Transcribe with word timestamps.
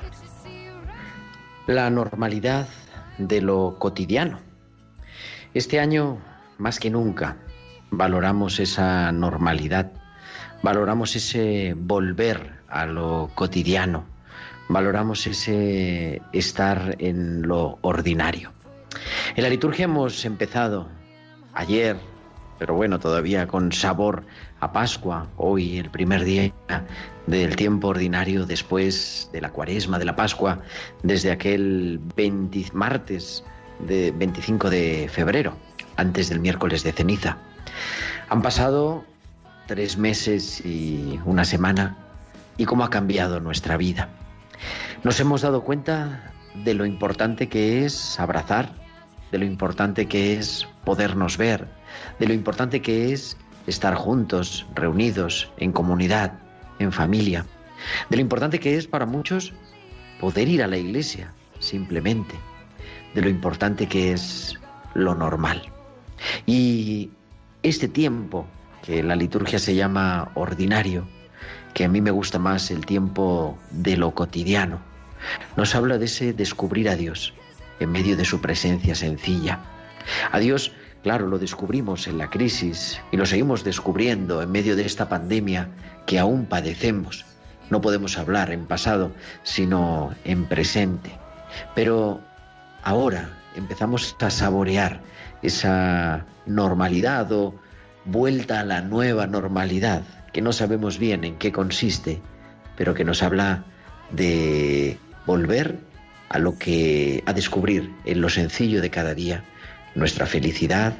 that 0.00 0.14
you 0.22 0.28
see 0.42 0.70
right. 0.70 1.66
La 1.66 1.90
normalidad 1.90 2.66
de 3.18 3.42
lo 3.42 3.76
cotidiano. 3.78 4.38
Este 5.52 5.78
año, 5.78 6.18
más 6.58 6.78
que 6.78 6.90
nunca, 6.90 7.36
valoramos 7.90 8.60
esa 8.60 9.12
normalidad, 9.12 9.92
valoramos 10.62 11.16
ese 11.16 11.74
volver 11.76 12.60
a 12.68 12.86
lo 12.86 13.30
cotidiano, 13.34 14.04
valoramos 14.68 15.26
ese 15.26 16.22
estar 16.32 16.96
en 16.98 17.42
lo 17.42 17.78
ordinario. 17.82 18.52
En 19.34 19.42
la 19.42 19.50
liturgia 19.50 19.84
hemos 19.84 20.24
empezado 20.24 20.88
ayer, 21.52 21.96
pero 22.58 22.74
bueno, 22.74 22.98
todavía 22.98 23.46
con 23.46 23.72
sabor 23.72 24.24
a 24.60 24.72
Pascua, 24.72 25.28
hoy 25.36 25.78
el 25.78 25.90
primer 25.90 26.24
día 26.24 26.52
del 27.26 27.56
tiempo 27.56 27.88
ordinario 27.88 28.46
después 28.46 29.28
de 29.32 29.40
la 29.40 29.50
cuaresma, 29.50 29.98
de 29.98 30.06
la 30.06 30.16
Pascua, 30.16 30.60
desde 31.02 31.30
aquel 31.30 32.00
20 32.16 32.70
martes 32.72 33.44
de 33.80 34.10
25 34.12 34.70
de 34.70 35.08
febrero, 35.12 35.54
antes 35.96 36.28
del 36.28 36.40
miércoles 36.40 36.82
de 36.82 36.92
ceniza. 36.92 37.38
Han 38.28 38.42
pasado 38.42 39.04
tres 39.66 39.98
meses 39.98 40.64
y 40.64 41.20
una 41.24 41.44
semana 41.44 41.96
y 42.56 42.64
cómo 42.64 42.84
ha 42.84 42.90
cambiado 42.90 43.40
nuestra 43.40 43.76
vida. 43.76 44.08
Nos 45.04 45.20
hemos 45.20 45.42
dado 45.42 45.62
cuenta 45.62 46.32
de 46.64 46.74
lo 46.74 46.86
importante 46.86 47.48
que 47.48 47.84
es 47.84 48.18
abrazar, 48.18 48.72
de 49.30 49.38
lo 49.38 49.44
importante 49.44 50.06
que 50.06 50.38
es 50.38 50.66
podernos 50.84 51.36
ver, 51.36 51.68
de 52.18 52.26
lo 52.26 52.34
importante 52.34 52.80
que 52.80 53.12
es 53.12 53.36
estar 53.66 53.94
juntos, 53.94 54.66
reunidos, 54.74 55.50
en 55.58 55.72
comunidad, 55.72 56.34
en 56.78 56.92
familia, 56.92 57.44
de 58.08 58.16
lo 58.16 58.22
importante 58.22 58.60
que 58.60 58.76
es 58.76 58.86
para 58.86 59.06
muchos 59.06 59.52
poder 60.20 60.48
ir 60.48 60.62
a 60.62 60.66
la 60.66 60.78
iglesia, 60.78 61.32
simplemente, 61.58 62.34
de 63.14 63.22
lo 63.22 63.28
importante 63.28 63.86
que 63.86 64.12
es 64.12 64.58
lo 64.94 65.14
normal. 65.14 65.72
Y 66.46 67.10
este 67.62 67.88
tiempo, 67.88 68.46
que 68.82 69.02
la 69.02 69.16
liturgia 69.16 69.58
se 69.58 69.74
llama 69.74 70.30
ordinario, 70.34 71.06
que 71.74 71.84
a 71.84 71.88
mí 71.88 72.00
me 72.00 72.10
gusta 72.10 72.38
más 72.38 72.70
el 72.70 72.86
tiempo 72.86 73.58
de 73.70 73.96
lo 73.96 74.14
cotidiano, 74.14 74.80
nos 75.56 75.74
habla 75.74 75.98
de 75.98 76.06
ese 76.06 76.32
descubrir 76.32 76.88
a 76.88 76.96
Dios 76.96 77.34
en 77.80 77.92
medio 77.92 78.16
de 78.16 78.24
su 78.24 78.40
presencia 78.40 78.94
sencilla. 78.94 79.60
A 80.30 80.38
Dios, 80.38 80.72
claro, 81.02 81.26
lo 81.26 81.38
descubrimos 81.38 82.06
en 82.06 82.18
la 82.18 82.30
crisis 82.30 83.00
y 83.10 83.16
lo 83.16 83.26
seguimos 83.26 83.64
descubriendo 83.64 84.42
en 84.42 84.50
medio 84.50 84.76
de 84.76 84.86
esta 84.86 85.08
pandemia 85.08 85.68
que 86.06 86.18
aún 86.18 86.46
padecemos. 86.46 87.24
No 87.70 87.80
podemos 87.80 88.16
hablar 88.16 88.52
en 88.52 88.66
pasado, 88.66 89.12
sino 89.42 90.14
en 90.24 90.46
presente. 90.46 91.18
Pero 91.74 92.20
ahora 92.84 93.30
empezamos 93.56 94.16
a 94.20 94.30
saborear 94.30 95.00
esa 95.46 96.26
normalidad 96.46 97.30
o 97.32 97.54
vuelta 98.04 98.60
a 98.60 98.64
la 98.64 98.80
nueva 98.82 99.26
normalidad, 99.26 100.02
que 100.32 100.42
no 100.42 100.52
sabemos 100.52 100.98
bien 100.98 101.24
en 101.24 101.36
qué 101.36 101.52
consiste, 101.52 102.20
pero 102.76 102.94
que 102.94 103.04
nos 103.04 103.22
habla 103.22 103.64
de 104.10 104.98
volver 105.26 105.78
a 106.28 106.38
lo 106.38 106.58
que 106.58 107.22
a 107.26 107.32
descubrir 107.32 107.92
en 108.04 108.20
lo 108.20 108.28
sencillo 108.28 108.80
de 108.80 108.90
cada 108.90 109.14
día 109.14 109.44
nuestra 109.94 110.26
felicidad, 110.26 110.94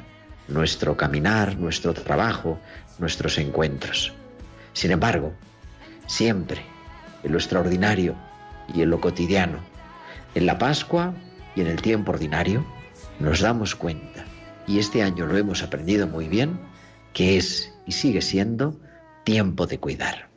nuestro 0.47 0.97
caminar, 0.97 1.57
nuestro 1.57 1.93
trabajo, 1.93 2.59
nuestros 2.99 3.37
encuentros. 3.37 4.13
Sin 4.73 4.91
embargo, 4.91 5.33
siempre 6.07 6.61
en 7.23 7.31
lo 7.31 7.37
extraordinario 7.37 8.15
y 8.73 8.81
en 8.81 8.89
lo 8.89 8.99
cotidiano, 8.99 9.59
en 10.35 10.45
la 10.45 10.57
Pascua 10.57 11.13
y 11.55 11.61
en 11.61 11.67
el 11.67 11.81
tiempo 11.81 12.11
ordinario, 12.11 12.65
nos 13.19 13.41
damos 13.41 13.75
cuenta, 13.75 14.25
y 14.67 14.79
este 14.79 15.01
año 15.01 15.25
lo 15.25 15.37
hemos 15.37 15.63
aprendido 15.63 16.05
muy 16.07 16.27
bien, 16.27 16.59
que 17.13 17.37
es 17.37 17.73
y 17.85 17.93
sigue 17.93 18.21
siendo 18.21 18.77
tiempo 19.23 19.65
de 19.65 19.79
cuidar. 19.79 20.29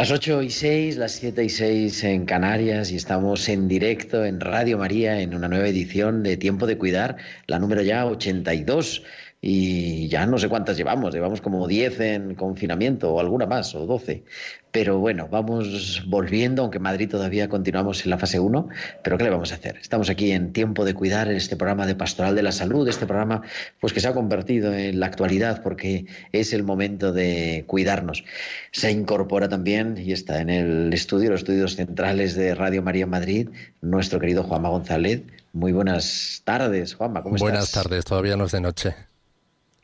Las 0.00 0.10
8 0.10 0.44
y 0.44 0.48
6, 0.48 0.96
las 0.96 1.12
7 1.12 1.44
y 1.44 1.50
6 1.50 2.04
en 2.04 2.24
Canarias 2.24 2.90
y 2.90 2.96
estamos 2.96 3.46
en 3.50 3.68
directo 3.68 4.24
en 4.24 4.40
Radio 4.40 4.78
María 4.78 5.20
en 5.20 5.34
una 5.34 5.46
nueva 5.46 5.68
edición 5.68 6.22
de 6.22 6.38
Tiempo 6.38 6.66
de 6.66 6.78
Cuidar, 6.78 7.18
la 7.46 7.58
número 7.58 7.82
ya 7.82 8.06
82. 8.06 9.02
Y 9.42 10.08
ya 10.08 10.26
no 10.26 10.38
sé 10.38 10.50
cuántas 10.50 10.76
llevamos, 10.76 11.14
llevamos 11.14 11.40
como 11.40 11.66
10 11.66 12.00
en 12.00 12.34
confinamiento 12.34 13.10
o 13.10 13.20
alguna 13.20 13.46
más, 13.46 13.74
o 13.74 13.86
12. 13.86 14.22
Pero 14.70 14.98
bueno, 14.98 15.28
vamos 15.30 16.04
volviendo, 16.06 16.62
aunque 16.62 16.76
en 16.76 16.82
Madrid 16.82 17.08
todavía 17.08 17.48
continuamos 17.48 18.04
en 18.04 18.10
la 18.10 18.18
fase 18.18 18.38
1, 18.38 18.68
pero 19.02 19.16
¿qué 19.16 19.24
le 19.24 19.30
vamos 19.30 19.50
a 19.50 19.54
hacer? 19.54 19.78
Estamos 19.78 20.10
aquí 20.10 20.30
en 20.30 20.52
Tiempo 20.52 20.84
de 20.84 20.92
Cuidar, 20.92 21.28
en 21.28 21.36
este 21.36 21.56
programa 21.56 21.86
de 21.86 21.94
Pastoral 21.94 22.36
de 22.36 22.42
la 22.42 22.52
Salud, 22.52 22.86
este 22.86 23.06
programa 23.06 23.40
pues 23.80 23.94
que 23.94 24.00
se 24.00 24.08
ha 24.08 24.14
convertido 24.14 24.74
en 24.74 25.00
la 25.00 25.06
actualidad 25.06 25.62
porque 25.62 26.04
es 26.32 26.52
el 26.52 26.62
momento 26.62 27.12
de 27.12 27.64
cuidarnos. 27.66 28.24
Se 28.72 28.92
incorpora 28.92 29.48
también 29.48 29.96
y 29.98 30.12
está 30.12 30.40
en 30.42 30.50
el 30.50 30.92
estudio, 30.92 31.30
los 31.30 31.40
estudios 31.40 31.76
centrales 31.76 32.36
de 32.36 32.54
Radio 32.54 32.82
María 32.82 33.06
Madrid, 33.06 33.48
nuestro 33.80 34.20
querido 34.20 34.44
Juanma 34.44 34.68
González. 34.68 35.22
Muy 35.52 35.72
buenas 35.72 36.42
tardes, 36.44 36.94
Juanma, 36.94 37.22
¿cómo 37.22 37.36
Buenas 37.38 37.64
estás? 37.64 37.84
tardes, 37.84 38.04
todavía 38.04 38.36
no 38.36 38.44
es 38.44 38.52
de 38.52 38.60
noche. 38.60 39.09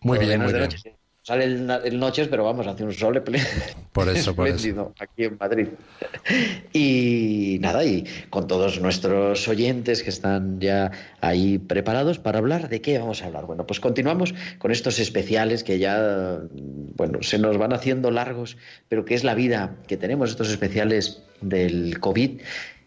Muy 0.06 0.18
bien, 0.18 0.40
muy 0.40 0.52
de 0.52 0.58
bien. 0.58 0.70
noche. 0.70 0.96
Sale 1.26 1.42
el, 1.42 1.68
el 1.84 1.98
noches, 1.98 2.28
pero 2.28 2.44
vamos, 2.44 2.68
hace 2.68 2.84
un 2.84 2.92
sol 2.92 3.20
Por 3.92 4.08
eso, 4.08 4.36
por 4.36 4.46
eso. 4.46 4.94
aquí 5.00 5.24
en 5.24 5.36
Madrid. 5.38 5.66
Y 6.72 7.58
nada, 7.60 7.84
y 7.84 8.04
con 8.30 8.46
todos 8.46 8.80
nuestros 8.80 9.48
oyentes 9.48 10.02
que 10.04 10.10
están 10.10 10.60
ya 10.60 10.92
ahí 11.20 11.58
preparados 11.58 12.18
para 12.20 12.38
hablar, 12.38 12.68
¿de 12.68 12.80
qué 12.80 12.98
vamos 12.98 13.22
a 13.22 13.26
hablar? 13.26 13.46
Bueno, 13.46 13.66
pues 13.66 13.80
continuamos 13.80 14.34
con 14.58 14.70
estos 14.70 14.98
especiales 15.00 15.64
que 15.64 15.78
ya, 15.78 16.38
bueno, 16.96 17.22
se 17.22 17.38
nos 17.38 17.56
van 17.58 17.72
haciendo 17.72 18.10
largos, 18.12 18.56
pero 18.88 19.04
que 19.04 19.14
es 19.14 19.24
la 19.24 19.34
vida 19.34 19.76
que 19.88 19.96
tenemos, 19.96 20.30
estos 20.30 20.50
especiales 20.50 21.22
del 21.40 21.98
COVID 21.98 22.40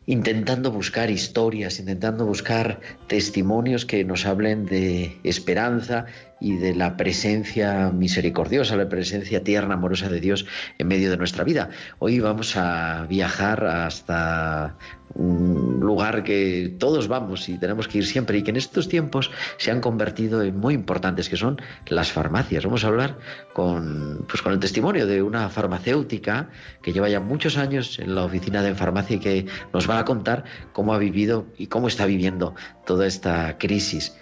intentando 0.06 0.71
buscar 0.71 1.12
historias, 1.12 1.80
intentando 1.80 2.25
buscar 2.25 2.80
testimonios 3.06 3.86
que 3.86 4.04
nos 4.04 4.25
hablen 4.25 4.66
de 4.66 5.16
esperanza 5.24 6.07
y 6.40 6.58
de 6.58 6.76
la 6.76 6.98
presencia 6.98 7.92
misericordiosa, 7.92 8.76
la 8.76 8.90
presencia 8.90 9.44
tierna, 9.44 9.76
amorosa 9.76 10.10
de 10.10 10.20
Dios 10.20 10.46
en 10.78 10.88
medio 10.88 11.10
de 11.10 11.18
nuestra 11.18 11.44
vida. 11.44 11.70
Hoy 12.00 12.20
vamos 12.20 12.56
a 12.56 13.06
viajar 13.08 13.66
hasta 13.66 14.78
un 15.16 15.80
lugar 15.80 16.24
que 16.24 16.76
todos 16.78 17.08
vamos 17.08 17.50
y 17.50 17.58
tenemos 17.58 17.88
que 17.88 18.00
ir 18.00 18.06
siempre 18.06 18.38
y 18.38 18.44
que 18.44 18.52
en 18.52 18.58
estos 18.58 18.88
tiempos 18.88 19.32
se 19.58 19.72
han 19.72 19.82
convertido 19.82 20.42
en 20.44 20.58
muy 20.58 20.74
importantes, 20.74 21.30
que 21.30 21.38
son 21.38 21.60
las 21.88 22.12
farmacias. 22.12 22.64
Vamos 22.64 22.84
a 22.84 22.88
hablar 22.88 23.18
con, 23.54 24.26
pues 24.30 24.42
con 24.42 24.54
el 24.54 24.60
testimonio 24.60 25.08
de 25.08 25.22
una 25.22 25.50
farmacéutica 25.50 26.50
que 26.82 26.94
lleva 26.94 27.10
ya 27.10 27.20
muchos 27.20 27.58
años 27.58 28.00
en 28.00 28.16
la 28.16 28.24
oficina 28.24 28.62
de 28.62 28.76
farmacia 28.76 29.16
y 29.16 29.20
que 29.20 29.46
nos 29.74 29.90
va 29.90 30.00
a 30.00 30.06
contar 30.06 30.44
cómo 30.74 30.94
ha 30.94 30.98
vivido 31.00 31.48
y 31.58 31.68
cómo 31.68 31.88
está 31.88 32.06
viviendo 32.06 32.56
toda 32.86 33.08
esta 33.08 33.58
crisis. 33.58 34.16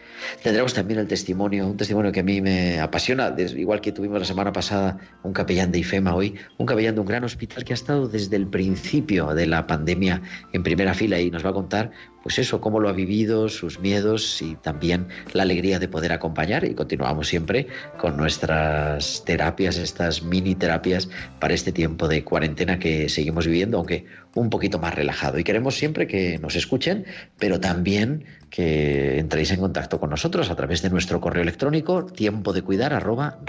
Tendremos 0.44 0.74
también 0.74 1.00
el 1.00 1.08
testimonio, 1.08 1.68
un 1.68 1.78
testimonio 1.78 2.12
que 2.12 2.22
a 2.22 2.24
mí 2.24 2.42
me 2.42 2.80
apasiona, 2.80 3.36
igual 3.38 3.82
que 3.82 3.92
tuvimos 3.92 4.20
la 4.20 4.26
semana 4.26 4.52
pasada 4.52 4.98
un 5.24 5.34
capellán 5.34 5.72
de 5.72 5.80
IFEMA 5.80 6.16
hoy, 6.16 6.36
un 6.58 6.66
capellán 6.66 6.96
de 6.96 7.02
un 7.02 7.08
gran 7.08 7.24
hospital 7.24 7.64
que 7.64 7.74
ha 7.74 7.76
estado 7.76 8.08
desde 8.08 8.36
el 8.36 8.48
principio 8.48 9.34
de 9.34 9.48
la 9.48 9.68
pandemia 9.68 10.22
en 10.54 10.64
primera 10.64 10.94
fila 10.94 11.20
y 11.20 11.32
nos 11.32 11.46
va 11.46 11.52
a 11.52 11.54
contar 11.54 11.92
pues 12.28 12.40
eso, 12.40 12.60
cómo 12.60 12.82
lo 12.82 12.90
ha 12.90 12.92
vivido, 12.92 13.48
sus 13.48 13.80
miedos 13.80 14.42
y 14.42 14.56
también 14.56 15.08
la 15.32 15.44
alegría 15.44 15.80
de 15.80 15.88
poder 15.88 16.12
acompañar. 16.12 16.66
Y 16.66 16.74
continuamos 16.74 17.30
siempre 17.30 17.68
con 17.98 18.18
nuestras 18.18 19.24
terapias, 19.24 19.78
estas 19.78 20.24
mini 20.24 20.54
terapias 20.54 21.08
para 21.40 21.54
este 21.54 21.72
tiempo 21.72 22.10
de 22.10 22.26
cuarentena 22.26 22.80
que 22.80 23.08
seguimos 23.08 23.48
viviendo, 23.48 23.78
aunque 23.78 24.08
un 24.36 24.50
poquito 24.50 24.78
más 24.78 24.94
relajado. 24.94 25.40
Y 25.40 25.46
queremos 25.46 25.76
siempre 25.76 26.06
que 26.06 26.38
nos 26.40 26.58
escuchen, 26.58 27.06
pero 27.40 27.62
también 27.62 28.26
que 28.50 29.20
entréis 29.20 29.52
en 29.52 29.62
contacto 29.62 29.98
con 29.98 30.10
nosotros 30.10 30.50
a 30.50 30.56
través 30.58 30.82
de 30.82 30.90
nuestro 30.90 31.22
correo 31.22 31.44
electrónico 31.44 32.08
tiempo 32.08 32.52
de 32.52 32.62
cuidar 32.62 32.94
arroba 32.94 33.40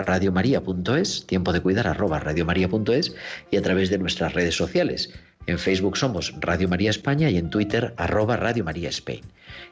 tiempo 1.26 1.52
de 1.52 1.60
cuidar 1.60 1.88
arroba 1.88 2.20
radiomaria.es 2.20 3.14
y 3.50 3.56
a 3.56 3.62
través 3.62 3.90
de 3.90 3.98
nuestras 3.98 4.34
redes 4.34 4.54
sociales 4.54 5.10
en 5.48 5.58
Facebook 5.58 5.96
somos 5.96 6.34
Radio 6.40 6.68
María 6.68 6.90
España 6.90 7.30
y 7.30 7.38
en 7.38 7.48
Twitter 7.48 7.94
arroba 7.96 8.36
Radio 8.36 8.64
María 8.64 8.90
Spain. 8.90 9.22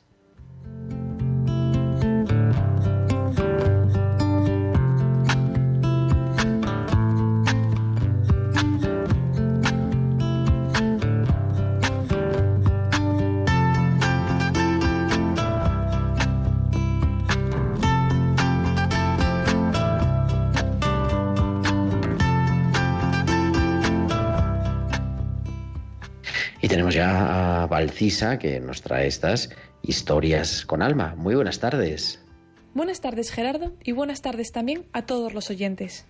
Valcisa, 27.74 28.38
que 28.38 28.60
nos 28.60 28.82
trae 28.82 29.08
estas 29.08 29.50
historias 29.82 30.64
con 30.64 30.80
alma. 30.80 31.16
Muy 31.16 31.34
buenas 31.34 31.58
tardes. 31.58 32.24
Buenas 32.72 33.00
tardes, 33.00 33.32
Gerardo, 33.32 33.72
y 33.82 33.90
buenas 33.90 34.22
tardes 34.22 34.52
también 34.52 34.86
a 34.92 35.06
todos 35.06 35.34
los 35.34 35.50
oyentes. 35.50 36.06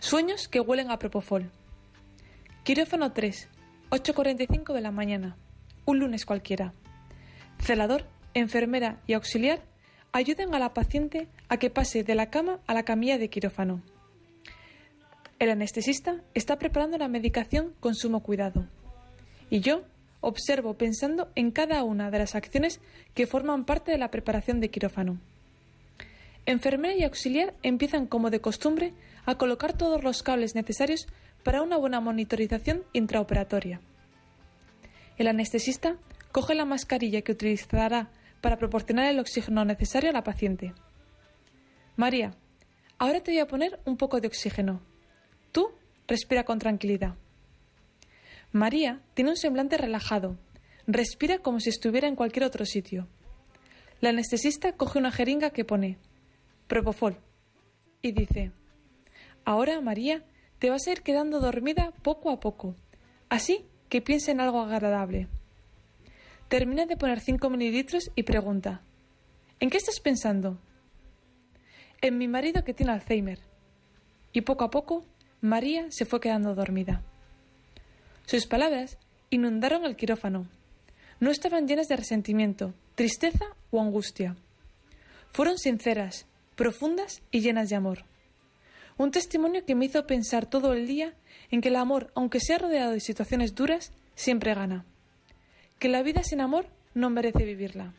Sueños 0.00 0.48
que 0.48 0.58
huelen 0.58 0.90
a 0.90 0.98
propofol. 0.98 1.52
Quirófano 2.64 3.12
3, 3.12 3.48
8.45 3.90 4.72
de 4.72 4.80
la 4.80 4.90
mañana, 4.90 5.36
un 5.84 6.00
lunes 6.00 6.26
cualquiera. 6.26 6.72
Celador, 7.60 8.04
enfermera 8.34 9.00
y 9.06 9.12
auxiliar 9.12 9.62
ayuden 10.10 10.56
a 10.56 10.58
la 10.58 10.74
paciente 10.74 11.28
a 11.48 11.58
que 11.58 11.70
pase 11.70 12.02
de 12.02 12.16
la 12.16 12.30
cama 12.30 12.58
a 12.66 12.74
la 12.74 12.82
camilla 12.82 13.16
de 13.16 13.30
quirófano. 13.30 13.80
El 15.38 15.50
anestesista 15.50 16.20
está 16.34 16.58
preparando 16.58 16.98
la 16.98 17.06
medicación 17.06 17.74
con 17.78 17.94
sumo 17.94 18.24
cuidado 18.24 18.66
y 19.50 19.60
yo 19.60 19.84
observo 20.20 20.74
pensando 20.74 21.30
en 21.34 21.50
cada 21.50 21.82
una 21.84 22.10
de 22.10 22.18
las 22.18 22.34
acciones 22.34 22.80
que 23.14 23.26
forman 23.26 23.64
parte 23.64 23.92
de 23.92 23.98
la 23.98 24.10
preparación 24.10 24.60
de 24.60 24.70
quirófano. 24.70 25.18
Enfermera 26.46 26.94
y 26.94 27.04
auxiliar 27.04 27.54
empiezan 27.62 28.06
como 28.06 28.30
de 28.30 28.40
costumbre 28.40 28.94
a 29.26 29.36
colocar 29.36 29.76
todos 29.76 30.02
los 30.02 30.22
cables 30.22 30.54
necesarios 30.54 31.06
para 31.42 31.62
una 31.62 31.76
buena 31.76 32.00
monitorización 32.00 32.84
intraoperatoria. 32.92 33.80
El 35.18 35.28
anestesista 35.28 35.96
coge 36.32 36.54
la 36.54 36.64
mascarilla 36.64 37.22
que 37.22 37.32
utilizará 37.32 38.10
para 38.40 38.56
proporcionar 38.56 39.10
el 39.10 39.18
oxígeno 39.18 39.64
necesario 39.64 40.10
a 40.10 40.12
la 40.12 40.24
paciente. 40.24 40.72
María, 41.96 42.34
ahora 42.98 43.20
te 43.20 43.32
voy 43.32 43.40
a 43.40 43.48
poner 43.48 43.80
un 43.84 43.96
poco 43.96 44.20
de 44.20 44.28
oxígeno. 44.28 44.80
Tú 45.52 45.70
respira 46.06 46.44
con 46.44 46.58
tranquilidad. 46.58 47.16
María 48.52 49.02
tiene 49.14 49.30
un 49.30 49.36
semblante 49.36 49.76
relajado. 49.76 50.38
Respira 50.86 51.38
como 51.38 51.60
si 51.60 51.68
estuviera 51.68 52.08
en 52.08 52.16
cualquier 52.16 52.44
otro 52.44 52.64
sitio. 52.64 53.08
La 54.00 54.10
anestesista 54.10 54.72
coge 54.72 54.98
una 54.98 55.12
jeringa 55.12 55.50
que 55.50 55.64
pone 55.64 55.98
Propofol 56.66 57.18
y 58.00 58.12
dice 58.12 58.52
Ahora, 59.44 59.80
María, 59.80 60.24
te 60.58 60.70
vas 60.70 60.86
a 60.86 60.92
ir 60.92 61.02
quedando 61.02 61.40
dormida 61.40 61.92
poco 62.02 62.30
a 62.30 62.40
poco, 62.40 62.76
así 63.28 63.66
que 63.88 64.00
piensa 64.00 64.30
en 64.30 64.40
algo 64.40 64.60
agradable. 64.60 65.28
Termina 66.48 66.86
de 66.86 66.96
poner 66.96 67.20
cinco 67.20 67.50
mililitros 67.50 68.10
y 68.14 68.22
pregunta 68.22 68.82
¿En 69.60 69.70
qué 69.70 69.76
estás 69.76 70.00
pensando? 70.00 70.58
En 72.00 72.16
mi 72.16 72.28
marido 72.28 72.62
que 72.62 72.74
tiene 72.74 72.92
Alzheimer. 72.92 73.40
Y 74.32 74.42
poco 74.42 74.64
a 74.64 74.70
poco, 74.70 75.04
María 75.40 75.90
se 75.90 76.04
fue 76.04 76.20
quedando 76.20 76.54
dormida. 76.54 77.02
Sus 78.28 78.46
palabras 78.46 78.98
inundaron 79.30 79.86
el 79.86 79.96
quirófano. 79.96 80.46
No 81.18 81.30
estaban 81.30 81.66
llenas 81.66 81.88
de 81.88 81.96
resentimiento, 81.96 82.74
tristeza 82.94 83.46
o 83.70 83.80
angustia. 83.80 84.36
Fueron 85.32 85.56
sinceras, 85.56 86.26
profundas 86.54 87.22
y 87.30 87.40
llenas 87.40 87.70
de 87.70 87.76
amor. 87.76 88.04
Un 88.98 89.12
testimonio 89.12 89.64
que 89.64 89.74
me 89.74 89.86
hizo 89.86 90.06
pensar 90.06 90.44
todo 90.44 90.74
el 90.74 90.86
día 90.86 91.14
en 91.50 91.62
que 91.62 91.68
el 91.68 91.76
amor, 91.76 92.12
aunque 92.14 92.38
sea 92.38 92.58
rodeado 92.58 92.92
de 92.92 93.00
situaciones 93.00 93.54
duras, 93.54 93.92
siempre 94.14 94.52
gana. 94.52 94.84
Que 95.78 95.88
la 95.88 96.02
vida 96.02 96.22
sin 96.22 96.42
amor 96.42 96.66
no 96.92 97.08
merece 97.08 97.46
vivirla. 97.46 97.94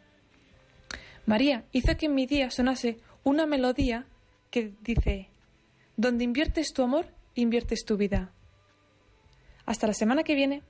María 1.25 1.65
hizo 1.71 1.97
que 1.97 2.05
en 2.05 2.13
mi 2.13 2.27
día 2.27 2.51
sonase 2.51 2.99
una 3.23 3.47
melodía 3.47 4.05
que 4.51 4.73
dice, 4.81 5.27
donde 5.97 6.23
inviertes 6.23 6.71
tu 6.71 6.83
amor, 6.83 7.07
inviertes 7.33 7.83
tu 7.83 7.97
vida. 7.97 8.31
Hasta 9.69 9.85
la 9.85 9.93
semana 9.93 10.23
que 10.23 10.33
viene. 10.33 10.63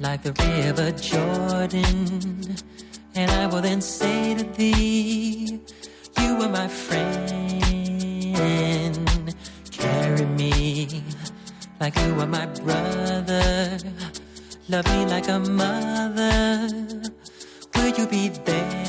Like 0.00 0.22
the 0.22 0.32
river 0.32 0.92
Jordan. 0.92 2.56
And 3.14 3.30
I 3.30 3.46
will 3.46 3.62
then 3.62 3.80
say 3.80 4.34
to 4.34 4.44
thee, 4.44 5.60
You 6.20 6.42
are 6.42 6.48
my 6.48 6.68
friend. 6.68 7.28
Carry 9.70 10.24
me 10.26 11.04
like 11.80 11.96
you 11.96 12.20
are 12.20 12.26
my 12.26 12.46
brother. 12.46 13.78
Love 14.68 14.86
me 14.86 15.06
like 15.06 15.28
a 15.28 15.38
mother. 15.38 16.68
Will 17.74 17.88
you 17.98 18.06
be 18.06 18.28
there? 18.28 18.87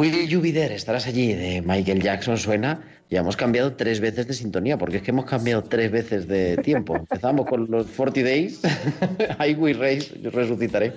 Will 0.00 0.26
You 0.26 0.40
Be 0.40 0.50
There, 0.50 0.74
estarás 0.74 1.06
allí, 1.06 1.34
de 1.34 1.60
Michael 1.60 2.00
Jackson 2.00 2.38
suena. 2.38 2.80
Ya 3.10 3.20
hemos 3.20 3.36
cambiado 3.36 3.76
tres 3.76 4.00
veces 4.00 4.26
de 4.26 4.32
sintonía, 4.32 4.78
porque 4.78 4.96
es 4.96 5.02
que 5.02 5.10
hemos 5.10 5.26
cambiado 5.26 5.62
tres 5.62 5.90
veces 5.90 6.26
de 6.26 6.56
tiempo. 6.56 6.96
Empezamos 6.96 7.44
con 7.44 7.70
los 7.70 7.86
40 7.88 8.22
Days, 8.22 8.62
I 9.46 9.52
Will 9.52 9.78
Raise, 9.78 10.18
yo 10.22 10.30
resucitaré, 10.30 10.94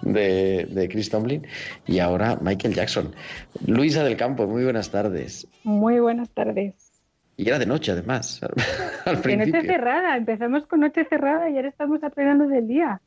de, 0.00 0.66
de 0.70 0.88
Chris 0.88 1.10
Tomlin, 1.10 1.46
y 1.86 1.98
ahora 1.98 2.38
Michael 2.40 2.72
Jackson. 2.72 3.14
Luisa 3.66 4.02
del 4.02 4.16
Campo, 4.16 4.46
muy 4.46 4.64
buenas 4.64 4.90
tardes. 4.90 5.46
Muy 5.62 6.00
buenas 6.00 6.30
tardes. 6.30 6.72
Y 7.36 7.46
era 7.46 7.58
de 7.58 7.66
noche, 7.66 7.92
además, 7.92 8.40
al 9.04 9.20
Que 9.20 9.36
noche 9.36 9.60
cerrada, 9.60 10.16
empezamos 10.16 10.64
con 10.64 10.80
noche 10.80 11.04
cerrada 11.04 11.50
y 11.50 11.56
ahora 11.56 11.68
estamos 11.68 12.02
a 12.02 12.08
plena 12.08 12.32
luz 12.32 12.48
del 12.48 12.66
día. 12.66 13.02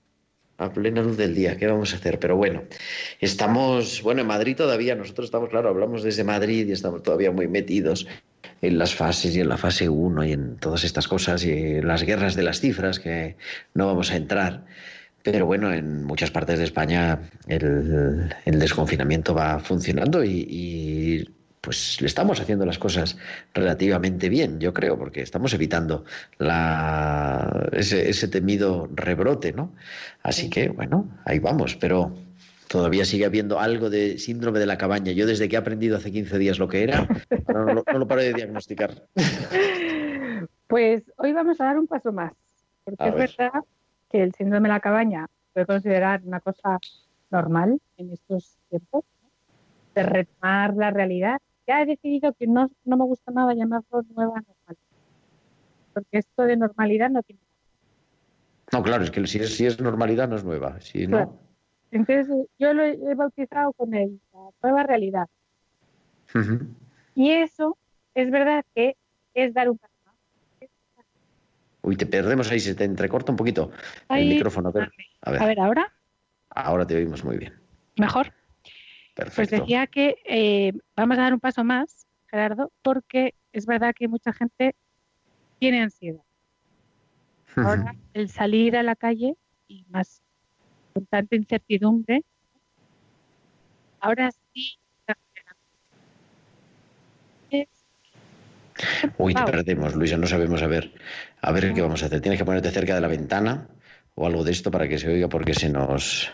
A 0.58 0.72
plena 0.72 1.02
luz 1.02 1.18
del 1.18 1.36
día, 1.36 1.58
¿qué 1.58 1.68
vamos 1.68 1.94
a 1.94 1.98
hacer? 1.98 2.18
Pero 2.18 2.38
bueno, 2.38 2.64
estamos, 3.20 4.02
bueno, 4.02 4.22
en 4.22 4.28
Madrid 4.28 4.56
todavía, 4.56 4.96
nosotros 4.96 5.26
estamos, 5.26 5.50
claro, 5.50 5.68
hablamos 5.68 6.02
desde 6.02 6.24
Madrid 6.24 6.66
y 6.68 6.72
estamos 6.72 7.04
todavía 7.04 7.32
muy 7.32 7.50
metidos 7.50 8.08
en 8.62 8.78
las 8.78 8.96
fases 8.96 9.36
y 9.36 9.42
en 9.42 9.50
la 9.50 9.58
fase 9.58 9.90
1 9.90 10.24
y 10.24 10.32
en 10.32 10.58
todas 10.58 10.86
estas 10.86 11.10
cosas 11.10 11.44
y 11.44 11.52
en 11.52 11.88
las 11.88 12.04
guerras 12.04 12.36
de 12.36 12.44
las 12.44 12.62
cifras 12.62 13.00
que 13.00 13.36
no 13.74 13.88
vamos 13.88 14.12
a 14.12 14.16
entrar. 14.16 14.66
Pero 15.24 15.46
bueno, 15.46 15.74
en 15.74 16.04
muchas 16.04 16.32
partes 16.32 16.60
de 16.60 16.66
España 16.66 17.20
el, 17.48 18.30
desconfinamiento 18.46 19.34
va 19.34 19.60
funcionando 19.60 20.24
y, 20.24 21.28
pues 21.66 22.00
le 22.00 22.08
estamos 22.08 22.40
haciendo 22.40 22.66
las 22.66 22.78
cosas 22.80 23.18
relativamente 23.54 24.30
bien, 24.30 24.60
yo 24.60 24.74
creo, 24.74 24.98
porque 24.98 25.22
estamos 25.22 25.54
evitando 25.54 26.06
la, 26.38 27.68
ese, 27.74 28.10
ese 28.10 28.28
temido 28.30 28.88
rebrote, 28.94 29.52
¿no? 29.52 29.74
Así 30.24 30.50
que, 30.50 30.70
bueno, 30.70 31.10
ahí 31.26 31.40
vamos, 31.40 31.76
pero 31.76 32.16
todavía 32.70 33.04
sigue 33.06 33.26
habiendo 33.26 33.60
algo 33.60 33.90
de 33.90 34.18
síndrome 34.18 34.60
de 34.60 34.66
la 34.66 34.78
cabaña. 34.78 35.12
Yo 35.12 35.26
desde 35.28 35.50
que 35.50 35.56
he 35.56 35.60
aprendido 35.60 35.98
hace 35.98 36.12
15 36.12 36.38
días 36.38 36.58
lo 36.60 36.68
que 36.68 36.84
era, 36.84 37.08
no, 37.54 37.66
lo- 37.74 37.84
no 37.92 38.00
lo 38.00 38.08
paro 38.08 38.22
de 38.22 38.34
diagnosticar. 38.34 39.08
Pues 40.68 41.04
hoy 41.18 41.32
vamos 41.34 41.60
a 41.62 41.66
dar 41.66 41.78
un 41.80 41.88
paso 41.88 42.12
más, 42.12 42.34
porque 42.84 43.04
A 43.04 43.08
es 43.10 43.16
ver. 43.16 43.32
verdad 43.38 43.62
que 44.10 44.22
el 44.24 44.34
síndrome 44.34 44.68
de 44.68 44.74
la 44.74 44.80
cabaña 44.80 45.28
puede 45.54 45.66
considerar 45.66 46.22
una 46.24 46.40
cosa 46.40 46.80
normal 47.30 47.80
en 47.98 48.12
estos 48.12 48.58
tiempos, 48.70 49.04
¿no? 49.22 49.30
de 49.96 50.04
retomar 50.04 50.74
la 50.76 50.92
realidad. 50.92 51.40
Ya 51.68 51.82
he 51.82 51.86
decidido 51.86 52.34
que 52.34 52.48
no, 52.48 52.70
no 52.84 52.98
me 52.98 53.06
gusta 53.06 53.32
nada 53.32 53.54
llamarlo 53.54 54.04
nueva 54.16 54.36
normalidad, 54.36 54.78
porque 55.94 56.18
esto 56.20 56.44
de 56.44 56.58
normalidad 56.58 57.10
no 57.10 57.24
tiene 57.24 57.42
No, 58.72 58.84
claro, 58.84 59.04
es 59.04 59.12
que 59.12 59.26
si 59.26 59.40
es, 59.40 59.56
si 59.56 59.66
es 59.66 59.80
normalidad 59.80 60.28
no 60.28 60.36
es 60.36 60.44
nueva. 60.44 60.80
Si 60.82 61.08
no. 61.08 61.40
Entonces 61.92 62.28
yo 62.60 62.74
lo 62.74 62.84
he, 62.84 63.16
bautizado 63.16 63.74
con 63.74 63.94
el, 63.94 64.20
la 64.34 64.50
nueva 64.62 64.84
realidad. 64.84 65.28
Y 67.16 67.32
eso 67.32 67.78
es 68.14 68.30
verdad 68.30 68.66
que 68.76 68.98
es 69.34 69.54
dar 69.54 69.70
un 69.70 69.78
paso. 69.78 69.96
Uy, 71.82 71.96
te 71.96 72.08
perdemos 72.08 72.52
ahí, 72.52 72.60
se 72.60 72.74
te 72.74 72.84
entrecorta 72.84 73.32
un 73.32 73.38
poquito 73.38 73.72
el 74.10 74.28
micrófono. 74.28 74.70
A 74.70 74.72
ver, 74.72 74.92
a 75.22 75.32
ver, 75.32 75.42
A 75.42 75.46
ver, 75.46 75.60
ahora, 75.60 75.94
ahora 76.50 76.88
te 76.88 76.96
oímos 76.96 77.24
muy 77.24 77.38
bien. 77.38 77.54
mejor. 77.96 78.34
Pues 79.36 79.50
decía 79.50 79.88
que 79.88 80.16
eh, 80.26 80.74
vamos 80.96 81.18
a 81.18 81.22
dar 81.22 81.34
un 81.34 81.40
paso 81.40 81.64
más, 81.64 82.06
Gerardo, 82.28 82.72
porque 82.82 83.34
es 83.54 83.66
verdad 83.66 83.94
que 83.96 84.08
mucha 84.08 84.34
gente 84.34 84.76
tiene 85.60 85.82
ansiedad. 85.82 86.22
Ahora, 87.58 87.96
el 88.14 88.30
salir 88.30 88.76
a 88.76 88.84
la 88.84 88.96
calle 88.96 89.36
y 89.68 89.86
más 89.90 90.22
con 90.94 91.06
tanta 91.06 91.36
incertidumbre, 91.36 92.24
ahora 94.02 94.32
sí. 94.54 94.78
Es- 97.50 97.68
Uy, 99.18 99.34
te 99.34 99.44
perdemos, 99.46 99.96
Luisa, 99.96 100.18
no 100.18 100.28
sabemos 100.28 100.62
a 100.62 100.68
ver. 100.68 100.94
A 101.42 101.52
ver 101.54 101.74
qué 101.74 101.82
vamos 101.82 102.04
a 102.04 102.08
hacer. 102.08 102.20
Tienes 102.22 102.38
que 102.40 102.46
ponerte 102.46 102.72
cerca 102.72 102.96
de 102.96 103.02
la 103.02 103.08
ventana 103.08 103.70
o 104.16 104.26
algo 104.28 104.44
de 104.44 104.52
esto 104.52 104.70
para 104.72 104.88
que 104.90 104.98
se 104.98 105.08
oiga 105.10 105.30
porque 105.30 105.54
se 105.54 105.70
nos 105.70 106.32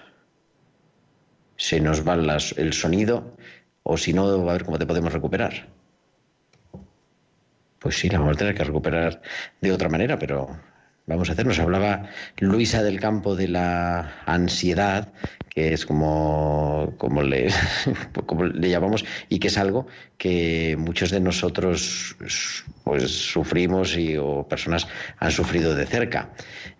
se 1.61 1.79
nos 1.79 2.01
va 2.07 2.15
el 2.15 2.73
sonido 2.73 3.37
o 3.83 3.95
si 3.95 4.13
no, 4.13 4.23
a 4.49 4.53
ver 4.53 4.65
cómo 4.65 4.79
te 4.79 4.87
podemos 4.87 5.13
recuperar. 5.13 5.67
Pues 7.77 7.99
sí, 7.99 8.09
la 8.09 8.17
vamos 8.17 8.41
a 8.41 8.53
que 8.55 8.63
recuperar 8.63 9.21
de 9.61 9.71
otra 9.71 9.87
manera, 9.87 10.17
pero 10.17 10.59
vamos 11.05 11.29
a 11.29 11.33
hacer. 11.33 11.45
Nos 11.45 11.59
hablaba 11.59 12.09
Luisa 12.39 12.83
del 12.83 12.99
Campo 12.99 13.35
de 13.35 13.47
la 13.47 14.21
ansiedad, 14.25 15.11
que 15.49 15.73
es 15.73 15.85
como, 15.85 16.93
como, 16.97 17.21
le, 17.21 17.49
como 18.25 18.45
le 18.45 18.69
llamamos, 18.69 19.05
y 19.29 19.39
que 19.39 19.47
es 19.47 19.57
algo 19.57 19.87
que 20.17 20.75
muchos 20.77 21.11
de 21.11 21.19
nosotros 21.19 22.15
pues, 22.83 23.11
sufrimos 23.11 23.97
y, 23.97 24.17
o 24.17 24.47
personas 24.47 24.87
han 25.17 25.31
sufrido 25.31 25.75
de 25.75 25.85
cerca. 25.85 26.29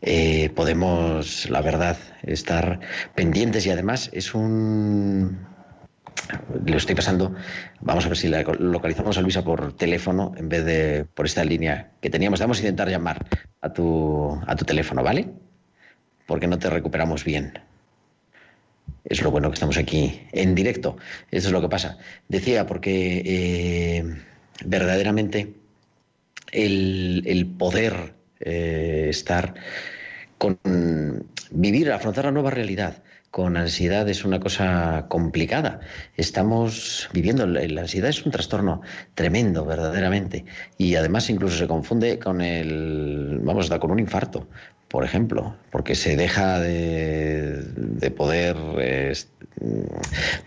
Eh, 0.01 0.50
podemos, 0.56 1.50
la 1.50 1.62
verdad, 1.62 1.98
estar 2.24 2.80
pendientes 3.16 3.66
y 3.66 3.72
además 3.72 4.10
es 4.13 4.34
un, 4.34 5.46
le 6.65 6.77
estoy 6.77 6.96
pasando. 6.96 7.36
Vamos 7.80 8.06
a 8.06 8.10
ver 8.10 8.18
si 8.18 8.27
la 8.27 8.44
localizamos 8.44 9.18
a 9.18 9.22
Luisa 9.22 9.44
por 9.44 9.74
teléfono 9.74 10.34
en 10.38 10.50
vez 10.50 10.65
de 10.65 11.06
por 11.13 11.25
esta 11.25 11.44
línea 11.44 11.91
que 12.01 12.10
teníamos. 12.10 12.39
Vamos 12.39 12.58
a 12.58 12.62
intentar 12.62 12.89
llamar 12.89 13.25
a 13.62 13.74
tu, 13.74 14.39
a 14.46 14.56
tu 14.56 14.65
teléfono, 14.65 15.03
¿vale? 15.03 15.27
Porque 16.25 16.48
no 16.48 16.60
te 16.60 16.70
recuperamos 16.70 17.24
bien. 17.24 17.60
Es 19.03 19.22
lo 19.22 19.32
bueno 19.32 19.50
que 19.50 19.56
estamos 19.56 19.77
aquí 19.77 20.22
en 20.32 20.56
directo. 20.56 20.98
Eso 21.32 21.48
es 21.48 21.53
lo 21.53 21.62
que 21.62 21.70
pasa. 21.70 21.98
Decía, 22.27 22.65
porque 22.65 23.22
eh, 23.25 24.15
verdaderamente 24.65 25.53
el, 26.51 27.24
el 27.25 27.46
poder 27.48 28.13
eh, 28.39 29.08
estar 29.10 29.53
con 30.38 30.60
vivir, 31.51 31.91
afrontar 31.91 32.25
la 32.25 32.32
nueva 32.32 32.50
realidad 32.50 33.03
con 33.32 33.56
ansiedad 33.56 34.08
es 34.10 34.26
una 34.26 34.42
cosa 34.42 35.06
complicada. 35.08 35.80
Estamos 36.18 37.10
viviendo, 37.14 37.48
la 37.48 37.82
ansiedad 37.82 38.10
es 38.10 38.26
un 38.26 38.32
trastorno 38.32 38.82
tremendo, 39.16 39.66
verdaderamente. 39.66 40.46
Y 40.78 40.96
además 40.96 41.30
incluso 41.30 41.58
se 41.58 41.68
confunde 41.68 42.20
con 42.20 42.42
el, 42.42 43.40
vamos, 43.42 43.70
da 43.70 43.80
con 43.80 43.92
un 43.92 44.00
infarto, 44.00 44.48
por 44.90 45.06
ejemplo, 45.06 45.56
porque 45.72 45.96
se 45.96 46.18
deja 46.18 46.60
de, 46.60 47.64
de 47.76 48.12
poder 48.12 48.58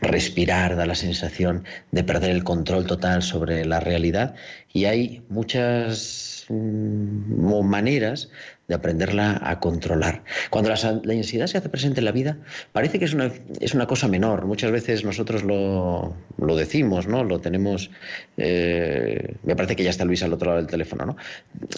respirar, 0.03 0.76
da 0.76 0.85
la 0.85 0.95
sensación 0.95 1.64
de 1.93 2.05
perder 2.05 2.33
el 2.33 2.45
control 2.45 2.87
total 2.87 3.23
sobre 3.23 3.64
la 3.64 3.81
realidad. 3.81 4.35
Y 4.75 4.85
hay 4.85 5.23
muchas 5.31 6.45
mm, 6.50 7.64
maneras 7.64 8.29
de 8.68 8.75
aprenderla 8.75 9.40
a 9.42 9.61
controlar. 9.61 10.23
Cuando 10.50 10.71
la, 10.71 10.76
la, 11.02 11.12
ansiedad 11.12 11.47
se 11.47 11.59
hace 11.59 11.68
presente 11.68 12.00
en 12.00 12.06
la 12.06 12.12
vida, 12.12 12.38
parece 12.73 12.99
que 12.99 13.04
es 13.04 13.14
una, 13.14 13.30
es 13.61 13.75
una 13.75 13.87
cosa 13.87 14.09
menor. 14.09 14.47
Muchas 14.47 14.71
veces 14.71 15.04
nosotros 15.04 15.44
lo, 15.44 16.14
lo 16.38 16.56
decimos, 16.56 17.06
¿no? 17.06 17.25
Lo 17.25 17.40
tenemos. 17.40 17.90
Eh, 18.37 19.37
me 19.42 19.56
parece 19.56 19.76
que 19.76 19.85
ya 19.85 19.90
está 19.90 20.04
Luisa 20.04 20.26
al 20.26 20.33
otro 20.33 20.47
lado 20.47 20.61
del 20.61 20.71
teléfono, 20.71 21.04
¿no? 21.04 21.16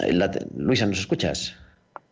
La, 0.09 0.31
Luisa, 0.57 0.87
¿nos 0.87 1.01
escuchas? 1.01 1.57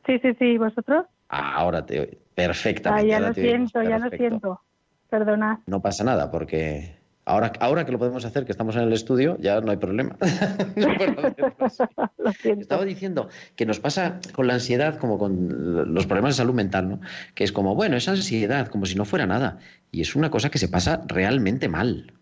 Sí, 0.06 0.18
sí, 0.20 0.34
sí. 0.38 0.58
¿Vosotros? 0.58 1.06
Ah, 1.28 1.54
ahora 1.54 1.86
te 1.86 2.18
perfectamente. 2.34 3.14
Ah, 3.14 3.18
ya 3.18 3.20
lo 3.20 3.34
siento, 3.34 3.82
ya 3.82 3.98
lo 3.98 4.10
siento. 4.10 4.60
Perdona. 5.08 5.60
No 5.66 5.80
pasa 5.80 6.02
nada, 6.02 6.30
porque 6.30 6.96
Ahora, 7.26 7.52
ahora 7.60 7.86
que 7.86 7.92
lo 7.92 7.98
podemos 7.98 8.24
hacer, 8.26 8.44
que 8.44 8.52
estamos 8.52 8.76
en 8.76 8.82
el 8.82 8.92
estudio, 8.92 9.38
ya 9.40 9.60
no 9.60 9.70
hay 9.70 9.78
problema. 9.78 10.16
Estaba 12.44 12.84
diciendo 12.84 13.28
que 13.56 13.64
nos 13.64 13.80
pasa 13.80 14.20
con 14.34 14.46
la 14.46 14.54
ansiedad 14.54 14.98
como 14.98 15.18
con 15.18 15.94
los 15.94 16.06
problemas 16.06 16.34
de 16.34 16.42
salud 16.42 16.54
mental, 16.54 16.88
¿no? 16.88 17.00
Que 17.34 17.44
es 17.44 17.52
como, 17.52 17.74
bueno, 17.74 17.96
es 17.96 18.08
ansiedad, 18.08 18.68
como 18.68 18.84
si 18.84 18.94
no 18.94 19.06
fuera 19.06 19.26
nada. 19.26 19.58
Y 19.90 20.02
es 20.02 20.14
una 20.14 20.30
cosa 20.30 20.50
que 20.50 20.58
se 20.58 20.68
pasa 20.68 21.02
realmente 21.06 21.68
mal. 21.68 22.12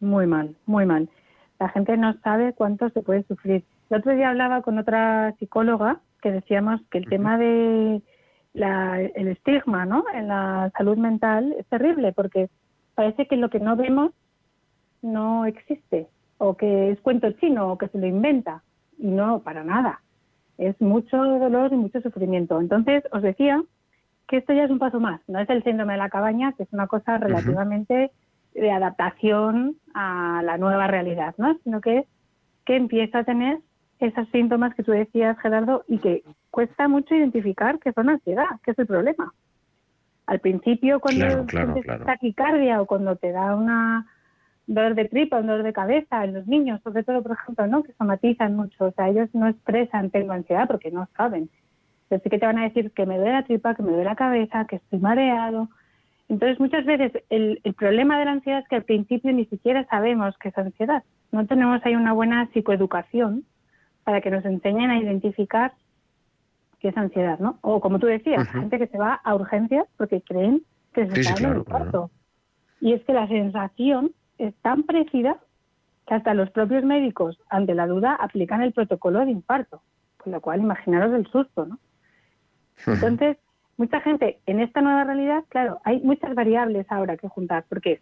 muy 0.00 0.26
mal, 0.26 0.56
muy 0.64 0.86
mal. 0.86 1.08
La 1.58 1.68
gente 1.68 1.96
no 1.96 2.14
sabe 2.22 2.54
cuánto 2.54 2.88
se 2.90 3.02
puede 3.02 3.24
sufrir. 3.24 3.64
El 3.90 3.98
otro 3.98 4.14
día 4.14 4.30
hablaba 4.30 4.62
con 4.62 4.78
otra 4.78 5.34
psicóloga 5.38 6.00
que 6.22 6.32
decíamos 6.32 6.80
que 6.90 6.98
el 6.98 7.08
tema 7.08 7.38
de 7.38 8.00
la, 8.54 9.00
el 9.00 9.28
estigma 9.28 9.84
¿no? 9.84 10.04
en 10.14 10.28
la 10.28 10.72
salud 10.76 10.96
mental 10.96 11.54
es 11.58 11.66
terrible 11.66 12.12
porque 12.12 12.48
parece 12.94 13.26
que 13.26 13.36
lo 13.36 13.50
que 13.50 13.60
no 13.60 13.76
vemos 13.76 14.12
no 15.06 15.46
existe 15.46 16.08
o 16.38 16.56
que 16.56 16.90
es 16.90 17.00
cuento 17.00 17.30
chino 17.32 17.72
o 17.72 17.78
que 17.78 17.88
se 17.88 17.98
lo 17.98 18.06
inventa 18.06 18.62
y 18.98 19.06
no 19.06 19.40
para 19.40 19.64
nada. 19.64 20.00
Es 20.58 20.80
mucho 20.80 21.16
dolor 21.16 21.72
y 21.72 21.76
mucho 21.76 22.00
sufrimiento. 22.00 22.60
Entonces 22.60 23.04
os 23.12 23.22
decía 23.22 23.62
que 24.28 24.38
esto 24.38 24.52
ya 24.52 24.64
es 24.64 24.70
un 24.70 24.78
paso 24.78 25.00
más. 25.00 25.20
No 25.28 25.38
es 25.38 25.48
el 25.48 25.62
síndrome 25.62 25.94
de 25.94 25.98
la 25.98 26.10
cabaña 26.10 26.52
que 26.52 26.64
es 26.64 26.72
una 26.72 26.86
cosa 26.86 27.18
relativamente 27.18 28.10
de 28.54 28.70
adaptación 28.72 29.76
a 29.94 30.42
la 30.42 30.56
nueva 30.56 30.86
realidad 30.86 31.34
no 31.36 31.58
sino 31.62 31.80
que 31.82 31.98
es 31.98 32.06
que 32.64 32.76
empieza 32.76 33.18
a 33.18 33.24
tener 33.24 33.58
esos 34.00 34.28
síntomas 34.30 34.74
que 34.74 34.82
tú 34.82 34.92
decías 34.92 35.38
Gerardo 35.40 35.84
y 35.88 35.98
que 35.98 36.24
cuesta 36.50 36.88
mucho 36.88 37.14
identificar 37.14 37.78
que 37.78 37.92
son 37.92 38.08
ansiedad 38.08 38.46
que 38.64 38.70
es 38.72 38.78
el 38.78 38.86
problema. 38.86 39.32
Al 40.26 40.40
principio 40.40 41.00
cuando 41.00 41.26
Claro, 41.26 41.46
claro, 41.46 41.66
sientes 41.66 41.84
claro. 41.84 42.04
taquicardia 42.06 42.80
o 42.80 42.86
cuando 42.86 43.16
te 43.16 43.30
da 43.30 43.54
una 43.54 44.06
dolor 44.66 44.94
de 44.94 45.06
tripa, 45.06 45.38
un 45.38 45.46
dolor 45.46 45.62
de 45.64 45.72
cabeza 45.72 46.24
en 46.24 46.34
los 46.34 46.46
niños, 46.46 46.80
sobre 46.82 47.04
todo, 47.04 47.22
por 47.22 47.32
ejemplo, 47.32 47.66
¿no? 47.66 47.82
que 47.82 47.92
somatizan 47.94 48.56
mucho, 48.56 48.86
o 48.86 48.92
sea, 48.92 49.08
ellos 49.08 49.28
no 49.32 49.48
expresan 49.48 50.10
tengo 50.10 50.32
ansiedad 50.32 50.66
porque 50.66 50.90
no 50.90 51.08
saben. 51.16 51.50
Pero 52.08 52.22
sí 52.22 52.30
que 52.30 52.38
te 52.38 52.46
van 52.46 52.58
a 52.58 52.64
decir 52.64 52.92
que 52.92 53.06
me 53.06 53.16
duele 53.16 53.32
la 53.32 53.44
tripa, 53.44 53.74
que 53.74 53.82
me 53.82 53.90
duele 53.90 54.04
la 54.04 54.16
cabeza, 54.16 54.66
que 54.66 54.76
estoy 54.76 55.00
mareado. 55.00 55.68
Entonces, 56.28 56.60
muchas 56.60 56.84
veces 56.84 57.12
el, 57.30 57.60
el 57.64 57.74
problema 57.74 58.18
de 58.18 58.24
la 58.24 58.32
ansiedad 58.32 58.60
es 58.60 58.68
que 58.68 58.76
al 58.76 58.84
principio 58.84 59.32
ni 59.32 59.46
siquiera 59.46 59.84
sabemos 59.86 60.36
qué 60.38 60.48
es 60.50 60.58
ansiedad. 60.58 61.04
No 61.32 61.46
tenemos 61.46 61.80
ahí 61.84 61.96
una 61.96 62.12
buena 62.12 62.48
psicoeducación 62.52 63.44
para 64.04 64.20
que 64.20 64.30
nos 64.30 64.44
enseñen 64.44 64.90
a 64.90 64.98
identificar 64.98 65.72
qué 66.80 66.88
es 66.88 66.96
ansiedad, 66.96 67.38
¿no? 67.38 67.58
O 67.62 67.80
como 67.80 67.98
tú 67.98 68.06
decías, 68.06 68.46
Ujú. 68.48 68.60
gente 68.60 68.78
que 68.78 68.86
se 68.88 68.98
va 68.98 69.14
a 69.14 69.34
urgencias 69.34 69.86
porque 69.96 70.22
creen 70.22 70.62
que 70.94 71.06
se 71.06 71.14
Sí, 71.14 71.14
sí, 71.16 71.20
está 71.22 71.36
un 71.36 71.40
claro, 71.40 71.58
infarto. 71.60 72.10
Y 72.80 72.92
es 72.92 73.04
que 73.04 73.12
la 73.12 73.28
sensación 73.28 74.12
es 74.38 74.54
tan 74.56 74.82
parecida 74.82 75.38
que 76.06 76.14
hasta 76.14 76.34
los 76.34 76.50
propios 76.50 76.84
médicos, 76.84 77.38
ante 77.48 77.74
la 77.74 77.86
duda, 77.86 78.14
aplican 78.14 78.62
el 78.62 78.72
protocolo 78.72 79.24
de 79.24 79.32
infarto. 79.32 79.82
Con 80.16 80.32
lo 80.32 80.40
cual, 80.40 80.60
imaginaros 80.60 81.12
el 81.14 81.26
susto, 81.26 81.66
¿no? 81.66 81.78
Entonces, 82.86 83.38
mucha 83.76 84.00
gente 84.00 84.38
en 84.46 84.60
esta 84.60 84.80
nueva 84.80 85.04
realidad, 85.04 85.44
claro, 85.48 85.80
hay 85.84 86.00
muchas 86.00 86.34
variables 86.34 86.86
ahora 86.90 87.16
que 87.16 87.28
juntar, 87.28 87.64
porque 87.68 88.00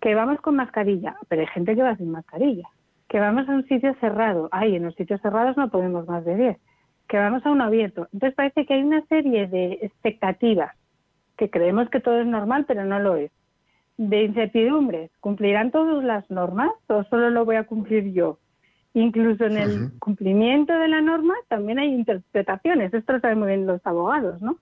que 0.00 0.14
vamos 0.14 0.40
con 0.40 0.56
mascarilla, 0.56 1.16
pero 1.28 1.42
hay 1.42 1.48
gente 1.48 1.76
que 1.76 1.82
va 1.82 1.96
sin 1.96 2.10
mascarilla. 2.10 2.68
Que 3.08 3.20
vamos 3.20 3.48
a 3.48 3.52
un 3.52 3.66
sitio 3.68 3.94
cerrado, 4.00 4.48
ay, 4.50 4.76
en 4.76 4.84
los 4.84 4.94
sitios 4.94 5.20
cerrados 5.20 5.56
no 5.56 5.70
podemos 5.70 6.08
más 6.08 6.24
de 6.24 6.36
10. 6.36 6.56
Que 7.08 7.18
vamos 7.18 7.44
a 7.46 7.50
uno 7.50 7.64
abierto. 7.64 8.08
Entonces 8.12 8.34
parece 8.34 8.66
que 8.66 8.74
hay 8.74 8.82
una 8.82 9.04
serie 9.06 9.46
de 9.46 9.78
expectativas 9.82 10.74
que 11.36 11.50
creemos 11.50 11.88
que 11.90 12.00
todo 12.00 12.20
es 12.20 12.26
normal, 12.26 12.64
pero 12.66 12.84
no 12.84 12.98
lo 12.98 13.16
es. 13.16 13.30
De 14.08 14.24
incertidumbres, 14.24 15.10
¿cumplirán 15.20 15.70
todas 15.70 16.02
las 16.02 16.28
normas 16.28 16.70
o 16.88 17.04
solo 17.04 17.30
lo 17.30 17.44
voy 17.44 17.54
a 17.54 17.64
cumplir 17.64 18.12
yo? 18.12 18.38
Incluso 18.94 19.44
en 19.44 19.56
el 19.56 19.92
cumplimiento 20.00 20.76
de 20.76 20.88
la 20.88 21.00
norma 21.00 21.34
también 21.48 21.78
hay 21.78 21.94
interpretaciones. 21.94 22.92
Esto 22.92 23.12
lo 23.12 23.20
saben 23.20 23.38
muy 23.38 23.48
bien 23.48 23.66
los 23.66 23.80
abogados, 23.86 24.42
¿no? 24.42 24.58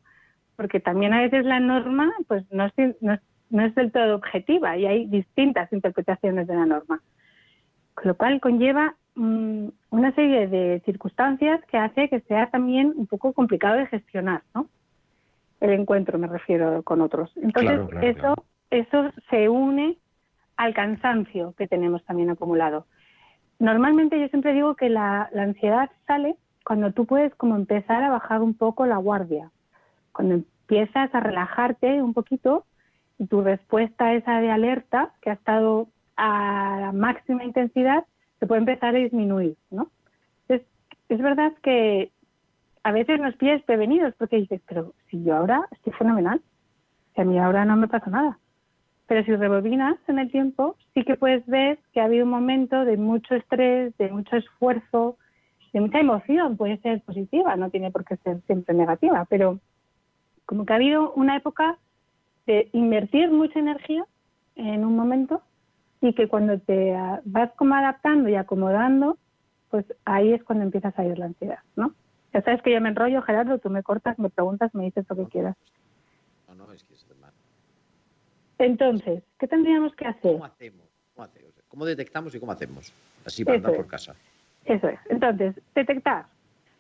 Porque 0.57 0.79
también 0.79 1.15
a 1.15 1.23
veces 1.23 1.47
la 1.47 1.59
norma 1.59 2.13
pues 2.29 2.45
no 2.53 2.67
es, 2.67 2.73
no 3.01 3.15
es, 3.15 3.21
no 3.49 3.65
es 3.65 3.75
del 3.75 3.91
todo 3.93 4.15
objetiva 4.15 4.77
y 4.77 4.85
hay 4.85 5.07
distintas 5.07 5.73
interpretaciones 5.73 6.47
de 6.47 6.55
la 6.55 6.67
norma. 6.67 7.01
Con 7.95 8.09
lo 8.09 8.15
cual 8.15 8.41
conlleva 8.41 8.95
mm, 9.15 9.69
una 9.89 10.15
serie 10.15 10.49
de 10.49 10.83
circunstancias 10.85 11.61
que 11.71 11.79
hace 11.79 12.11
que 12.11 12.21
sea 12.21 12.51
también 12.51 12.93
un 12.95 13.07
poco 13.07 13.33
complicado 13.33 13.77
de 13.77 13.87
gestionar, 13.87 14.43
¿no? 14.55 14.67
El 15.61 15.71
encuentro, 15.71 16.19
me 16.19 16.27
refiero, 16.27 16.83
con 16.83 17.01
otros. 17.01 17.33
Entonces, 17.37 17.73
Claro, 17.73 17.89
claro, 17.89 18.07
eso, 18.07 18.19
claro. 18.19 18.45
Eso 18.71 19.11
se 19.29 19.49
une 19.49 19.99
al 20.57 20.75
cansancio 20.75 21.55
que 21.57 21.67
tenemos 21.67 22.05
también 22.05 22.31
acumulado. 22.31 22.87
Normalmente 23.59 24.19
yo 24.21 24.29
siempre 24.29 24.53
digo 24.53 24.75
que 24.75 24.89
la, 24.89 25.31
ansiedad 25.35 25.91
sale 26.07 26.37
cuando 26.65 26.93
tú 26.93 27.07
puedes 27.07 27.35
como 27.35 27.57
empezar 27.57 28.03
a 28.03 28.11
bajar 28.11 28.43
un 28.43 28.55
poco 28.55 28.87
la 28.87 28.97
guardia, 28.97 29.51
cuando 30.13 30.35
empiezas 30.35 31.15
a 31.15 31.21
relajarte 31.21 32.03
un 32.03 32.15
poquito 32.15 32.65
y 33.19 33.27
tu 33.27 33.43
respuesta 33.43 34.15
esa 34.15 34.41
de 34.41 34.51
alerta 34.51 35.13
que 35.21 35.31
ha 35.31 35.35
estado 35.35 35.89
a 36.17 36.79
la 36.81 36.93
máxima 36.93 37.45
intensidad 37.45 38.05
se 38.39 38.47
puede 38.47 38.61
empezar 38.61 38.95
a 38.95 38.99
disminuir, 38.99 39.57
¿no? 39.71 39.91
Es, 40.49 40.63
es 41.09 41.21
verdad 41.21 41.53
que 41.63 42.13
a 42.83 42.93
veces 42.93 43.21
nos 43.21 43.37
pillas 43.37 43.63
prevenidos 43.63 44.15
porque 44.17 44.37
dices, 44.37 44.63
pero 44.67 44.95
si 45.11 45.23
yo 45.23 45.37
ahora 45.37 45.67
estoy 45.71 45.93
fenomenal, 45.95 46.41
si 47.15 47.21
a 47.21 47.25
mí 47.25 47.39
ahora 47.39 47.65
no 47.65 47.77
me 47.77 47.89
pasa 47.89 48.11
nada. 48.11 48.39
Pero 49.11 49.25
si 49.25 49.35
rebobinas 49.35 49.97
en 50.07 50.21
el 50.21 50.31
tiempo, 50.31 50.77
sí 50.95 51.03
que 51.03 51.17
puedes 51.17 51.45
ver 51.47 51.81
que 51.93 52.01
ha 52.01 52.05
habido 52.05 52.27
un 52.27 52.31
momento 52.31 52.85
de 52.85 52.97
mucho 52.97 53.35
estrés, 53.35 53.93
de 53.99 54.09
mucho 54.09 54.37
esfuerzo, 54.37 55.17
de 55.73 55.81
mucha 55.81 55.99
emoción, 55.99 56.57
puede 56.57 56.79
ser 56.79 57.03
positiva, 57.03 57.57
no 57.57 57.71
tiene 57.71 57.91
por 57.91 58.05
qué 58.05 58.19
ser 58.19 58.41
siempre 58.43 58.73
negativa, 58.73 59.27
pero 59.29 59.59
como 60.47 60.65
que 60.65 60.73
ha 60.73 60.77
habido 60.77 61.13
una 61.15 61.37
época 61.37 61.77
de 62.47 62.69
invertir 62.73 63.33
mucha 63.33 63.59
energía 63.59 64.05
en 64.55 64.85
un 64.85 64.95
momento 64.95 65.43
y 66.01 66.13
que 66.13 66.29
cuando 66.29 66.61
te 66.61 66.97
vas 67.25 67.51
como 67.57 67.75
adaptando 67.75 68.29
y 68.29 68.37
acomodando, 68.37 69.19
pues 69.71 69.87
ahí 70.05 70.35
es 70.35 70.45
cuando 70.45 70.63
empiezas 70.63 70.97
a 70.97 71.05
ir 71.05 71.19
la 71.19 71.27
ansiedad, 71.27 71.59
¿no? 71.75 71.95
Ya 72.33 72.43
sabes 72.43 72.63
que 72.63 72.73
yo 72.73 72.81
me 72.81 72.91
enrollo, 72.91 73.23
Gerardo, 73.23 73.59
tú 73.59 73.71
me 73.71 73.83
cortas, 73.83 74.21
me 74.21 74.31
preguntas, 74.31 74.73
me 74.73 74.85
dices 74.85 75.05
lo 75.09 75.17
que 75.17 75.27
quieras. 75.27 75.57
No, 76.47 76.55
no, 76.55 76.73
es 76.73 76.85
que. 76.85 76.95
Entonces, 78.65 79.23
¿qué 79.39 79.49
tendríamos 79.49 79.95
que 79.95 80.07
hacer? 80.07 80.33
¿Cómo 80.33 80.45
hacemos? 80.45 80.87
¿Cómo, 81.15 81.25
hacemos? 81.25 81.53
¿Cómo 81.69 81.85
detectamos 81.87 82.35
y 82.35 82.41
cómo 82.41 82.53
hacemos? 82.53 82.93
Así 83.25 83.45
para 83.45 83.57
Eso 83.57 83.67
andar 83.67 83.81
es. 83.81 83.85
por 83.85 83.91
casa. 83.91 84.15
Eso 84.67 84.89
es. 84.89 84.99
Entonces, 85.09 85.55
detectar. 85.75 86.27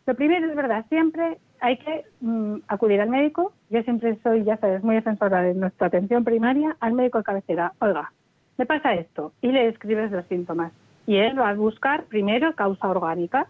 Lo 0.06 0.14
primero 0.14 0.48
es 0.48 0.54
verdad, 0.54 0.84
siempre 0.88 1.38
hay 1.60 1.78
que 1.78 2.04
mm, 2.20 2.56
acudir 2.68 3.00
al 3.00 3.08
médico. 3.08 3.52
Yo 3.70 3.82
siempre 3.82 4.18
soy, 4.22 4.44
ya 4.44 4.58
sabes, 4.58 4.82
muy 4.82 4.94
defensora 4.94 5.42
de 5.42 5.54
nuestra 5.54 5.86
atención 5.86 6.22
primaria 6.24 6.76
al 6.80 6.92
médico 6.92 7.18
de 7.18 7.24
cabecera. 7.24 7.72
Oiga, 7.80 8.12
me 8.58 8.66
pasa 8.66 8.94
esto 8.94 9.32
y 9.40 9.52
le 9.52 9.66
describes 9.66 10.10
los 10.10 10.26
síntomas. 10.26 10.72
Y 11.06 11.16
él 11.16 11.38
va 11.38 11.48
a 11.48 11.54
buscar 11.54 12.04
primero 12.04 12.54
causa 12.54 12.88
orgánica. 12.88 13.46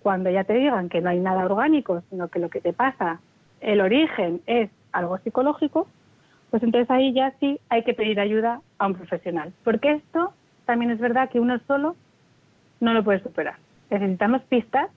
Cuando 0.00 0.30
ya 0.30 0.44
te 0.44 0.54
digan 0.54 0.88
que 0.88 1.00
no 1.00 1.10
hay 1.10 1.18
nada 1.18 1.44
orgánico, 1.44 2.02
sino 2.10 2.28
que 2.28 2.38
lo 2.38 2.50
que 2.50 2.60
te 2.60 2.72
pasa, 2.72 3.20
el 3.60 3.80
origen 3.80 4.42
es 4.46 4.70
algo 4.92 5.18
psicológico, 5.18 5.88
pues 6.54 6.62
entonces 6.62 6.88
ahí 6.88 7.12
ya 7.12 7.34
sí 7.40 7.58
hay 7.68 7.82
que 7.82 7.94
pedir 7.94 8.20
ayuda 8.20 8.60
a 8.78 8.86
un 8.86 8.94
profesional. 8.94 9.52
Porque 9.64 9.90
esto 9.90 10.32
también 10.66 10.92
es 10.92 11.00
verdad 11.00 11.28
que 11.28 11.40
uno 11.40 11.58
solo 11.66 11.96
no 12.78 12.94
lo 12.94 13.02
puede 13.02 13.20
superar. 13.24 13.56
Necesitamos 13.90 14.40
pistas, 14.42 14.88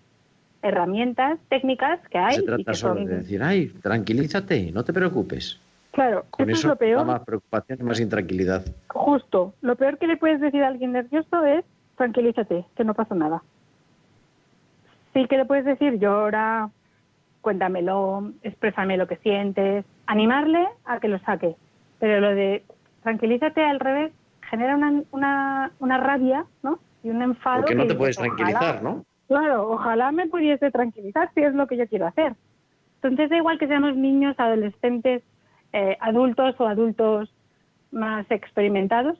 herramientas, 0.62 1.40
técnicas 1.50 2.00
que 2.10 2.20
hay 2.20 2.36
Se 2.36 2.42
y 2.44 2.46
trata 2.46 2.64
que 2.64 2.74
solo 2.76 2.94
son... 2.94 3.06
de 3.06 3.16
decir, 3.16 3.42
ay, 3.42 3.70
tranquilízate, 3.82 4.72
no 4.72 4.84
te 4.84 4.94
preocupes. 4.94 5.60
Claro, 5.94 6.28
Con 6.30 6.48
eso, 6.52 6.60
eso 6.60 6.68
es 6.68 6.72
lo 6.74 6.76
peor. 6.76 7.06
más 7.08 7.22
preocupación 7.26 7.80
y 7.82 7.84
más 7.86 8.00
intranquilidad. 8.00 8.64
Justo. 8.90 9.56
Lo 9.62 9.76
peor 9.78 9.98
que 9.98 10.06
le 10.06 10.18
puedes 10.18 10.40
decir 10.40 10.62
a 10.62 10.68
alguien 10.68 10.92
nervioso 10.92 11.44
es 11.44 11.66
tranquilízate, 11.96 12.66
que 12.76 12.84
no 12.84 12.94
pasa 12.94 13.16
nada. 13.16 13.42
Sí 15.16 15.26
que 15.28 15.38
le 15.38 15.46
puedes 15.46 15.66
decir 15.66 15.98
llora, 15.98 16.70
cuéntamelo, 17.48 18.34
exprésame 18.44 18.98
lo 18.98 19.08
que 19.08 19.16
sientes, 19.18 19.86
animarle 20.06 20.68
a 20.84 21.00
que 21.00 21.08
lo 21.08 21.18
saque. 21.20 21.56
Pero 21.98 22.20
lo 22.20 22.36
de 22.36 22.66
tranquilízate 23.04 23.64
al 23.64 23.80
revés 23.80 24.12
genera 24.50 24.76
una, 24.76 25.02
una, 25.12 25.72
una 25.80 25.98
rabia, 25.98 26.46
¿no? 26.62 26.80
Y 27.04 27.10
un 27.10 27.22
enfado. 27.22 27.62
Porque 27.62 27.76
no 27.76 27.84
te 27.84 27.94
dices, 27.94 27.98
puedes 27.98 28.18
tranquilizar, 28.18 28.84
¿no? 28.84 29.06
Claro, 29.30 29.70
ojalá 29.70 30.12
me 30.12 30.28
pudiese 30.28 30.72
tranquilizar 30.72 31.32
si 31.34 31.42
es 31.42 31.54
lo 31.54 31.68
que 31.68 31.78
yo 31.78 31.88
quiero 31.88 32.08
hacer. 32.08 32.34
Entonces 32.96 33.30
da 33.30 33.38
igual 33.38 33.58
que 33.60 33.68
seamos 33.68 33.96
niños, 33.96 34.36
adolescentes, 34.38 35.24
eh, 35.72 35.96
adultos 36.02 36.54
o 36.60 36.68
adultos 36.68 37.34
más 37.92 38.30
experimentados, 38.30 39.18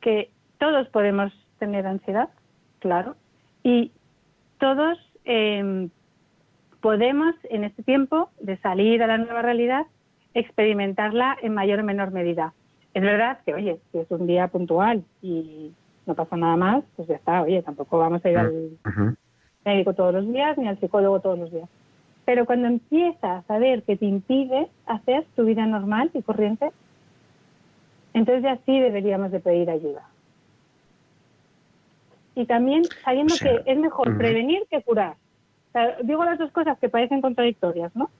que 0.00 0.30
todos 0.56 0.88
podemos 0.88 1.34
tener 1.58 1.86
ansiedad, 1.86 2.30
claro, 2.78 3.14
y 3.62 3.92
todos 4.58 4.98
eh, 5.26 5.90
podemos 6.80 7.34
en 7.50 7.64
este 7.64 7.82
tiempo 7.82 8.30
de 8.40 8.56
salir 8.58 9.02
a 9.02 9.06
la 9.06 9.18
nueva 9.18 9.42
realidad 9.42 9.86
experimentarla 10.34 11.36
en 11.42 11.54
mayor 11.54 11.80
o 11.80 11.84
menor 11.84 12.12
medida. 12.12 12.54
Es 12.94 13.02
verdad 13.02 13.38
que, 13.44 13.54
oye, 13.54 13.78
si 13.92 13.98
es 13.98 14.10
un 14.10 14.26
día 14.26 14.48
puntual 14.48 15.04
y 15.22 15.72
no 16.06 16.14
pasa 16.14 16.36
nada 16.36 16.56
más, 16.56 16.84
pues 16.96 17.08
ya 17.08 17.16
está, 17.16 17.42
oye, 17.42 17.62
tampoco 17.62 17.98
vamos 17.98 18.24
a 18.24 18.30
ir 18.30 18.38
al 18.38 18.78
médico 19.64 19.94
todos 19.94 20.14
los 20.14 20.32
días 20.32 20.56
ni 20.56 20.68
al 20.68 20.78
psicólogo 20.80 21.20
todos 21.20 21.38
los 21.38 21.52
días. 21.52 21.68
Pero 22.24 22.46
cuando 22.46 22.68
empiezas 22.68 23.48
a 23.50 23.58
ver 23.58 23.82
que 23.82 23.96
te 23.96 24.06
impide 24.06 24.68
hacer 24.86 25.24
tu 25.34 25.44
vida 25.44 25.66
normal 25.66 26.10
y 26.14 26.22
corriente, 26.22 26.70
entonces 28.14 28.42
ya 28.42 28.58
sí 28.64 28.78
deberíamos 28.78 29.30
de 29.30 29.40
pedir 29.40 29.70
ayuda. 29.70 30.08
y 32.34 32.46
también 32.46 32.84
sabiendo 33.04 33.34
O 33.34 33.36
sea, 33.36 33.64
que 33.64 33.72
es 33.72 33.78
mejor 33.78 34.16
prevenir 34.16 34.62
que 34.70 34.80
curar. 34.82 35.16
O 35.68 35.72
sea, 35.72 35.96
digo 36.02 36.24
las 36.24 36.38
dos 36.38 36.50
cosas 36.52 36.78
que 36.78 36.88
parecen 36.88 37.20
contradictorias, 37.20 37.94
¿no? 37.94 38.10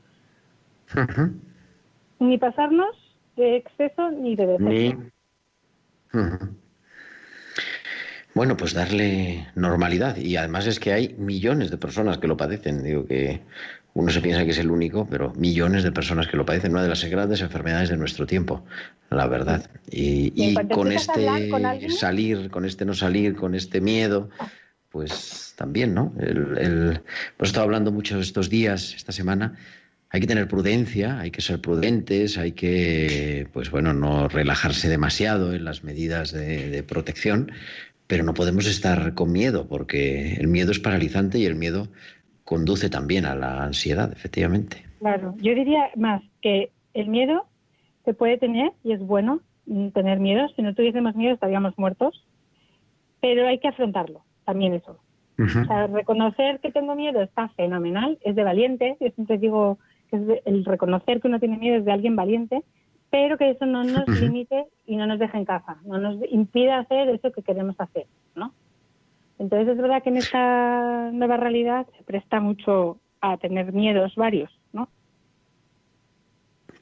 Ni 2.18 2.38
pasarnos 2.38 2.96
de 3.36 3.56
exceso 3.56 4.10
ni 4.10 4.36
de 4.36 4.46
defecto. 4.46 4.68
Ni-. 4.68 4.96
Bueno, 8.34 8.56
pues 8.56 8.72
darle 8.72 9.48
normalidad. 9.54 10.16
Y 10.16 10.36
además 10.36 10.66
es 10.66 10.78
que 10.78 10.92
hay 10.92 11.14
millones 11.18 11.70
de 11.70 11.76
personas 11.76 12.18
que 12.18 12.28
lo 12.28 12.36
padecen. 12.36 12.84
Digo 12.84 13.04
que 13.06 13.40
uno 13.94 14.12
se 14.12 14.20
piensa 14.20 14.44
que 14.44 14.50
es 14.50 14.58
el 14.58 14.70
único, 14.70 15.06
pero 15.10 15.32
millones 15.34 15.82
de 15.82 15.90
personas 15.90 16.28
que 16.28 16.36
lo 16.36 16.46
padecen. 16.46 16.72
Una 16.72 16.82
de 16.82 16.88
las 16.88 17.04
grandes 17.04 17.40
enfermedades 17.40 17.88
de 17.88 17.96
nuestro 17.96 18.26
tiempo, 18.26 18.64
la 19.10 19.26
verdad. 19.26 19.68
Y, 19.90 20.54
con 20.72 20.92
este 20.92 21.26
salir, 21.88 22.48
con 22.50 22.64
este 22.64 22.84
no 22.84 22.94
salir, 22.94 23.34
con 23.34 23.54
este 23.56 23.80
miedo, 23.80 24.30
pues 24.90 25.54
también, 25.56 25.94
¿no? 25.94 26.12
El, 26.18 26.58
el- 26.58 27.00
hemos 27.36 27.48
estado 27.48 27.64
hablando 27.64 27.92
mucho 27.92 28.18
estos 28.20 28.48
días, 28.48 28.94
esta 28.94 29.12
semana. 29.12 29.56
Hay 30.10 30.20
que 30.20 30.26
tener 30.26 30.48
prudencia, 30.48 31.18
hay 31.20 31.30
que 31.30 31.42
ser 31.42 31.60
prudentes, 31.60 32.38
hay 32.38 32.52
que, 32.52 33.46
pues 33.52 33.70
bueno, 33.70 33.92
no 33.92 34.28
relajarse 34.28 34.88
demasiado 34.88 35.52
en 35.52 35.64
las 35.64 35.84
medidas 35.84 36.32
de, 36.32 36.70
de 36.70 36.82
protección, 36.82 37.52
pero 38.06 38.24
no 38.24 38.32
podemos 38.32 38.66
estar 38.66 39.12
con 39.14 39.32
miedo, 39.32 39.66
porque 39.68 40.32
el 40.34 40.46
miedo 40.48 40.70
es 40.72 40.78
paralizante 40.80 41.38
y 41.38 41.44
el 41.44 41.56
miedo 41.56 41.88
conduce 42.44 42.88
también 42.88 43.26
a 43.26 43.34
la 43.34 43.62
ansiedad, 43.64 44.10
efectivamente. 44.12 44.86
Claro, 44.98 45.34
yo 45.38 45.54
diría 45.54 45.90
más 45.96 46.22
que 46.40 46.72
el 46.94 47.08
miedo 47.08 47.46
se 48.06 48.14
puede 48.14 48.38
tener 48.38 48.72
y 48.82 48.92
es 48.92 49.00
bueno 49.00 49.42
mm, 49.66 49.88
tener 49.90 50.18
miedo. 50.20 50.48
Si 50.56 50.62
no 50.62 50.74
tuviésemos 50.74 51.14
miedo 51.14 51.34
estaríamos 51.34 51.76
muertos, 51.76 52.24
pero 53.20 53.46
hay 53.46 53.58
que 53.58 53.68
afrontarlo, 53.68 54.24
también 54.48 54.74
eso. 54.74 54.92
O 54.92 55.66
sea, 55.66 55.86
reconocer 55.88 56.60
que 56.60 56.72
tengo 56.72 56.94
miedo 56.96 57.20
está 57.22 57.48
fenomenal, 57.50 58.18
es 58.22 58.34
de 58.36 58.44
valiente. 58.44 58.96
Yo 59.00 59.08
siempre 59.10 59.38
digo 59.38 59.78
que 60.08 60.16
es 60.16 60.26
de- 60.26 60.42
el 60.46 60.64
reconocer 60.64 61.20
que 61.20 61.28
uno 61.28 61.38
tiene 61.40 61.58
miedo 61.58 61.76
es 61.78 61.84
de 61.84 61.92
alguien 61.92 62.16
valiente, 62.16 62.64
pero 63.10 63.36
que 63.38 63.50
eso 63.50 63.66
no 63.66 63.84
nos 63.84 64.14
limite 64.14 64.66
y 64.86 64.96
no 64.96 65.06
nos 65.06 65.18
deje 65.18 65.38
en 65.38 65.44
casa, 65.44 65.80
no 65.84 65.98
nos 65.98 66.16
impida 66.30 66.78
hacer 66.80 67.10
eso 67.10 67.32
que 67.32 67.42
queremos 67.42 67.76
hacer, 67.78 68.06
¿no? 68.34 68.54
Entonces 69.38 69.68
es 69.68 69.78
verdad 69.78 70.02
que 70.02 70.10
en 70.10 70.18
esta 70.18 71.10
nueva 71.12 71.36
realidad 71.38 71.86
se 71.96 72.04
presta 72.04 72.40
mucho 72.40 73.00
a 73.20 73.36
tener 73.38 73.72
miedos 73.72 74.14
varios, 74.16 74.50
¿no? 74.72 74.90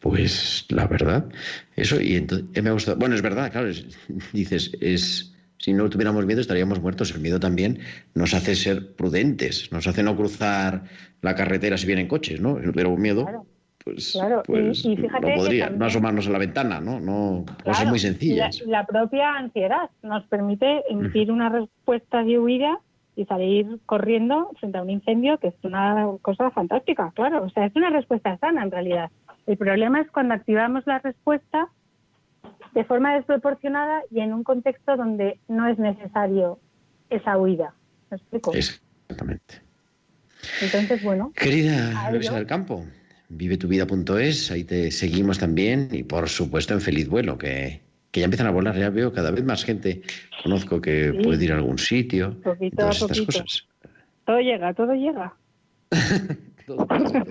Pues 0.01 0.67
la 0.71 0.87
verdad, 0.87 1.29
eso, 1.77 2.01
y 2.01 2.17
entonces 2.17 2.63
me 2.63 2.71
ha 2.71 2.73
gustado. 2.75 2.99
Bueno, 2.99 3.15
es 3.15 3.23
verdad, 3.23 3.51
claro, 3.53 3.69
es- 3.69 3.87
dices, 4.33 4.73
es 4.81 5.36
si 5.59 5.73
no 5.73 5.89
tuviéramos 5.91 6.27
miedo 6.27 6.41
estaríamos 6.41 6.81
muertos. 6.81 7.15
El 7.15 7.21
miedo 7.21 7.41
también 7.41 7.79
nos 8.15 8.35
hace 8.35 8.55
ser 8.55 8.95
prudentes, 8.95 9.71
nos 9.73 9.87
hace 9.87 10.03
no 10.03 10.17
cruzar 10.17 10.83
la 11.23 11.35
carretera 11.35 11.77
si 11.79 11.87
vienen 11.87 12.09
coches, 12.09 12.41
¿no? 12.41 12.59
Si 12.61 12.67
no 12.67 12.73
tuviéramos 12.73 12.99
miedo, 12.99 13.23
Claro. 13.25 13.47
pues, 13.85 14.13
Claro, 14.13 14.43
y- 14.49 14.53
pues 14.53 14.85
y 14.85 14.97
fíjate 14.97 15.27
no 15.31 15.35
podría, 15.35 15.71
no 15.71 15.87
asomarnos 15.87 16.27
a 16.27 16.31
la 16.31 16.39
ventana, 16.39 16.81
¿no? 16.81 17.01
no 17.01 17.45
cosas 17.65 17.77
Claro, 17.79 17.91
muy 17.91 17.99
sencillas. 17.99 18.61
La, 18.67 18.81
la 18.81 18.87
propia 18.87 19.33
ansiedad 19.37 19.91
nos 20.03 20.25
permite 20.27 20.83
emitir 20.91 21.31
una 21.33 21.49
respuesta 21.49 22.23
de 22.23 22.39
huida 22.39 22.79
y 23.19 23.25
salir 23.25 23.79
corriendo 23.87 24.51
frente 24.61 24.77
a 24.77 24.83
un 24.83 24.91
incendio, 24.91 25.39
que 25.39 25.49
es 25.49 25.55
una 25.63 26.07
cosa 26.21 26.51
fantástica, 26.51 27.13
claro. 27.15 27.45
O 27.45 27.49
sea, 27.49 27.65
es 27.65 27.75
una 27.75 27.89
respuesta 27.89 28.37
sana 28.39 28.63
en 28.63 28.71
realidad. 28.71 29.11
El 29.47 29.57
problema 29.57 30.03
es 30.03 30.11
cuando 30.11 30.35
activamos 30.35 30.87
la 30.87 30.99
respuesta 30.99 31.69
de 32.77 32.85
forma 32.85 33.15
desproporcionada 33.15 34.03
y 34.11 34.21
en 34.21 34.35
un 34.35 34.45
contexto 34.45 34.99
donde 34.99 35.41
no 35.49 35.67
es 35.67 35.79
necesario 35.79 36.61
esa 37.09 37.39
huida. 37.39 37.75
¿Me 38.11 38.19
explico? 38.19 38.53
Exactamente. 38.53 39.63
Entonces, 40.61 41.01
bueno, 41.01 41.33
Querida 41.35 42.11
Luisa 42.11 42.35
del 42.35 42.47
Campo, 42.47 42.85
vivetuvida.es, 43.31 44.51
ahí 44.51 44.65
te 44.65 44.91
seguimos 44.91 45.39
también 45.39 45.89
y 45.91 46.03
por 46.03 46.29
supuesto 46.29 46.75
en 46.75 46.83
Feliz 46.83 47.09
Vuelo, 47.09 47.39
que, 47.39 47.81
que 48.11 48.21
ya 48.21 48.25
empiezan 48.25 48.47
a 48.47 48.51
volar, 48.51 48.77
ya 48.77 48.91
veo 48.91 49.11
cada 49.11 49.31
vez 49.31 49.43
más 49.43 49.65
gente, 49.65 50.03
conozco 50.43 50.79
que 50.83 51.13
Sí. 51.13 51.25
puede 51.25 51.43
ir 51.47 51.53
a 51.53 51.57
algún 51.57 51.79
sitio, 51.79 52.37
y 52.61 52.71
todas 52.73 53.01
a 53.01 53.07
estas 53.07 53.21
cosas. 53.23 53.67
todo 54.27 54.39
llega, 54.41 54.75
todo 54.75 54.93
llega. 54.93 55.35
Todo 56.67 56.87
pasa. 56.87 57.23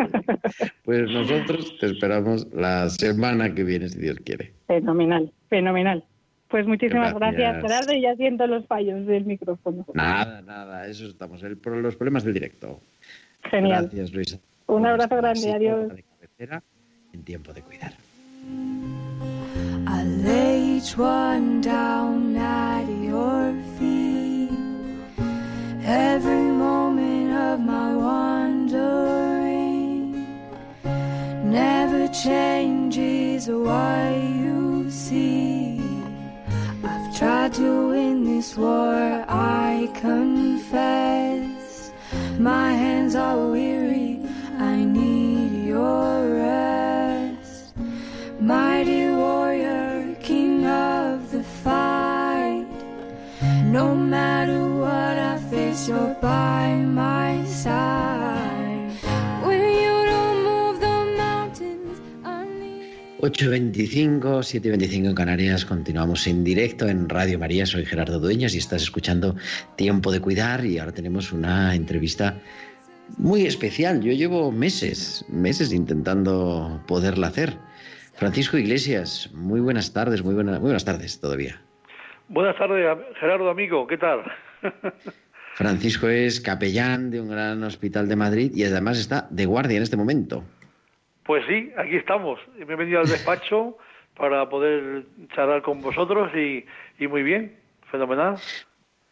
Pues 0.83 1.09
nosotros 1.09 1.77
te 1.79 1.87
esperamos 1.87 2.47
la 2.53 2.89
semana 2.89 3.53
que 3.53 3.63
viene, 3.63 3.89
si 3.89 3.99
Dios 3.99 4.17
quiere. 4.23 4.53
Fenomenal, 4.67 5.31
fenomenal. 5.49 6.03
Pues 6.47 6.67
muchísimas 6.67 7.13
Gracias. 7.15 7.41
gracias, 7.41 7.61
Gerardo, 7.63 7.93
y 7.93 8.01
ya 8.01 8.15
siento 8.15 8.47
los 8.47 8.65
fallos 8.67 9.05
del 9.07 9.25
micrófono. 9.25 9.85
Nada, 9.93 10.41
nada, 10.41 10.87
eso 10.87 11.05
estamos, 11.07 11.43
el, 11.43 11.59
los 11.81 11.95
problemas 11.95 12.23
del 12.23 12.33
directo. 12.33 12.79
Genial. 13.49 13.89
Gracias, 13.91 14.13
Luisa. 14.13 14.39
Un 14.67 14.85
abrazo 14.85 15.17
grande, 15.17 15.51
adiós. 15.51 15.89
de 15.95 16.03
cabecera 16.03 16.63
en 17.13 17.23
tiempo 17.23 17.51
de 17.51 17.61
cuidar. 17.61 17.93
I 19.87 20.03
lay 20.23 20.77
each 20.77 20.97
one 20.97 21.61
down 21.61 22.35
at 22.37 22.85
your 23.03 23.53
feet. 23.77 24.49
Every 25.85 26.51
moment 26.51 27.14
of 27.35 27.59
my 27.59 27.89
wandering 27.95 29.35
never 31.51 32.07
changes 32.09 33.47
what 33.47 34.13
you 34.41 34.89
see. 34.89 35.81
I've 36.83 37.17
tried 37.17 37.53
to 37.55 37.69
win 37.91 38.23
this 38.25 38.57
war, 38.57 39.25
I 39.27 39.89
confess. 39.95 41.91
My 42.39 42.71
hands 42.83 43.15
are 43.15 43.47
weary, 43.55 44.19
I 44.57 44.75
need 44.83 45.51
your 45.73 46.13
rest. 46.43 47.73
Mighty 48.39 49.03
warrior, 49.23 50.15
king 50.21 50.65
of 50.65 51.31
the 51.31 51.43
fight. 51.63 52.67
No 53.77 53.95
matter 53.95 54.61
what 54.83 55.15
I 55.31 55.37
face, 55.49 55.87
you're 55.87 56.15
by 56.21 56.75
my 57.01 57.14
8.25, 63.21 64.21
7.25 64.21 65.09
en 65.09 65.15
Canarias, 65.15 65.65
continuamos 65.65 66.27
en 66.27 66.43
directo 66.43 66.87
en 66.87 67.09
Radio 67.09 67.39
María, 67.39 67.65
soy 67.65 67.85
Gerardo 67.85 68.19
Dueñas 68.19 68.53
y 68.53 68.59
estás 68.59 68.83
escuchando 68.83 69.35
Tiempo 69.77 70.11
de 70.11 70.19
Cuidar 70.19 70.63
y 70.65 70.77
ahora 70.77 70.91
tenemos 70.91 71.31
una 71.31 71.73
entrevista 71.73 72.37
muy 73.17 73.45
especial. 73.45 74.01
Yo 74.01 74.11
llevo 74.13 74.51
meses, 74.51 75.25
meses 75.29 75.73
intentando 75.73 76.81
poderla 76.87 77.27
hacer. 77.27 77.53
Francisco 78.13 78.57
Iglesias, 78.57 79.31
muy 79.33 79.59
buenas 79.59 79.91
tardes, 79.93 80.23
muy, 80.23 80.35
buena- 80.35 80.53
muy 80.53 80.61
buenas 80.61 80.85
tardes 80.85 81.19
todavía. 81.19 81.59
Buenas 82.29 82.57
tardes, 82.57 82.85
Gerardo, 83.19 83.49
amigo, 83.49 83.87
¿qué 83.87 83.97
tal? 83.97 84.23
Francisco 85.55 86.09
es 86.09 86.41
capellán 86.41 87.11
de 87.11 87.21
un 87.21 87.29
gran 87.29 87.63
hospital 87.63 88.09
de 88.09 88.17
Madrid 88.17 88.51
y 88.53 88.65
además 88.65 88.99
está 88.99 89.25
de 89.29 89.45
guardia 89.45 89.77
en 89.77 89.83
este 89.83 89.95
momento. 89.95 90.43
Pues 91.23 91.45
sí, 91.47 91.71
aquí 91.77 91.95
estamos. 91.95 92.41
Me 92.57 92.73
he 92.73 92.75
venido 92.75 92.99
al 92.99 93.07
despacho 93.07 93.77
para 94.17 94.49
poder 94.49 95.05
charlar 95.33 95.61
con 95.61 95.81
vosotros 95.81 96.29
y, 96.35 96.65
y 97.01 97.07
muy 97.07 97.23
bien, 97.23 97.55
fenomenal. 97.89 98.35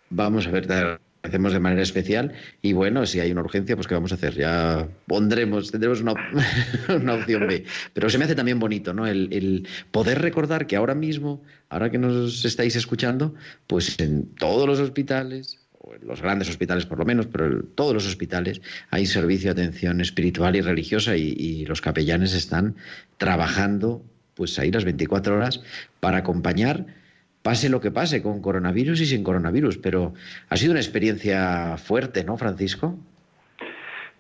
Vamos 0.10 0.46
a 0.46 0.52
ver, 0.52 0.68
te 0.68 0.74
agradecemos 0.74 1.54
de 1.54 1.60
manera 1.62 1.82
especial 1.82 2.34
y 2.62 2.74
bueno, 2.74 3.06
si 3.06 3.22
hay 3.22 3.32
una 3.32 3.40
urgencia, 3.40 3.78
pues 3.78 3.88
¿qué 3.88 3.94
vamos 3.94 4.12
a 4.12 4.16
hacer? 4.16 4.34
Ya 4.34 4.86
pondremos, 5.08 5.72
tendremos 5.72 6.02
una, 6.02 6.14
una 6.94 7.14
opción 7.14 7.48
B. 7.48 7.64
Pero 7.94 8.10
se 8.10 8.18
me 8.18 8.26
hace 8.26 8.36
también 8.36 8.60
bonito, 8.60 8.94
¿no? 8.94 9.08
El, 9.08 9.32
el 9.32 9.66
poder 9.92 10.22
recordar 10.22 10.68
que 10.68 10.76
ahora 10.76 10.94
mismo, 10.94 11.42
ahora 11.70 11.90
que 11.90 12.00
nos 12.00 12.44
estáis 12.44 12.76
escuchando, 12.76 13.34
pues 13.66 13.98
en 14.02 14.36
todos 14.36 14.68
los 14.68 14.82
hospitales, 14.82 15.63
los 16.02 16.22
grandes 16.22 16.50
hospitales 16.50 16.86
por 16.86 17.00
lo 17.00 17.06
menos, 17.06 17.28
pero 17.28 17.64
todos 17.76 17.94
los 17.94 18.08
hospitales 18.08 18.62
hay 18.90 19.06
servicio 19.06 19.54
de 19.54 19.62
atención 19.62 20.02
espiritual 20.02 20.56
y 20.56 20.62
religiosa 20.62 21.18
y, 21.18 21.34
y 21.38 21.66
los 21.66 21.82
capellanes 21.82 22.34
están 22.34 22.76
trabajando 23.18 24.02
pues 24.36 24.58
ahí 24.60 24.72
las 24.72 24.86
24 24.86 25.36
horas 25.36 25.62
para 26.00 26.18
acompañar 26.18 26.86
pase 27.44 27.70
lo 27.70 27.82
que 27.82 27.92
pase 27.92 28.24
con 28.24 28.42
coronavirus 28.42 29.02
y 29.02 29.06
sin 29.06 29.24
coronavirus, 29.24 29.78
pero 29.78 30.14
ha 30.50 30.56
sido 30.56 30.72
una 30.72 30.80
experiencia 30.80 31.78
fuerte, 31.78 32.24
¿no, 32.24 32.38
Francisco? 32.38 32.96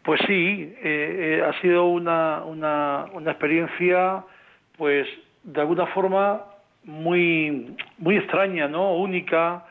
Pues 0.03 0.19
sí, 0.27 0.75
eh, 0.83 1.39
eh, 1.39 1.43
ha 1.47 1.59
sido 1.61 1.85
una, 1.85 2.43
una, 2.43 3.05
una 3.13 3.31
experiencia, 3.31 4.25
pues 4.77 5.07
de 5.43 5.61
alguna 5.61 5.87
forma 5.87 6.43
muy, 6.83 7.73
muy 7.97 8.17
extraña, 8.17 8.67
¿no? 8.67 8.97
Única, 8.97 9.65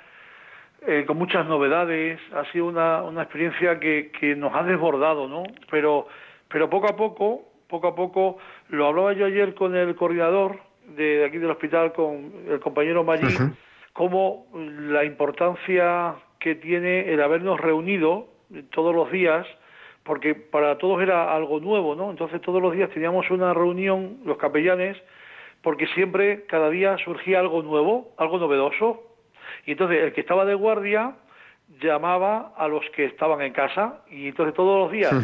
eh, 0.87 1.05
con 1.07 1.17
muchas 1.17 1.47
novedades. 1.47 2.21
Ha 2.35 2.45
sido 2.53 2.67
una, 2.67 3.03
una 3.03 3.23
experiencia 3.23 3.79
que, 3.79 4.11
que 4.19 4.35
nos 4.35 4.55
ha 4.55 4.63
desbordado, 4.63 5.29
¿no? 5.29 5.45
Pero, 5.71 6.07
pero 6.49 6.69
poco 6.69 6.89
a 6.89 6.97
poco, 6.97 7.43
poco 7.69 7.89
a 7.89 7.95
poco, 7.95 8.39
lo 8.69 8.87
hablaba 8.87 9.13
yo 9.13 9.27
ayer 9.27 9.55
con 9.55 9.77
el 9.77 9.95
coordinador 9.95 10.59
de, 10.97 11.19
de 11.19 11.25
aquí 11.25 11.39
del 11.39 11.51
hospital, 11.51 11.93
con 11.93 12.33
el 12.49 12.61
compañero 12.61 13.05
Maggi, 13.05 13.35
Ujú. 13.35 13.53
cómo 13.93 14.47
la 14.55 15.05
importancia 15.05 16.15
que 16.39 16.57
tiene 16.57 17.13
el 17.13 17.23
habernos 17.23 17.61
reunido 17.61 18.27
todos 18.71 18.95
los 18.95 19.11
días, 19.11 19.47
porque 20.03 20.35
para 20.35 20.79
todos 20.79 21.01
era 21.01 21.35
algo 21.35 21.61
nuevo, 21.61 21.95
¿no? 21.95 22.11
Entonces 22.11 22.41
todos 22.41 22.61
los 22.61 22.75
días 22.75 22.91
teníamos 22.91 23.31
una 23.31 23.55
reunión, 23.55 24.19
los 24.25 24.37
capellanes, 24.37 24.97
porque 25.63 25.87
siempre, 25.89 26.45
cada 26.47 26.69
día 26.71 26.97
surgía 26.99 27.39
algo 27.39 27.63
nuevo, 27.63 28.13
algo 28.19 28.39
novedoso. 28.39 29.12
Y 29.67 29.73
entonces 29.73 30.03
el 30.03 30.13
que 30.13 30.21
estaba 30.21 30.45
de 30.45 30.55
guardia 30.55 31.15
llamaba 31.81 32.53
a 32.57 32.69
los 32.69 32.85
que 32.91 33.05
estaban 33.07 33.41
en 33.41 33.53
casa 33.53 34.03
y 34.11 34.29
entonces 34.29 34.55
todos 34.55 34.81
los 34.85 34.93
días 34.93 35.15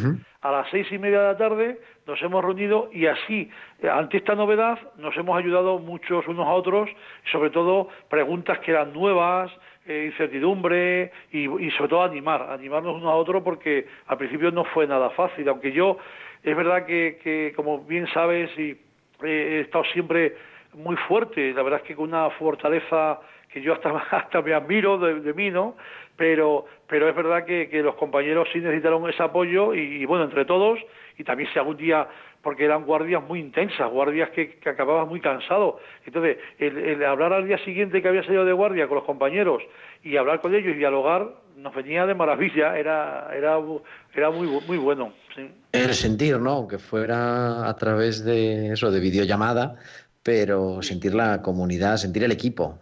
a 0.41 0.51
las 0.51 0.71
seis 0.71 0.87
y 0.91 0.99
media 0.99 1.21
de 1.21 1.27
la 1.27 1.37
tarde 1.37 1.81
nos 2.07 2.21
hemos 2.23 2.43
reunido 2.43 2.88
y 2.93 3.07
así, 3.07 3.51
eh, 3.83 3.88
ante 3.88 4.17
esta 4.17 4.35
novedad, 4.35 4.79
nos 4.97 5.17
hemos 5.17 5.38
ayudado 5.38 5.79
muchos 5.79 6.27
unos 6.27 6.47
a 6.47 6.53
otros, 6.53 6.88
sobre 7.31 7.51
todo 7.51 7.88
preguntas 8.09 8.59
que 8.61 8.71
eran 8.71 8.93
nuevas, 8.93 9.51
eh, 9.87 10.11
incertidumbre 10.11 11.12
y, 11.33 11.49
y, 11.49 11.71
sobre 11.73 11.88
todo 11.91 12.03
animar, 12.03 12.51
animarnos 12.51 12.97
unos 12.97 13.12
a 13.12 13.17
otros 13.17 13.43
porque 13.43 13.87
al 14.07 14.17
principio 14.17 14.51
no 14.51 14.64
fue 14.64 14.87
nada 14.87 15.11
fácil, 15.11 15.49
aunque 15.49 15.73
yo 15.73 15.99
es 16.43 16.57
verdad 16.57 16.87
que, 16.87 17.19
que 17.23 17.53
como 17.55 17.81
bien 17.85 18.07
sabes 18.14 18.51
y 18.59 18.79
he 19.23 19.61
estado 19.61 19.85
siempre 19.93 20.37
muy 20.75 20.97
fuerte, 21.09 21.53
la 21.53 21.62
verdad 21.62 21.81
es 21.83 21.88
que 21.88 21.97
con 21.97 22.09
una 22.09 22.31
fortaleza 22.31 23.19
que 23.53 23.63
yo 23.63 23.75
hasta, 23.75 23.91
hasta 24.11 24.43
me 24.43 24.55
admiro 24.55 24.99
de, 24.99 25.33
mí, 25.35 25.51
¿no? 25.51 25.77
Pero, 26.17 26.67
pero 26.89 27.09
es 27.09 27.15
verdad 27.15 27.45
que, 27.45 27.69
que 27.69 27.83
los 27.83 27.95
compañeros 27.95 28.49
sí 28.53 28.59
necesitaron 28.59 29.09
ese 29.09 29.23
apoyo 29.23 29.75
y, 29.75 30.05
bueno, 30.05 30.25
entre 30.25 30.45
todos, 30.45 30.79
y 31.17 31.25
también 31.25 31.49
si 31.53 31.59
algún 31.59 31.77
día, 31.77 32.09
porque 32.43 32.65
eran 32.65 32.85
guardias 32.85 33.23
muy 33.23 33.39
intensas, 33.39 33.89
guardias 33.91 34.31
que, 34.31 34.59
que 34.59 34.69
acababas 34.69 35.09
muy 35.09 35.21
cansado. 35.21 35.79
Entonces, 36.05 36.39
el, 36.59 37.05
hablar 37.05 37.33
al 37.33 37.47
día 37.47 37.59
siguiente 37.65 38.03
que 38.03 38.09
había 38.09 38.25
salido 38.25 38.45
de 38.45 38.53
guardia 38.53 38.89
con 38.89 38.97
los 38.97 39.05
compañeros 39.05 39.63
y 40.03 40.17
hablar 40.17 40.41
con 40.41 40.55
ellos 40.55 40.75
y 40.75 40.79
dialogar, 40.79 41.29
nos 41.57 41.75
venía 41.75 42.07
de 42.07 42.15
maravilla, 42.15 42.77
era, 42.77 43.29
era, 43.35 43.61
era 44.15 44.31
muy, 44.31 44.49
muy 44.67 44.79
bueno. 44.79 45.13
El 45.73 45.95
sentir, 45.95 46.39
¿no? 46.39 46.51
Aunque 46.51 46.79
fuera 46.79 47.69
a 47.69 47.77
través 47.77 48.25
de 48.25 48.73
eso, 48.73 48.91
de 48.91 49.01
videollamada, 49.01 49.77
pero 50.23 50.83
sentir 50.83 51.15
la 51.15 51.43
comunidad, 51.43 51.97
sentir 51.97 52.25
el 52.25 52.33
equipo. 52.33 52.79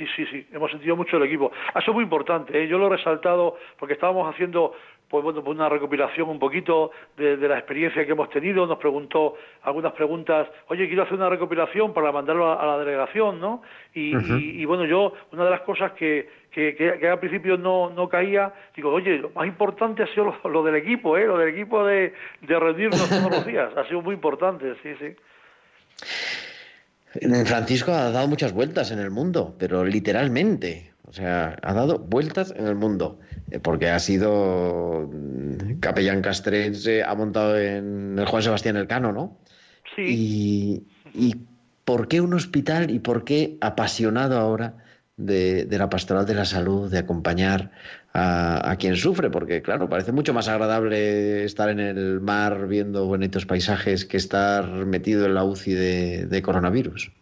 Sí, 0.00 0.06
sí, 0.16 0.24
sí, 0.30 0.46
hemos 0.50 0.70
sentido 0.70 0.96
mucho 0.96 1.18
el 1.18 1.24
equipo. 1.24 1.52
Eso 1.74 1.90
es 1.90 1.94
muy 1.94 2.04
importante, 2.04 2.58
¿eh? 2.58 2.66
yo 2.66 2.78
lo 2.78 2.86
he 2.86 2.96
resaltado 2.96 3.58
porque 3.78 3.92
estábamos 3.92 4.32
haciendo 4.32 4.72
pues 5.10 5.22
bueno, 5.22 5.44
pues 5.44 5.54
una 5.54 5.68
recopilación 5.68 6.30
un 6.30 6.38
poquito 6.38 6.92
de, 7.18 7.36
la 7.36 7.58
experiencia 7.58 8.06
que 8.06 8.12
hemos 8.12 8.30
tenido, 8.30 8.64
nos 8.64 8.78
preguntó 8.78 9.34
algunas 9.62 9.92
preguntas, 9.92 10.48
oye, 10.68 10.86
quiero 10.86 11.02
hacer 11.02 11.14
una 11.14 11.28
recopilación 11.28 11.92
para 11.92 12.12
mandarlo 12.12 12.58
a, 12.58 12.64
la 12.64 12.78
delegación, 12.78 13.40
¿no? 13.40 13.60
Y, 13.92 14.64
bueno, 14.64 14.86
yo, 14.86 15.12
una 15.32 15.44
de 15.44 15.50
las 15.50 15.62
cosas 15.62 15.92
que, 15.92 16.30
que, 16.52 17.08
al 17.10 17.18
principio 17.18 17.58
no, 17.58 17.90
no 17.90 18.08
caía, 18.08 18.54
digo, 18.74 18.92
oye, 18.92 19.18
lo 19.18 19.30
más 19.30 19.48
importante 19.48 20.04
ha 20.04 20.06
sido 20.06 20.32
lo, 20.44 20.62
del 20.62 20.76
equipo, 20.76 21.18
¿eh? 21.18 21.26
Lo 21.26 21.36
del 21.36 21.48
equipo 21.48 21.84
de, 21.84 22.14
de 22.42 22.58
reunirnos 22.58 23.08
todos 23.08 23.30
los 23.30 23.46
días, 23.52 23.76
ha 23.76 23.84
sido 23.88 24.00
muy 24.00 24.14
importante, 24.14 24.76
sí, 24.82 24.94
sí. 25.00 26.49
Francisco 27.44 27.92
ha 27.92 28.10
dado 28.10 28.28
muchas 28.28 28.52
vueltas 28.52 28.90
en 28.90 28.98
el 28.98 29.10
mundo, 29.10 29.54
pero 29.58 29.84
literalmente. 29.84 30.92
O 31.06 31.12
sea, 31.12 31.56
ha 31.62 31.74
dado 31.74 31.98
vueltas 31.98 32.54
en 32.56 32.68
el 32.68 32.76
mundo. 32.76 33.18
Eh, 33.50 33.58
porque 33.58 33.88
ha 33.90 33.98
sido 33.98 35.10
mm, 35.12 35.80
capellán 35.80 36.22
castrense, 36.22 37.02
ha 37.02 37.14
montado 37.14 37.58
en 37.58 38.16
el 38.18 38.26
Juan 38.26 38.42
Sebastián 38.42 38.76
Elcano, 38.76 39.12
¿no? 39.12 39.38
Sí. 39.96 40.86
Y, 41.12 41.36
por 41.84 42.06
qué 42.06 42.20
un 42.20 42.34
hospital 42.34 42.90
y 42.92 43.00
por 43.00 43.24
qué 43.24 43.58
apasionado 43.60 44.38
ahora 44.38 44.76
de, 45.20 45.66
la 45.78 45.88
pastoral 45.88 46.26
de 46.26 46.34
la 46.34 46.44
salud, 46.44 46.90
de 46.90 46.98
acompañar 46.98 47.70
a, 48.14 48.76
quien 48.78 48.96
sufre? 48.96 49.30
Porque, 49.30 49.62
claro, 49.62 49.88
parece 49.88 50.12
mucho 50.12 50.34
más 50.34 50.48
agradable 50.48 51.44
estar 51.44 51.68
en 51.68 51.80
el 51.80 52.20
mar 52.20 52.66
viendo 52.66 53.06
bonitos 53.06 53.46
paisajes 53.46 54.04
que 54.04 54.16
estar 54.16 54.66
metido 54.86 55.26
en 55.26 55.34
la 55.34 55.44
UCI 55.44 55.74
de, 55.74 56.42
coronavirus. 56.42 57.12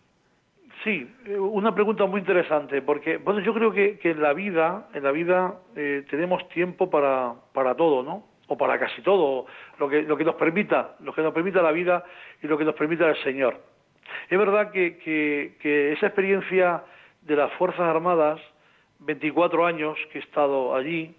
Sí, 0.85 1.11
una 1.39 1.75
pregunta 1.75 2.07
muy 2.07 2.21
interesante, 2.21 2.81
porque 2.83 3.19
bueno, 3.19 3.41
yo 3.41 3.53
creo 3.53 3.73
que, 3.73 3.99
en 4.03 4.23
la 4.23 4.33
vida, 4.33 4.89
en 4.95 5.03
la 5.03 5.11
vida 5.11 5.55
eh, 5.77 6.05
tenemos 6.09 6.49
tiempo 6.51 6.89
para, 6.89 7.35
para 7.53 7.75
todo, 7.75 8.03
¿no? 8.03 8.25
O 8.47 8.57
para 8.57 8.79
casi 8.79 9.03
todo, 9.03 9.47
lo 9.79 9.89
que, 9.89 10.03
lo 10.03 10.17
que 10.17 10.25
nos 10.25 10.37
permita, 10.37 10.97
lo 11.01 11.13
que 11.13 11.21
nos 11.21 11.35
permita 11.35 11.61
la 11.61 11.73
vida 11.73 12.05
y 12.43 12.47
lo 12.47 12.57
que 12.57 12.65
nos 12.65 12.75
permita 12.75 13.09
el 13.09 13.23
Señor. 13.23 13.61
Es 14.31 14.39
verdad 14.39 14.71
que 14.71 15.93
esa 15.93 16.07
experiencia 16.07 16.83
de 17.29 17.37
las 17.37 17.53
Fuerzas 17.53 17.81
Armadas 17.81 18.41
24 19.01 19.67
años 19.67 19.99
que 20.11 20.19
he 20.19 20.23
estado 20.23 20.75
allí, 20.75 21.15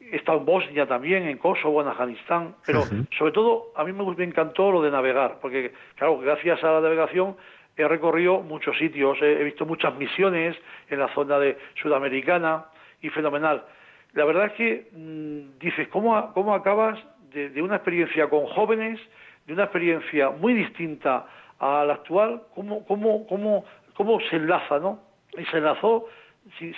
he 0.00 0.16
estado 0.16 0.38
en 0.38 0.46
Bosnia 0.46 0.86
también, 0.86 1.24
en 1.24 1.36
Kosovo, 1.36 1.82
en 1.82 1.88
Afganistán, 1.88 2.54
pero 2.64 2.84
sobre 3.18 3.32
todo 3.32 3.72
a 3.76 3.84
mí 3.84 3.92
me, 3.92 4.24
encantó 4.24 4.70
lo 4.70 4.80
de 4.80 4.90
navegar, 4.90 5.38
porque 5.42 5.72
claro, 5.96 6.18
gracias 6.18 6.62
a 6.62 6.72
la 6.72 6.80
navegación 6.80 7.36
he 7.76 7.86
recorrido 7.88 8.40
muchos 8.40 8.78
sitios, 8.78 9.18
he, 9.20 9.42
visto 9.42 9.66
muchas 9.66 9.94
misiones 9.96 10.56
en 10.88 11.00
la 11.00 11.12
zona 11.12 11.38
de 11.38 11.58
sudamericana 11.82 12.66
y 13.00 13.08
fenomenal. 13.08 13.64
La 14.12 14.24
verdad 14.24 14.46
es 14.46 14.52
que 14.52 14.88
mm, 14.92 15.58
dices, 15.58 15.88
¿cómo, 15.88 16.32
cómo 16.34 16.54
acabas 16.54 16.98
de, 17.32 17.50
de, 17.50 17.62
una 17.62 17.76
experiencia 17.76 18.28
con 18.28 18.46
jóvenes, 18.46 19.00
de 19.46 19.54
una 19.54 19.64
experiencia 19.64 20.30
muy 20.30 20.54
distinta 20.54 21.26
a 21.58 21.84
la 21.84 21.94
actual, 21.94 22.42
cómo, 22.54 22.84
cómo, 22.86 23.26
cómo, 23.26 23.64
cómo 23.94 24.20
se 24.30 24.36
enlaza, 24.36 24.78
¿no? 24.78 25.11
Y 25.38 25.44
se 25.46 25.58
enlazó 25.58 26.06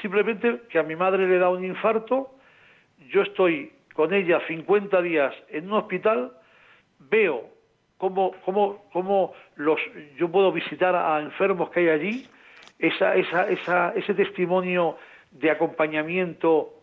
simplemente 0.01 0.63
que 0.69 0.79
a 0.79 0.83
mi 0.83 0.97
madre 0.97 1.27
le 1.27 1.39
da 1.39 1.49
un 1.49 1.65
infarto, 1.65 2.31
yo 3.09 3.23
estoy 3.23 3.73
con 3.95 4.13
ella 4.13 4.41
50 4.47 5.03
días 5.03 5.35
en 5.49 5.67
un 5.67 5.75
hospital, 5.75 6.33
veo 6.99 7.49
cómo, 7.99 8.33
cómo, 8.45 8.85
cómo 8.93 9.33
los, 9.57 9.81
yo 10.17 10.31
puedo 10.31 10.53
visitar 10.53 10.95
a 10.95 11.21
enfermos 11.21 11.71
que 11.71 11.81
hay 11.81 11.89
allí, 11.89 12.29
esa, 12.79 13.15
esa, 13.15 13.49
esa, 13.49 13.93
ese 13.95 14.15
testimonio 14.15 14.97
de 15.31 15.51
acompañamiento 15.51 16.75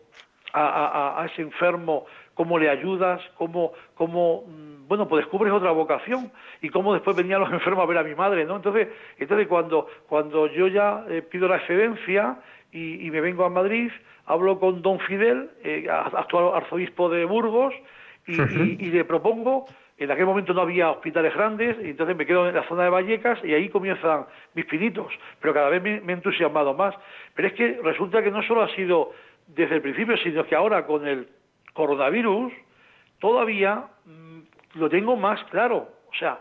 a, 0.54 1.26
ese 1.32 1.42
enfermo, 1.42 2.04
cómo 2.34 2.58
le 2.58 2.68
ayudas, 2.68 3.22
cómo, 3.38 3.72
cómo, 3.94 4.44
mm, 4.46 4.71
bueno, 4.92 5.08
pues 5.08 5.24
descubres 5.24 5.50
otra 5.54 5.70
vocación 5.70 6.30
y 6.60 6.68
cómo 6.68 6.92
después 6.92 7.16
venían 7.16 7.40
los 7.40 7.50
enfermos 7.58 7.82
a 7.82 7.86
ver 7.86 7.96
a 7.96 8.02
mi 8.02 8.14
madre, 8.14 8.44
¿no? 8.44 8.56
Entonces, 8.56 8.88
entonces 9.16 9.48
cuando, 9.48 9.86
cuando 10.06 10.48
yo 10.48 10.68
ya 10.68 11.06
eh, 11.08 11.22
pido 11.22 11.48
la 11.48 11.56
excedencia 11.56 12.36
y, 12.70 13.10
me 13.10 13.22
vengo 13.22 13.46
a 13.46 13.48
Madrid, 13.48 13.90
hablo 14.26 14.60
con 14.60 14.82
don 14.82 14.98
Fidel, 15.00 15.48
eh, 15.64 15.88
actual 15.90 16.54
arzobispo 16.56 17.08
de 17.08 17.24
Burgos, 17.24 17.72
y, 18.26 18.36
le 18.36 19.04
propongo, 19.06 19.64
en 19.96 20.10
aquel 20.10 20.26
momento 20.26 20.52
no 20.52 20.60
había 20.60 20.90
hospitales 20.90 21.32
grandes, 21.34 21.74
y 21.82 21.88
entonces 21.88 22.14
me 22.14 22.26
quedo 22.26 22.46
en 22.46 22.54
la 22.54 22.68
zona 22.68 22.84
de 22.84 22.90
Vallecas 22.90 23.42
y 23.42 23.54
ahí 23.54 23.70
comienzan 23.70 24.26
mis 24.52 24.66
pinitos, 24.66 25.10
pero 25.40 25.54
cada 25.54 25.70
vez 25.70 25.82
me, 25.82 26.02
he 26.06 26.12
entusiasmado 26.12 26.74
más. 26.74 26.94
Pero 27.34 27.48
es 27.48 27.54
que 27.54 27.80
resulta 27.82 28.22
que 28.22 28.30
no 28.30 28.42
solo 28.42 28.60
ha 28.60 28.68
sido 28.76 29.12
desde 29.46 29.76
el 29.76 29.80
principio, 29.80 30.18
sino 30.18 30.44
que 30.44 30.54
ahora 30.54 30.84
con 30.84 31.08
el 31.08 31.28
coronavirus 31.72 32.52
todavía 33.20 33.86
mm, 34.04 34.40
lo 34.74 34.88
tengo 34.88 35.16
más 35.16 35.42
claro, 35.44 35.88
o 36.10 36.14
sea, 36.18 36.38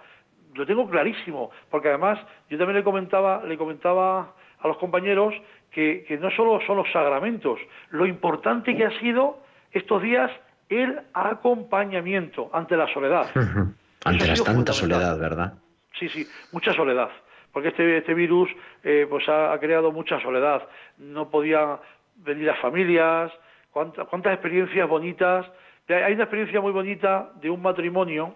lo 0.54 0.66
tengo 0.66 0.90
clarísimo, 0.90 1.52
porque 1.70 1.90
además 1.90 2.20
yo 2.50 2.58
también 2.58 2.78
le 2.78 2.84
comentaba, 2.84 3.44
le 3.46 3.58
comentaba 3.58 4.34
a 4.60 4.68
los 4.68 4.78
compañeros 4.78 5.34
que, 5.72 6.06
no 6.22 6.30
solo 6.32 6.60
son 6.66 6.78
los 6.78 6.92
sacramentos, 6.92 7.60
lo 7.90 8.06
importante 8.06 8.76
que 8.76 8.86
ha 8.86 9.00
sido 9.00 9.40
estos 9.72 10.02
días 10.02 10.32
el 10.70 11.00
acompañamiento 11.14 12.50
ante 12.54 12.76
la 12.78 12.92
soledad. 12.94 13.30
Ante 14.04 14.26
la 14.26 14.34
tanta 14.34 14.74
soledad, 14.74 15.20
¿verdad? 15.20 15.54
Sí, 16.00 16.10
sí, 16.10 16.28
mucha 16.52 16.74
soledad. 16.74 17.12
Porque 17.54 17.68
este, 17.68 17.98
este 17.98 18.16
virus 18.16 18.50
eh, 18.84 19.06
pues 19.08 19.30
ha, 19.30 19.56
creado 19.60 19.92
mucha 19.92 20.20
soledad. 20.22 20.68
No 20.98 21.30
podían 21.30 21.78
venir 22.16 22.46
las 22.46 22.60
familias. 22.60 23.32
¿Cuántas, 23.70 24.08
cuántas 24.08 24.34
experiencias 24.34 24.90
bonitas? 24.90 25.46
Hay 25.94 26.14
una 26.14 26.24
experiencia 26.24 26.62
muy 26.62 26.72
bonita 26.72 27.32
de 27.42 27.50
un 27.50 27.62
matrimonio 27.62 28.36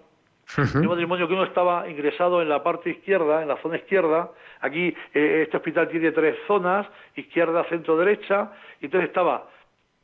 un 0.58 0.88
matrimonio 0.88 1.28
que 1.28 1.34
uno 1.34 1.44
estaba 1.44 1.90
ingresado 1.90 2.42
en 2.42 2.50
la 2.50 2.64
parte 2.64 2.90
izquierda, 2.90 3.42
en 3.42 3.48
la 3.48 3.58
zona 3.58 3.78
izquierda. 3.78 4.30
Aquí 4.62 4.96
eh, 5.14 5.42
este 5.44 5.58
hospital 5.58 5.90
tiene 5.90 6.12
tres 6.12 6.38
zonas, 6.48 6.88
izquierda, 7.16 7.66
centro, 7.66 7.98
derecha. 7.98 8.52
Y 8.80 8.86
entonces 8.86 9.10
estaba 9.10 9.50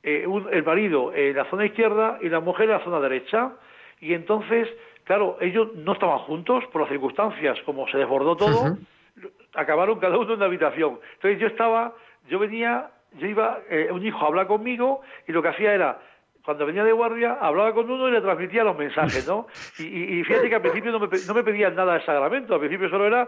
eh, 0.03 0.25
el 0.51 0.63
marido 0.63 1.13
en 1.13 1.35
la 1.35 1.45
zona 1.45 1.65
izquierda 1.65 2.17
y 2.21 2.29
la 2.29 2.39
mujer 2.39 2.65
en 2.65 2.71
la 2.71 2.83
zona 2.83 2.99
derecha. 2.99 3.53
Y 3.99 4.13
entonces, 4.13 4.67
claro, 5.03 5.37
ellos 5.41 5.73
no 5.75 5.93
estaban 5.93 6.19
juntos 6.19 6.63
por 6.71 6.81
las 6.81 6.89
circunstancias, 6.89 7.59
como 7.65 7.87
se 7.87 7.99
desbordó 7.99 8.35
todo, 8.35 8.77
acabaron 9.53 9.99
cada 9.99 10.17
uno 10.17 10.31
en 10.31 10.37
una 10.37 10.45
habitación. 10.45 10.99
Entonces 11.13 11.39
yo 11.39 11.47
estaba, 11.47 11.93
yo 12.29 12.39
venía, 12.39 12.89
yo 13.19 13.27
iba, 13.27 13.59
eh, 13.69 13.89
un 13.91 14.05
hijo 14.05 14.17
a 14.25 14.27
hablar 14.27 14.47
conmigo 14.47 15.01
y 15.27 15.31
lo 15.31 15.41
que 15.43 15.49
hacía 15.49 15.73
era 15.73 15.99
cuando 16.43 16.65
venía 16.65 16.83
de 16.83 16.91
guardia, 16.91 17.37
hablaba 17.39 17.73
con 17.73 17.89
uno 17.89 18.07
y 18.07 18.11
le 18.11 18.21
transmitía 18.21 18.63
los 18.63 18.77
mensajes, 18.77 19.25
¿no? 19.25 19.47
Y, 19.77 20.23
fíjate 20.23 20.49
que 20.49 20.55
al 20.55 20.61
principio 20.61 20.91
no 20.91 20.99
me, 20.99 21.07
no 21.27 21.33
me 21.33 21.43
pedían 21.43 21.75
nada 21.75 21.93
de 21.95 21.99
sacramento, 22.05 22.53
al 22.53 22.59
principio 22.59 22.89
solo 22.89 23.05
era 23.07 23.27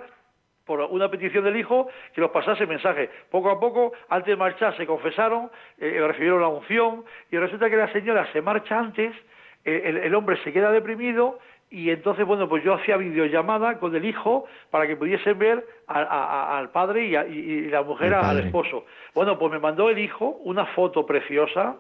por 0.66 0.80
una 0.80 1.10
petición 1.12 1.44
del 1.44 1.58
hijo 1.58 1.90
que 2.16 2.22
los 2.22 2.32
pasase 2.32 2.66
mensaje. 2.66 3.10
Poco 3.30 3.50
a 3.52 3.60
poco, 3.60 3.92
antes 4.10 4.28
de 4.28 4.36
marchar, 4.38 4.76
se 4.78 4.86
confesaron, 4.88 5.52
eh, 5.78 6.02
recibieron 6.08 6.40
la 6.42 6.48
unción 6.48 7.04
y 7.32 7.38
resulta 7.38 7.70
que 7.70 7.76
la 7.76 7.92
señora 7.92 8.26
se 8.32 8.42
marcha 8.42 8.80
antes, 8.80 9.14
eh, 9.66 9.82
el, 9.86 9.98
el 9.98 10.16
hombre 10.16 10.38
se 10.44 10.54
queda 10.54 10.72
deprimido 10.72 11.38
y 11.70 11.90
entonces, 11.90 12.26
bueno, 12.26 12.48
pues 12.48 12.64
yo 12.64 12.76
hacía 12.76 12.98
videollamada 12.98 13.78
con 13.80 13.96
el 13.96 14.06
hijo 14.06 14.46
para 14.72 14.88
que 14.88 14.96
pudiesen 14.96 15.38
ver 15.38 15.66
a- 15.88 16.00
a- 16.00 16.04
a- 16.54 16.60
al 16.60 16.70
padre 16.70 17.06
y, 17.08 17.16
a- 17.16 17.26
y- 17.28 17.32
y 17.40 17.62
la 17.70 17.82
mujer 17.82 18.14
Al 18.14 18.38
esposo. 18.46 18.86
Bueno, 19.14 19.38
pues 19.38 19.52
me 19.52 19.60
mandó 19.60 19.90
el 19.90 19.98
hijo 20.00 20.26
una 20.44 20.66
foto 20.68 21.06
preciosa 21.06 21.76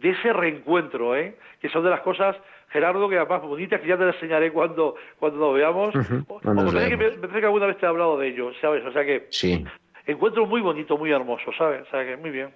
de 0.00 0.10
ese 0.10 0.32
reencuentro, 0.32 1.16
¿eh? 1.16 1.36
que 1.60 1.68
son 1.68 1.84
de 1.84 1.90
las 1.90 2.00
cosas, 2.00 2.36
Gerardo, 2.70 3.08
que 3.08 3.18
además 3.18 3.42
bonitas, 3.42 3.80
que 3.80 3.88
ya 3.88 3.98
te 3.98 4.04
las 4.04 4.14
enseñaré 4.14 4.52
cuando, 4.52 4.94
cuando 5.18 5.38
nos 5.38 5.54
veamos. 5.54 5.94
O- 6.28 6.40
nos 6.42 6.54
me 6.54 6.72
parece 6.72 6.88
que, 6.90 6.96
veamos. 6.96 7.16
me 7.16 7.20
parece 7.22 7.40
que 7.40 7.46
alguna 7.46 7.66
vez 7.66 7.78
te 7.78 7.86
he 7.86 7.88
hablado 7.88 8.18
de 8.18 8.28
ello, 8.28 8.50
¿sabes? 8.60 8.84
O 8.84 8.92
sea 8.92 9.04
que 9.04 9.26
Sí. 9.30 9.64
encuentro 10.06 10.46
muy 10.46 10.60
bonito, 10.60 10.96
muy 10.96 11.10
hermoso, 11.12 11.50
¿sabes? 11.58 11.82
O 11.86 11.90
sea 11.90 12.04
que 12.04 12.16
muy 12.16 12.30
bien. 12.30 12.50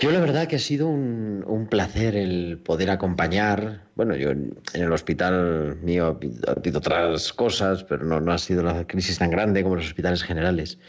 Yo 0.00 0.10
la 0.10 0.20
verdad 0.20 0.48
que 0.48 0.56
ha 0.56 0.58
sido 0.58 0.88
un, 0.88 1.44
un 1.46 1.68
placer 1.68 2.16
el 2.16 2.58
poder 2.64 2.90
acompañar. 2.90 3.82
Bueno, 3.94 4.16
yo 4.16 4.30
en 4.30 4.54
el 4.74 4.90
hospital 4.92 5.76
mío 5.82 6.06
ha 6.06 6.08
habido, 6.08 6.48
ha 6.48 6.52
habido 6.52 6.78
otras 6.78 7.32
cosas, 7.32 7.84
pero 7.84 8.04
no, 8.04 8.20
no 8.20 8.32
ha 8.32 8.38
sido 8.38 8.62
la 8.62 8.86
crisis 8.86 9.18
tan 9.18 9.30
grande 9.30 9.62
como 9.62 9.76
los 9.76 9.86
hospitales 9.86 10.22
generales. 10.24 10.80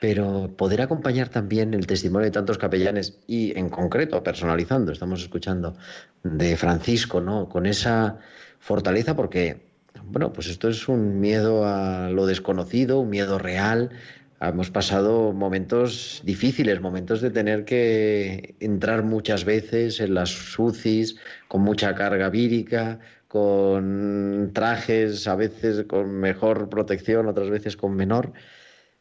Pero 0.00 0.50
poder 0.56 0.80
acompañar 0.80 1.28
también 1.28 1.74
el 1.74 1.86
testimonio 1.86 2.26
de 2.26 2.30
tantos 2.30 2.58
capellanes 2.58 3.18
y 3.26 3.58
en 3.58 3.68
concreto, 3.68 4.22
personalizando, 4.22 4.92
estamos 4.92 5.22
escuchando 5.22 5.76
de 6.22 6.56
Francisco, 6.56 7.20
¿no? 7.20 7.48
Con 7.48 7.66
esa 7.66 8.18
fortaleza 8.60 9.16
porque, 9.16 9.60
bueno, 10.04 10.32
pues 10.32 10.46
esto 10.46 10.68
es 10.68 10.86
un 10.88 11.20
miedo 11.20 11.66
a 11.66 12.10
lo 12.10 12.26
desconocido, 12.26 13.00
un 13.00 13.10
miedo 13.10 13.38
real, 13.38 13.90
Hemos 14.40 14.70
pasado 14.70 15.32
momentos 15.32 16.22
difíciles, 16.24 16.80
momentos 16.80 17.20
de 17.20 17.30
tener 17.30 17.64
que 17.64 18.54
entrar 18.60 19.02
muchas 19.02 19.44
veces 19.44 19.98
en 19.98 20.14
las 20.14 20.56
UCIs 20.56 21.16
con 21.48 21.62
mucha 21.62 21.92
carga 21.96 22.28
vírica, 22.28 23.00
con 23.26 24.52
trajes, 24.54 25.26
a 25.26 25.34
veces 25.34 25.86
con 25.88 26.12
mejor 26.20 26.68
protección, 26.68 27.26
otras 27.26 27.50
veces 27.50 27.76
con 27.76 27.96
menor. 27.96 28.32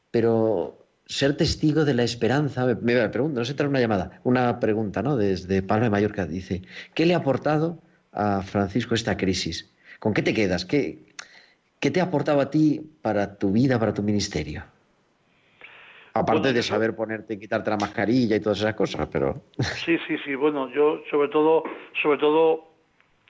Pero 0.09 0.76
ser 1.07 1.37
testigo 1.37 1.85
de 1.85 1.93
la 1.93 2.03
esperanza, 2.03 2.65
me, 2.65 2.75
me 2.75 3.09
pregunto, 3.09 3.39
no 3.39 3.45
sé 3.45 3.53
trae 3.53 3.69
una 3.69 3.79
llamada, 3.79 4.19
una 4.23 4.59
pregunta, 4.59 5.01
¿no? 5.01 5.15
Desde 5.15 5.63
Palma 5.63 5.85
de 5.85 5.89
Mallorca 5.89 6.25
dice, 6.25 6.61
¿qué 6.93 7.05
le 7.05 7.13
ha 7.13 7.17
aportado 7.17 7.81
a 8.11 8.41
Francisco 8.41 8.93
esta 8.93 9.15
crisis? 9.15 9.73
¿Con 9.99 10.13
qué 10.13 10.21
te 10.21 10.33
quedas? 10.33 10.65
¿Qué, 10.65 10.99
qué 11.79 11.91
te 11.91 12.01
ha 12.01 12.05
aportado 12.05 12.41
a 12.41 12.49
ti 12.49 12.81
para 13.01 13.37
tu 13.37 13.51
vida, 13.51 13.79
para 13.79 13.93
tu 13.93 14.03
ministerio? 14.03 14.63
Aparte 16.13 16.41
Bueno, 16.41 16.55
de 16.55 16.63
saber 16.63 16.95
ponerte 16.95 17.35
y 17.35 17.39
quitarte 17.39 17.69
la 17.69 17.77
mascarilla 17.77 18.35
y 18.35 18.39
todas 18.39 18.59
esas 18.59 18.75
cosas, 18.75 19.07
pero 19.11 19.43
Sí, 19.59 19.97
sí, 20.07 20.17
sí. 20.25 20.35
Bueno, 20.35 20.69
yo 20.73 21.01
sobre 21.09 21.29
todo, 21.29 21.63
sobre 22.01 22.17
todo 22.17 22.67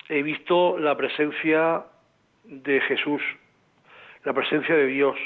he 0.10 0.24
visto 0.24 0.80
la 0.80 0.96
presencia 0.96 1.84
de 2.46 2.80
Jesús, 2.82 3.22
la 4.24 4.34
presencia 4.34 4.74
de 4.74 4.88
Dios, 4.88 5.18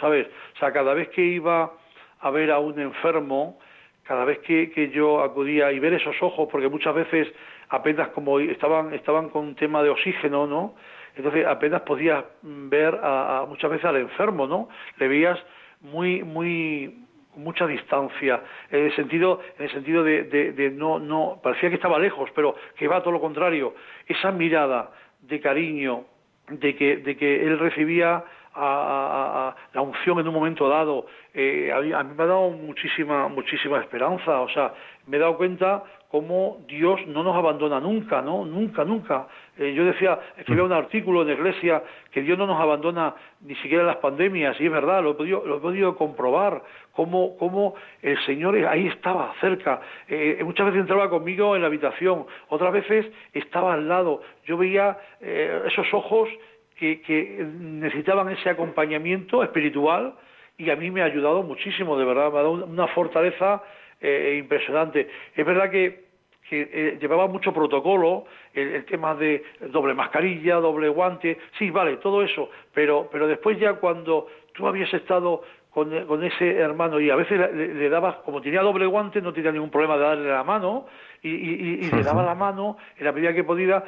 ¿sabes? 0.00 0.26
O 0.56 0.58
sea, 0.58 0.72
cada 0.72 0.94
vez 0.94 1.08
que 1.10 1.24
iba 1.24 1.72
a 2.20 2.30
ver 2.30 2.50
a 2.50 2.58
un 2.58 2.78
enfermo, 2.80 3.58
cada 4.04 4.24
vez 4.24 4.38
que, 4.40 4.70
que 4.70 4.90
yo 4.90 5.20
acudía 5.22 5.72
y 5.72 5.78
ver 5.80 5.94
esos 5.94 6.14
ojos, 6.22 6.48
porque 6.50 6.68
muchas 6.68 6.94
veces 6.94 7.28
apenas 7.68 8.08
como 8.08 8.38
estaban 8.38 8.94
estaban 8.94 9.28
con 9.30 9.44
un 9.46 9.54
tema 9.56 9.82
de 9.82 9.90
oxígeno, 9.90 10.46
¿no? 10.46 10.74
Entonces 11.16 11.46
apenas 11.46 11.80
podías 11.82 12.24
ver 12.42 12.98
a, 13.02 13.44
muchas 13.48 13.70
veces 13.70 13.86
al 13.86 13.96
enfermo, 13.96 14.46
¿no? 14.46 14.68
Le 14.98 15.08
veías 15.08 15.38
muy 15.80 16.22
muy 16.22 17.02
mucha 17.34 17.66
distancia 17.66 18.42
en 18.70 18.84
el 18.86 18.96
sentido 18.96 19.40
en 19.58 19.64
el 19.64 19.70
sentido 19.72 20.02
de, 20.04 20.22
de- 20.24 20.52
de 20.52 20.70
no 20.70 20.98
no 20.98 21.38
parecía 21.42 21.68
que 21.68 21.74
estaba 21.74 21.98
lejos 21.98 22.30
pero 22.34 22.54
que 22.76 22.88
va 22.88 23.00
todo 23.02 23.10
lo 23.12 23.20
contrario 23.20 23.74
esa 24.06 24.30
mirada 24.32 24.90
de 25.20 25.38
cariño 25.40 26.04
de 26.48 26.74
que 26.76 26.96
de 26.98 27.14
que 27.18 27.42
él 27.46 27.58
recibía 27.58 28.24
a, 28.56 28.62
a- 28.62 29.48
a- 29.48 29.56
la 29.74 29.80
unción 29.82 30.18
en 30.20 30.28
un 30.28 30.34
momento 30.34 30.68
dado 30.68 31.06
eh, 31.34 31.70
a, 31.74 31.80
mí, 31.80 31.92
a 31.92 32.02
mí 32.02 32.14
me 32.16 32.22
ha 32.22 32.26
dado 32.26 32.50
muchísima 32.50 33.28
muchísima 33.28 33.78
esperanza 33.80 34.40
o 34.40 34.48
sea 34.48 34.72
me 35.06 35.16
he 35.16 35.20
dado 35.20 35.36
cuenta 35.36 35.84
cómo 36.10 36.64
Dios 36.68 37.04
no 37.08 37.22
nos 37.22 37.36
abandona 37.36 37.78
nunca, 37.78 38.22
¿no? 38.22 38.44
Nunca, 38.44 38.84
nunca. 38.84 39.26
Eh, 39.58 39.74
yo 39.74 39.84
decía, 39.84 40.18
escribía 40.38 40.64
un 40.64 40.72
artículo 40.72 41.22
en 41.22 41.28
la 41.28 41.34
iglesia 41.34 41.82
que 42.10 42.22
Dios 42.22 42.38
no 42.38 42.46
nos 42.46 42.60
abandona 42.60 43.14
ni 43.42 43.54
siquiera 43.56 43.82
en 43.82 43.88
las 43.88 43.96
pandemias, 43.96 44.58
y 44.60 44.66
es 44.66 44.72
verdad, 44.72 45.02
lo 45.02 45.10
he 45.10 45.14
podido, 45.14 45.44
lo 45.44 45.56
he 45.58 45.60
podido 45.60 45.96
comprobar, 45.96 46.62
cómo, 46.92 47.36
cómo 47.36 47.74
el 48.02 48.18
Señor 48.24 48.56
ahí 48.66 48.86
estaba, 48.86 49.34
cerca. 49.40 49.80
Eh, 50.08 50.40
muchas 50.44 50.66
veces 50.66 50.80
entraba 50.80 51.10
conmigo 51.10 51.54
en 51.54 51.62
la 51.62 51.66
habitación, 51.68 52.24
otras 52.48 52.72
veces 52.72 53.06
estaba 53.32 53.74
al 53.74 53.86
lado. 53.88 54.22
Yo 54.46 54.56
veía 54.56 54.96
eh, 55.20 55.62
esos 55.66 55.92
ojos 55.92 56.28
que, 56.78 57.00
que 57.02 57.44
necesitaban 57.58 58.28
ese 58.30 58.50
acompañamiento 58.50 59.42
espiritual 59.42 60.14
y 60.58 60.70
a 60.70 60.76
mí 60.76 60.90
me 60.90 61.02
ha 61.02 61.06
ayudado 61.06 61.42
muchísimo, 61.42 61.98
de 61.98 62.04
verdad, 62.04 62.30
me 62.32 62.38
ha 62.38 62.42
dado 62.42 62.64
una 62.64 62.86
fortaleza 62.88 63.62
eh, 64.00 64.36
impresionante. 64.38 65.08
Es 65.34 65.44
verdad 65.46 65.70
que, 65.70 66.04
que 66.48 66.68
eh, 66.72 66.98
llevaba 67.00 67.26
mucho 67.26 67.52
protocolo, 67.52 68.24
el, 68.54 68.68
el 68.74 68.84
tema 68.84 69.14
de 69.14 69.42
doble 69.70 69.94
mascarilla, 69.94 70.56
doble 70.56 70.88
guante, 70.88 71.38
sí, 71.58 71.70
vale, 71.70 71.96
todo 71.98 72.22
eso, 72.22 72.50
pero, 72.72 73.08
pero 73.10 73.26
después 73.26 73.58
ya 73.58 73.74
cuando 73.74 74.28
tú 74.54 74.66
habías 74.66 74.92
estado 74.94 75.42
con, 75.70 76.06
con 76.06 76.24
ese 76.24 76.56
hermano 76.56 76.98
y 77.00 77.10
a 77.10 77.16
veces 77.16 77.38
le, 77.54 77.74
le 77.74 77.88
dabas, 77.90 78.16
como 78.24 78.40
tenía 78.40 78.62
doble 78.62 78.86
guante, 78.86 79.20
no 79.20 79.32
tenía 79.34 79.52
ningún 79.52 79.70
problema 79.70 79.96
de 79.98 80.02
darle 80.04 80.28
la 80.30 80.42
mano 80.44 80.86
y, 81.22 81.28
y- 81.28 81.34
y- 81.34 81.86
y 81.86 81.90
le 81.90 82.02
daba 82.02 82.22
la 82.22 82.34
mano 82.34 82.78
en 82.96 83.04
la 83.04 83.12
medida 83.12 83.34
que 83.34 83.44
podía, 83.44 83.84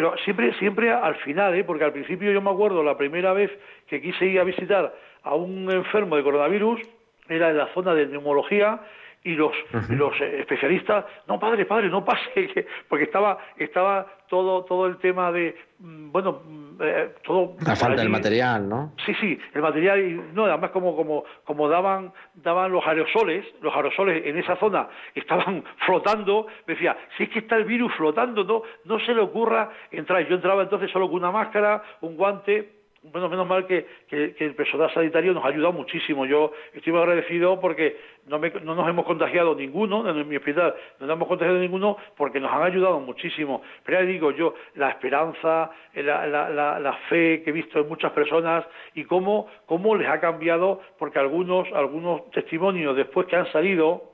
pero 0.00 0.16
siempre, 0.24 0.54
siempre 0.54 0.90
al 0.90 1.14
final, 1.16 1.54
¿eh? 1.54 1.62
porque 1.62 1.84
al 1.84 1.92
principio 1.92 2.32
yo 2.32 2.40
me 2.40 2.48
acuerdo 2.48 2.82
la 2.82 2.96
primera 2.96 3.34
vez 3.34 3.50
que 3.86 4.00
quise 4.00 4.24
ir 4.24 4.40
a 4.40 4.44
visitar 4.44 4.94
a 5.22 5.34
un 5.34 5.70
enfermo 5.70 6.16
de 6.16 6.22
coronavirus, 6.22 6.80
era 7.28 7.50
en 7.50 7.58
la 7.58 7.66
zona 7.74 7.92
de 7.92 8.06
neumología, 8.06 8.80
y 9.22 9.34
los, 9.34 9.52
los 9.90 10.18
eh, 10.20 10.40
especialistas, 10.40 11.04
no 11.28 11.38
padre, 11.38 11.66
padre, 11.66 11.88
no 11.90 12.04
pase, 12.04 12.30
que- 12.54 12.66
porque 12.88 13.04
estaba, 13.04 13.38
estaba 13.58 14.06
todo, 14.28 14.64
todo 14.64 14.86
el 14.86 14.96
tema 14.96 15.30
de, 15.30 15.54
mm, 15.78 16.10
bueno, 16.10 16.40
mm, 16.44 16.76
eh, 16.80 17.14
todo... 17.22 17.56
la 17.66 17.76
falta 17.76 18.00
del 18.00 18.08
material, 18.08 18.66
¿no? 18.68 18.92
Sí, 19.04 19.12
sí, 19.20 19.38
el 19.52 19.60
material, 19.60 20.00
y 20.00 20.14
no, 20.32 20.44
además 20.46 20.70
como, 20.70 20.96
como, 20.96 21.24
como 21.44 21.68
daban, 21.68 22.12
daban 22.34 22.72
los 22.72 22.86
aerosoles, 22.86 23.44
los 23.60 23.74
aerosoles 23.76 24.24
en 24.24 24.38
esa 24.38 24.56
zona 24.56 24.88
estaban 25.14 25.64
flotando, 25.84 26.46
me 26.66 26.74
decía, 26.74 26.96
si 27.18 27.24
es 27.24 27.28
que 27.30 27.40
está 27.40 27.56
el 27.56 27.64
virus 27.64 27.92
flotando, 27.96 28.42
no, 28.44 28.62
no 28.84 28.98
se 29.00 29.12
le 29.12 29.20
ocurra 29.20 29.70
entrar. 29.90 30.26
Yo 30.28 30.36
entraba 30.36 30.62
entonces 30.62 30.90
solo 30.90 31.08
con 31.08 31.16
una 31.16 31.30
máscara, 31.30 31.82
un 32.00 32.16
guante, 32.16 32.79
bueno, 33.02 33.28
menos 33.30 33.46
mal 33.46 33.66
que, 33.66 33.86
que- 34.08 34.34
que 34.34 34.44
el 34.44 34.54
personal 34.54 34.92
sanitario 34.92 35.32
nos 35.32 35.42
ha 35.44 35.48
ayudado 35.48 35.72
muchísimo. 35.72 36.26
Yo 36.26 36.52
estoy 36.74 36.92
muy 36.92 37.00
agradecido 37.00 37.58
porque 37.58 37.96
no, 38.26 38.38
me- 38.38 38.50
no 38.62 38.74
nos 38.74 38.86
hemos 38.88 39.06
contagiado 39.06 39.54
ninguno, 39.54 40.06
en 40.08 40.28
mi 40.28 40.36
hospital 40.36 40.74
no 40.98 41.06
nos 41.06 41.16
hemos 41.16 41.28
contagiado 41.28 41.58
ninguno 41.58 41.96
porque 42.16 42.40
nos 42.40 42.52
han 42.52 42.62
ayudado 42.62 43.00
muchísimo. 43.00 43.62
Pero 43.84 44.00
ya 44.00 44.06
digo 44.06 44.30
yo, 44.32 44.54
la 44.74 44.90
esperanza, 44.90 45.70
eh, 45.94 46.02
la, 46.02 46.26
la- 46.26 46.50
la- 46.50 46.78
la 46.78 46.92
fe 47.08 47.42
que 47.42 47.50
he 47.50 47.52
visto 47.54 47.80
en 47.80 47.88
muchas 47.88 48.12
personas 48.12 48.66
y 48.94 49.04
cómo, 49.04 49.48
cómo 49.66 49.96
les 49.96 50.06
ha 50.08 50.20
cambiado, 50.20 50.80
porque 50.98 51.18
algunos, 51.18 51.66
algunos 51.72 52.30
testimonios 52.32 52.94
después 52.96 53.26
que 53.26 53.36
han 53.36 53.50
salido, 53.50 54.10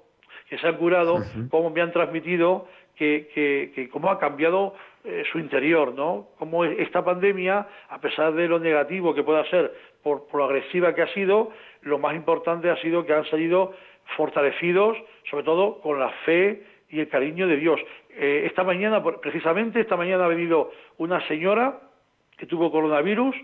que 0.48 0.58
se 0.58 0.66
han 0.68 0.76
curado, 0.76 1.16
cómo 1.50 1.70
me 1.70 1.80
han 1.80 1.90
transmitido 1.90 2.68
que, 2.96 3.70
que, 3.74 3.88
cómo 3.90 4.10
ha 4.10 4.18
cambiado 4.18 4.74
eh, 5.04 5.22
su 5.30 5.38
interior, 5.38 5.94
¿no? 5.94 6.28
Cómo 6.38 6.64
esta 6.64 7.04
pandemia, 7.04 7.66
a 7.88 8.00
pesar 8.00 8.32
de 8.32 8.48
lo 8.48 8.58
negativo 8.58 9.14
que 9.14 9.22
pueda 9.22 9.44
ser 9.50 9.72
por, 10.02 10.26
por 10.28 10.42
agresiva 10.42 10.94
que 10.94 11.02
ha 11.02 11.12
sido, 11.14 11.52
lo 11.82 11.98
más 11.98 12.14
importante 12.14 12.70
ha 12.70 12.76
sido 12.78 13.04
que 13.04 13.12
han 13.12 13.24
salido 13.26 13.74
fortalecidos, 14.16 14.96
sobre 15.30 15.44
todo 15.44 15.80
con 15.80 16.00
la 16.00 16.10
fe 16.24 16.62
y 16.88 17.00
el 17.00 17.08
cariño 17.08 17.46
de 17.46 17.56
Dios. 17.56 17.80
Eh, 18.10 18.44
esta 18.46 18.64
mañana, 18.64 19.02
precisamente, 19.02 19.80
esta 19.80 19.96
mañana 19.96 20.24
ha 20.24 20.28
venido 20.28 20.70
una 20.98 21.26
señora 21.28 21.80
que 22.38 22.46
tuvo 22.46 22.70
coronavirus 22.70 23.34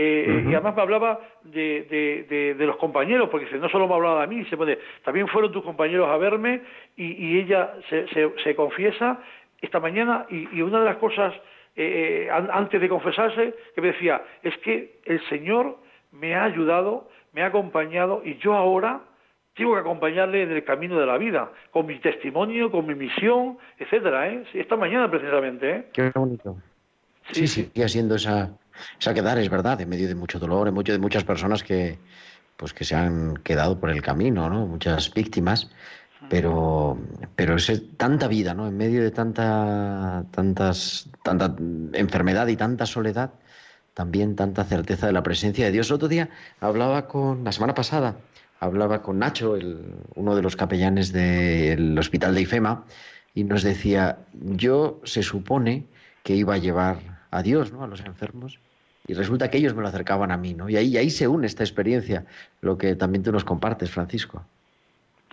eh, 0.00 0.44
y 0.48 0.54
además 0.54 0.76
me 0.76 0.82
hablaba 0.82 1.20
de, 1.42 1.82
de- 1.90 2.26
de- 2.28 2.54
de 2.54 2.66
los 2.66 2.76
compañeros, 2.76 3.28
porque 3.30 3.46
no 3.58 3.68
solo 3.68 3.88
me 3.88 3.94
hablaba 3.94 4.20
de 4.20 4.28
mí, 4.28 4.44
se 4.44 4.56
pone, 4.56 4.78
también 5.04 5.26
fueron 5.26 5.50
tus 5.50 5.64
compañeros 5.64 6.08
a 6.08 6.16
verme 6.16 6.60
y, 6.96 7.06
y 7.26 7.38
ella 7.40 7.74
se, 7.90 8.06
se- 8.08 8.32
se 8.44 8.54
confiesa 8.54 9.18
esta 9.60 9.80
mañana 9.80 10.24
y, 10.30 10.48
y 10.56 10.62
una 10.62 10.78
de 10.78 10.84
las 10.84 10.96
cosas 10.98 11.34
eh, 11.74 12.26
eh, 12.26 12.30
an- 12.30 12.48
antes 12.52 12.80
de 12.80 12.88
confesarse 12.88 13.54
que 13.74 13.80
me 13.80 13.88
decía, 13.88 14.22
es 14.44 14.56
que 14.58 15.00
el 15.04 15.20
Señor 15.28 15.78
me 16.12 16.34
ha 16.36 16.44
ayudado, 16.44 17.08
me 17.32 17.42
ha 17.42 17.46
acompañado 17.46 18.22
y 18.24 18.36
yo 18.38 18.54
ahora 18.54 19.00
tengo 19.54 19.74
que 19.74 19.80
acompañarle 19.80 20.42
en 20.42 20.52
el 20.52 20.62
camino 20.62 21.00
de 21.00 21.06
la 21.06 21.18
vida, 21.18 21.50
con 21.72 21.86
mi 21.86 21.98
testimonio, 21.98 22.70
con 22.70 22.86
mi 22.86 22.94
misión, 22.94 23.58
etcétera, 23.78 24.28
¿eh? 24.28 24.44
Sí, 24.52 24.60
esta 24.60 24.76
mañana 24.76 25.10
precisamente, 25.10 25.70
¿eh? 25.70 25.84
Qué 25.92 26.12
bonito. 26.14 26.56
Sí, 27.32 27.48
sí, 27.48 27.64
sigue 27.64 27.88
siendo 27.88 28.14
esa, 28.14 28.50
esa 28.98 29.14
quedar, 29.14 29.38
es 29.38 29.48
verdad, 29.48 29.80
en 29.80 29.88
medio 29.88 30.08
de 30.08 30.14
mucho 30.14 30.38
dolor, 30.38 30.68
en 30.68 30.74
medio 30.74 30.94
de 30.94 31.00
muchas 31.00 31.24
personas 31.24 31.62
que, 31.62 31.98
pues 32.56 32.74
que 32.74 32.84
se 32.84 32.96
han 32.96 33.36
quedado 33.38 33.78
por 33.78 33.90
el 33.90 34.02
camino, 34.02 34.50
¿no? 34.50 34.66
Muchas 34.66 35.14
víctimas, 35.14 35.70
pero, 36.28 36.98
pero 37.36 37.56
es 37.56 37.72
tanta 37.96 38.26
vida, 38.26 38.52
¿no? 38.54 38.66
En 38.66 38.76
medio 38.76 39.02
de 39.02 39.10
tanta, 39.10 40.24
tantas, 40.32 41.08
tanta 41.22 41.54
enfermedad 41.92 42.48
y 42.48 42.56
tanta 42.56 42.84
soledad, 42.86 43.30
también 43.94 44.36
tanta 44.36 44.64
certeza 44.64 45.06
de 45.06 45.12
la 45.12 45.22
presencia 45.22 45.66
de 45.66 45.72
Dios. 45.72 45.90
otro 45.90 46.08
día 46.08 46.28
hablaba 46.60 47.06
con, 47.06 47.44
la 47.44 47.52
semana 47.52 47.74
pasada, 47.74 48.16
hablaba 48.60 49.02
con 49.02 49.20
Nacho, 49.20 49.56
el, 49.56 49.94
uno 50.16 50.34
de 50.34 50.42
los 50.42 50.56
capellanes 50.56 51.12
del 51.12 51.96
hospital 51.98 52.34
de 52.34 52.42
IFEMA, 52.42 52.84
y 53.34 53.44
nos 53.44 53.62
decía, 53.62 54.18
yo 54.32 55.00
se 55.04 55.22
supone 55.22 55.86
que 56.24 56.34
iba 56.34 56.54
a 56.54 56.58
llevar 56.58 56.98
a 57.30 57.42
Dios, 57.42 57.72
¿no? 57.72 57.84
A 57.84 57.86
los 57.86 58.00
enfermos, 58.00 58.58
y 59.08 59.14
resulta 59.14 59.50
que 59.50 59.58
ellos 59.58 59.74
me 59.74 59.82
lo 59.82 59.88
acercaban 59.88 60.30
a 60.30 60.36
mí, 60.36 60.54
¿no? 60.54 60.68
Y 60.68 60.76
ahí, 60.76 60.96
ahí 60.96 61.10
se 61.10 61.26
une 61.26 61.46
esta 61.46 61.64
experiencia, 61.64 62.24
lo 62.60 62.78
que 62.78 62.94
también 62.94 63.24
tú 63.24 63.32
nos 63.32 63.44
compartes, 63.44 63.90
Francisco. 63.90 64.44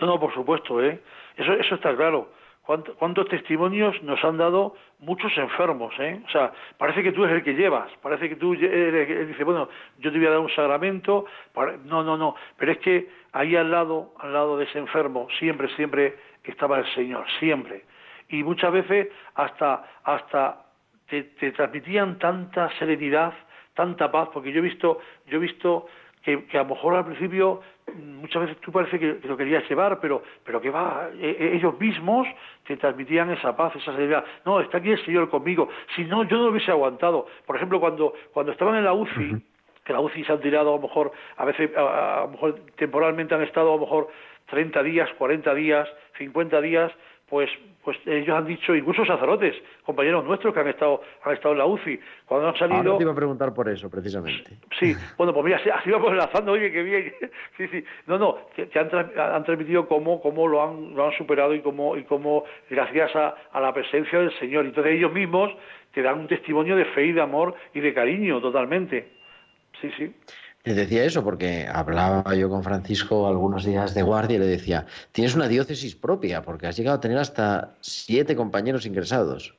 No, 0.00 0.06
no, 0.06 0.18
por 0.18 0.34
supuesto, 0.34 0.82
¿eh? 0.82 1.00
Eso, 1.36 1.52
eso 1.52 1.74
está 1.76 1.94
claro. 1.94 2.30
¿Cuántos, 2.66 3.28
testimonios 3.28 4.02
nos 4.02 4.22
han 4.24 4.38
dado 4.38 4.74
muchos 4.98 5.30
enfermos, 5.38 5.94
eh? 6.00 6.20
O 6.26 6.30
sea, 6.30 6.52
parece 6.78 7.04
que 7.04 7.12
tú 7.12 7.22
eres 7.22 7.36
el 7.36 7.44
que 7.44 7.54
llevas, 7.54 7.88
parece 8.02 8.28
que 8.28 8.34
tú 8.34 8.54
eres 8.54 9.28
dice, 9.28 9.44
bueno, 9.44 9.68
yo 9.98 10.10
te 10.10 10.18
voy 10.18 10.26
a 10.26 10.30
dar 10.30 10.40
un 10.40 10.50
sacramento. 10.50 11.26
No, 11.84 12.02
no, 12.02 12.16
no. 12.16 12.34
Pero 12.56 12.72
es 12.72 12.78
que 12.78 13.08
ahí 13.30 13.54
al 13.54 13.70
lado, 13.70 14.14
al 14.18 14.32
lado 14.32 14.58
de 14.58 14.64
ese 14.64 14.80
enfermo, 14.80 15.28
siempre, 15.38 15.68
siempre 15.76 16.16
estaba 16.42 16.78
el 16.78 16.92
Señor, 16.92 17.24
siempre. 17.38 17.84
Y 18.30 18.42
muchas 18.42 18.72
veces 18.72 19.08
hasta, 19.36 19.84
hasta 20.02 20.64
te, 21.08 21.22
te 21.22 21.52
transmitían 21.52 22.18
tanta 22.18 22.68
serenidad, 22.80 23.32
tanta 23.76 24.10
paz, 24.10 24.30
porque 24.32 24.50
yo 24.50 24.58
he 24.58 24.62
visto, 24.62 24.98
yo 25.28 25.36
he 25.36 25.40
visto 25.40 25.86
que, 26.24 26.58
a 26.58 26.62
lo 26.62 26.74
mejor 26.74 26.96
al 26.96 27.04
principio 27.04 27.60
mm, 27.86 28.20
muchas 28.22 28.42
veces 28.42 28.56
tú 28.60 28.72
parece 28.72 28.98
que, 28.98 29.20
lo 29.22 29.36
querías 29.36 29.68
llevar, 29.68 30.00
pero, 30.00 30.22
pero 30.44 30.60
que 30.60 30.70
va, 30.70 31.08
e, 31.14 31.36
e, 31.38 31.56
ellos 31.56 31.78
mismos 31.78 32.26
te 32.66 32.76
transmitían 32.76 33.30
esa 33.30 33.54
paz, 33.56 33.76
esa 33.76 33.92
serenidad. 33.92 34.24
No, 34.44 34.60
está 34.60 34.78
aquí 34.78 34.90
el 34.90 35.04
Señor 35.04 35.30
conmigo. 35.30 35.68
Si 35.94 36.04
no, 36.04 36.24
yo 36.24 36.38
no 36.38 36.44
lo 36.44 36.50
hubiese 36.50 36.72
aguantado. 36.72 37.28
Por 37.46 37.54
ejemplo, 37.54 37.78
cuando, 37.78 38.12
cuando 38.32 38.50
estaban 38.50 38.74
en 38.74 38.84
la 38.84 38.92
UCI, 38.92 39.40
que 39.84 39.92
la 39.92 40.00
UCI 40.00 40.24
se 40.24 40.32
han 40.32 40.40
tirado 40.40 40.70
a 40.70 40.76
lo 40.76 40.82
mejor, 40.82 41.12
a 41.36 41.44
veces, 41.44 41.70
a, 41.76 42.18
a 42.18 42.20
lo 42.22 42.28
mejor 42.30 42.60
temporalmente 42.74 43.34
han 43.36 43.42
estado 43.42 43.72
a 43.72 43.76
lo 43.76 43.82
mejor 43.82 44.08
30 44.46 44.82
días, 44.82 45.08
40 45.18 45.54
días, 45.54 45.88
50 46.18 46.60
días, 46.60 46.92
pues, 47.28 47.50
pues 47.82 47.96
ellos 48.06 48.36
han 48.36 48.46
dicho, 48.46 48.74
incluso 48.74 49.04
sacerdotes, 49.04 49.54
compañeros 49.84 50.24
nuestros 50.24 50.54
que 50.54 50.60
han 50.60 50.68
estado, 50.68 51.02
han 51.24 51.34
estado 51.34 51.52
en 51.52 51.58
la 51.58 51.66
UCI, 51.66 51.98
cuando 52.24 52.48
han 52.48 52.56
salido... 52.56 52.78
Ahora 52.78 52.96
te 52.98 53.02
iba 53.02 53.12
a 53.12 53.16
preguntar 53.16 53.52
por 53.52 53.68
eso, 53.68 53.90
precisamente. 53.90 54.58
Sí, 54.78 54.94
bueno, 55.18 55.34
pues 55.34 55.44
mira, 55.44 55.60
así 55.74 55.90
vamos 55.90 56.12
enlazando, 56.12 56.52
oye, 56.52 56.70
qué 56.70 56.82
bien. 56.82 57.12
Sí, 57.56 57.66
sí, 57.68 57.82
no, 58.06 58.18
no, 58.18 58.36
que, 58.54 58.68
han, 58.78 58.90
han, 59.18 59.44
transmitido 59.44 59.88
cómo, 59.88 60.20
cómo 60.20 60.46
lo, 60.46 60.62
han, 60.62 60.94
lo 60.94 61.06
han 61.06 61.12
superado 61.16 61.54
y 61.54 61.60
cómo, 61.62 61.96
y 61.96 62.04
cómo 62.04 62.44
gracias 62.68 63.16
a, 63.16 63.34
a 63.50 63.60
la 63.60 63.72
presencia 63.72 64.18
del 64.18 64.38
Señor. 64.38 64.66
Entonces 64.66 64.92
ellos 64.92 65.10
mismos 65.12 65.50
te 65.92 66.02
dan 66.02 66.20
un 66.20 66.28
testimonio 66.28 66.76
de 66.76 66.84
fe 66.86 67.06
y 67.06 67.12
de 67.12 67.22
amor 67.22 67.54
y 67.72 67.80
de 67.80 67.94
cariño, 67.94 68.42
totalmente. 68.42 69.08
Sí, 69.80 69.90
sí. 69.96 70.14
Le 70.66 70.74
decía 70.74 71.04
eso 71.04 71.22
porque 71.22 71.64
hablaba 71.72 72.34
yo 72.34 72.48
con 72.48 72.64
Francisco 72.64 73.28
algunos 73.28 73.64
días 73.64 73.94
de 73.94 74.02
guardia 74.02 74.34
y 74.34 74.40
le 74.40 74.46
decía, 74.46 74.84
tienes 75.12 75.36
una 75.36 75.46
diócesis 75.46 75.94
propia 75.94 76.42
porque 76.42 76.66
has 76.66 76.76
llegado 76.76 76.96
a 76.96 77.00
tener 77.00 77.18
hasta 77.18 77.76
siete 77.80 78.34
compañeros 78.34 78.84
ingresados. 78.84 79.54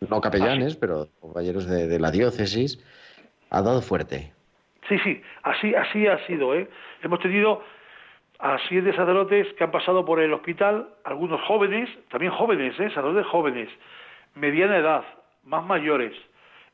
No 0.00 0.22
capellanes, 0.22 0.76
pero 0.76 1.08
compañeros 1.20 1.66
de, 1.66 2.00
la 2.00 2.10
diócesis. 2.10 2.82
Ha 3.50 3.60
dado 3.60 3.82
fuerte. 3.82 4.32
Sí, 4.88 4.98
sí, 5.04 5.20
así, 5.42 5.74
así 5.74 6.06
ha 6.06 6.26
sido. 6.26 6.54
¿eh? 6.54 6.70
Hemos 7.02 7.20
tenido 7.20 7.62
a 8.38 8.56
siete 8.66 8.96
sacerdotes 8.96 9.46
que 9.58 9.64
han 9.64 9.70
pasado 9.70 10.06
por 10.06 10.20
el 10.20 10.32
hospital, 10.32 10.88
algunos 11.04 11.42
jóvenes, 11.42 11.90
también 12.08 12.32
jóvenes, 12.32 12.80
¿eh? 12.80 12.88
sacerdotes 12.88 13.26
jóvenes, 13.26 13.68
mediana 14.34 14.78
edad, 14.78 15.04
más 15.44 15.66
mayores 15.66 16.14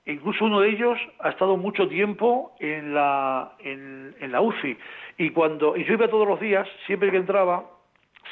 Incluso 0.07 0.44
uno 0.44 0.61
de 0.61 0.70
ellos 0.70 0.98
ha 1.18 1.30
estado 1.30 1.57
mucho 1.57 1.88
tiempo 1.88 2.54
en 2.61 2.94
la, 2.94 3.52
en, 3.59 4.14
la 4.20 4.40
UCI. 4.40 4.78
Y 5.18 5.30
cuando 5.30 5.76
y 5.76 5.84
yo 5.84 5.94
iba 5.94 6.09
todos 6.09 6.28
los 6.28 6.38
días, 6.38 6.68
siempre 6.86 7.11
que 7.11 7.16
entraba, 7.16 7.64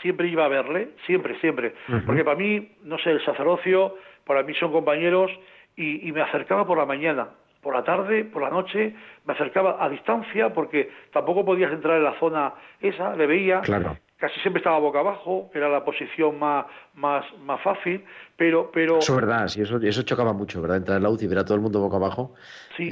siempre 0.00 0.28
iba 0.28 0.44
a 0.44 0.48
verle, 0.48 0.90
siempre, 1.04 1.38
siempre. 1.40 1.74
Porque 2.06 2.22
para 2.22 2.36
mí, 2.36 2.76
no 2.84 2.96
sé, 2.98 3.10
el 3.10 3.24
sacerdocio, 3.24 3.96
para 4.24 4.44
mí 4.44 4.54
son 4.54 4.70
compañeros, 4.70 5.32
y, 5.76 6.08
y, 6.08 6.12
me 6.12 6.22
acercaba 6.22 6.64
por 6.64 6.78
la 6.78 6.86
mañana, 6.86 7.30
por 7.60 7.74
la 7.74 7.82
tarde, 7.82 8.24
por 8.24 8.42
la 8.42 8.50
noche, 8.50 8.94
me 9.24 9.34
acercaba 9.34 9.84
a 9.84 9.88
distancia, 9.88 10.54
porque 10.54 10.88
tampoco 11.12 11.44
podías 11.44 11.72
entrar 11.72 11.96
en 11.96 12.04
la 12.04 12.14
zona 12.20 12.54
esa, 12.80 13.16
le 13.16 13.26
veía. 13.26 13.60
Claro 13.62 13.96
casi 14.18 14.40
siempre 14.40 14.60
estaba 14.60 14.78
boca 14.78 15.00
abajo, 15.00 15.50
era 15.54 15.68
la 15.68 15.84
posición 15.84 16.38
más, 16.38 16.66
más, 16.94 17.24
más 17.40 17.60
fácil, 17.62 18.04
pero, 18.36 18.70
pero... 18.72 18.98
Eso 18.98 19.12
es 19.12 19.20
verdad, 19.20 19.48
sí, 19.48 19.62
eso, 19.62 19.78
eso 19.78 20.02
chocaba 20.02 20.32
mucho, 20.32 20.62
¿verdad? 20.62 20.78
Entrar 20.78 20.96
en 20.98 21.02
la 21.02 21.10
UCI 21.10 21.24
y 21.24 21.28
ver 21.28 21.38
a 21.38 21.44
todo 21.44 21.56
el 21.56 21.60
mundo 21.60 21.80
boca 21.80 21.96
abajo. 21.96 22.34
Sí. 22.76 22.90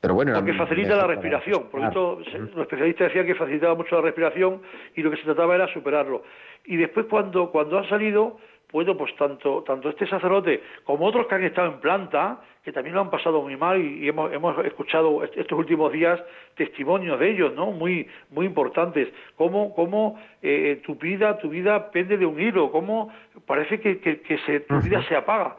pero 0.00 0.14
bueno... 0.14 0.32
Porque 0.34 0.54
facilita 0.54 0.96
la 0.96 1.06
respiración, 1.06 1.68
por 1.70 1.80
eso 1.84 2.20
los 2.20 2.62
especialistas 2.62 3.08
decían 3.08 3.26
que 3.26 3.34
facilitaba 3.34 3.74
mucho 3.74 3.96
la 3.96 4.02
respiración 4.02 4.62
y 4.94 5.02
lo 5.02 5.10
que 5.10 5.16
se 5.18 5.24
trataba 5.24 5.54
era 5.56 5.72
superarlo. 5.72 6.22
Y 6.64 6.76
después 6.76 7.06
cuando, 7.06 7.50
cuando 7.50 7.78
han 7.78 7.88
salido 7.88 8.38
bueno, 8.72 8.96
pues 8.96 9.14
tanto, 9.16 9.62
tanto 9.62 9.88
este 9.88 10.06
sacerdote 10.06 10.62
como 10.84 11.06
otros 11.06 11.26
que 11.26 11.34
han 11.34 11.44
estado 11.44 11.72
en 11.72 11.80
planta, 11.80 12.40
que 12.64 12.72
también 12.72 12.94
lo 12.96 13.00
han 13.00 13.10
pasado 13.10 13.40
muy 13.42 13.56
mal 13.56 13.80
y, 13.80 14.08
hemos, 14.08 14.32
hemos, 14.32 14.58
escuchado 14.64 15.22
estos 15.22 15.56
últimos 15.56 15.92
días 15.92 16.20
testimonios 16.56 17.18
de 17.20 17.30
ellos, 17.30 17.54
¿no? 17.54 17.70
Muy, 17.70 18.08
muy 18.30 18.44
importantes. 18.44 19.08
Cómo, 19.36 19.72
cómo 19.74 20.18
eh, 20.42 20.82
tu 20.84 20.96
vida, 20.96 21.38
tu 21.38 21.48
vida 21.48 21.90
pende 21.92 22.18
de 22.18 22.26
un 22.26 22.40
hilo, 22.40 22.72
cómo 22.72 23.12
parece 23.46 23.80
que, 23.80 24.00
que, 24.00 24.38
se, 24.46 24.60
tu 24.60 24.80
vida 24.80 25.02
se 25.08 25.14
apaga. 25.14 25.56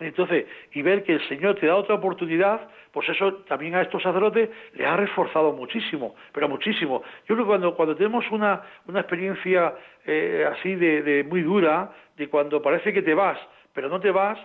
Entonces, 0.00 0.46
y 0.72 0.82
ver 0.82 1.04
que 1.04 1.12
el 1.14 1.28
Señor 1.28 1.56
te 1.56 1.66
da 1.66 1.76
otra 1.76 1.94
oportunidad, 1.96 2.68
pues 2.92 3.08
eso 3.08 3.34
también 3.46 3.74
a 3.74 3.82
estos 3.82 4.02
sacerdotes 4.02 4.48
les 4.74 4.86
ha 4.86 4.96
reforzado 4.96 5.52
muchísimo, 5.52 6.14
pero 6.32 6.48
muchísimo. 6.48 7.02
Yo 7.28 7.34
creo 7.34 7.38
que 7.38 7.48
cuando, 7.48 7.74
cuando 7.74 7.94
tenemos 7.94 8.24
una, 8.30 8.62
una 8.86 9.00
experiencia 9.00 9.74
eh, 10.06 10.48
así 10.50 10.74
de, 10.74 11.02
de, 11.02 11.24
muy 11.24 11.42
dura, 11.42 11.92
de 12.16 12.28
cuando 12.28 12.62
parece 12.62 12.92
que 12.92 13.02
te 13.02 13.14
vas, 13.14 13.38
pero 13.74 13.88
no 13.88 14.00
te 14.00 14.10
vas, 14.10 14.38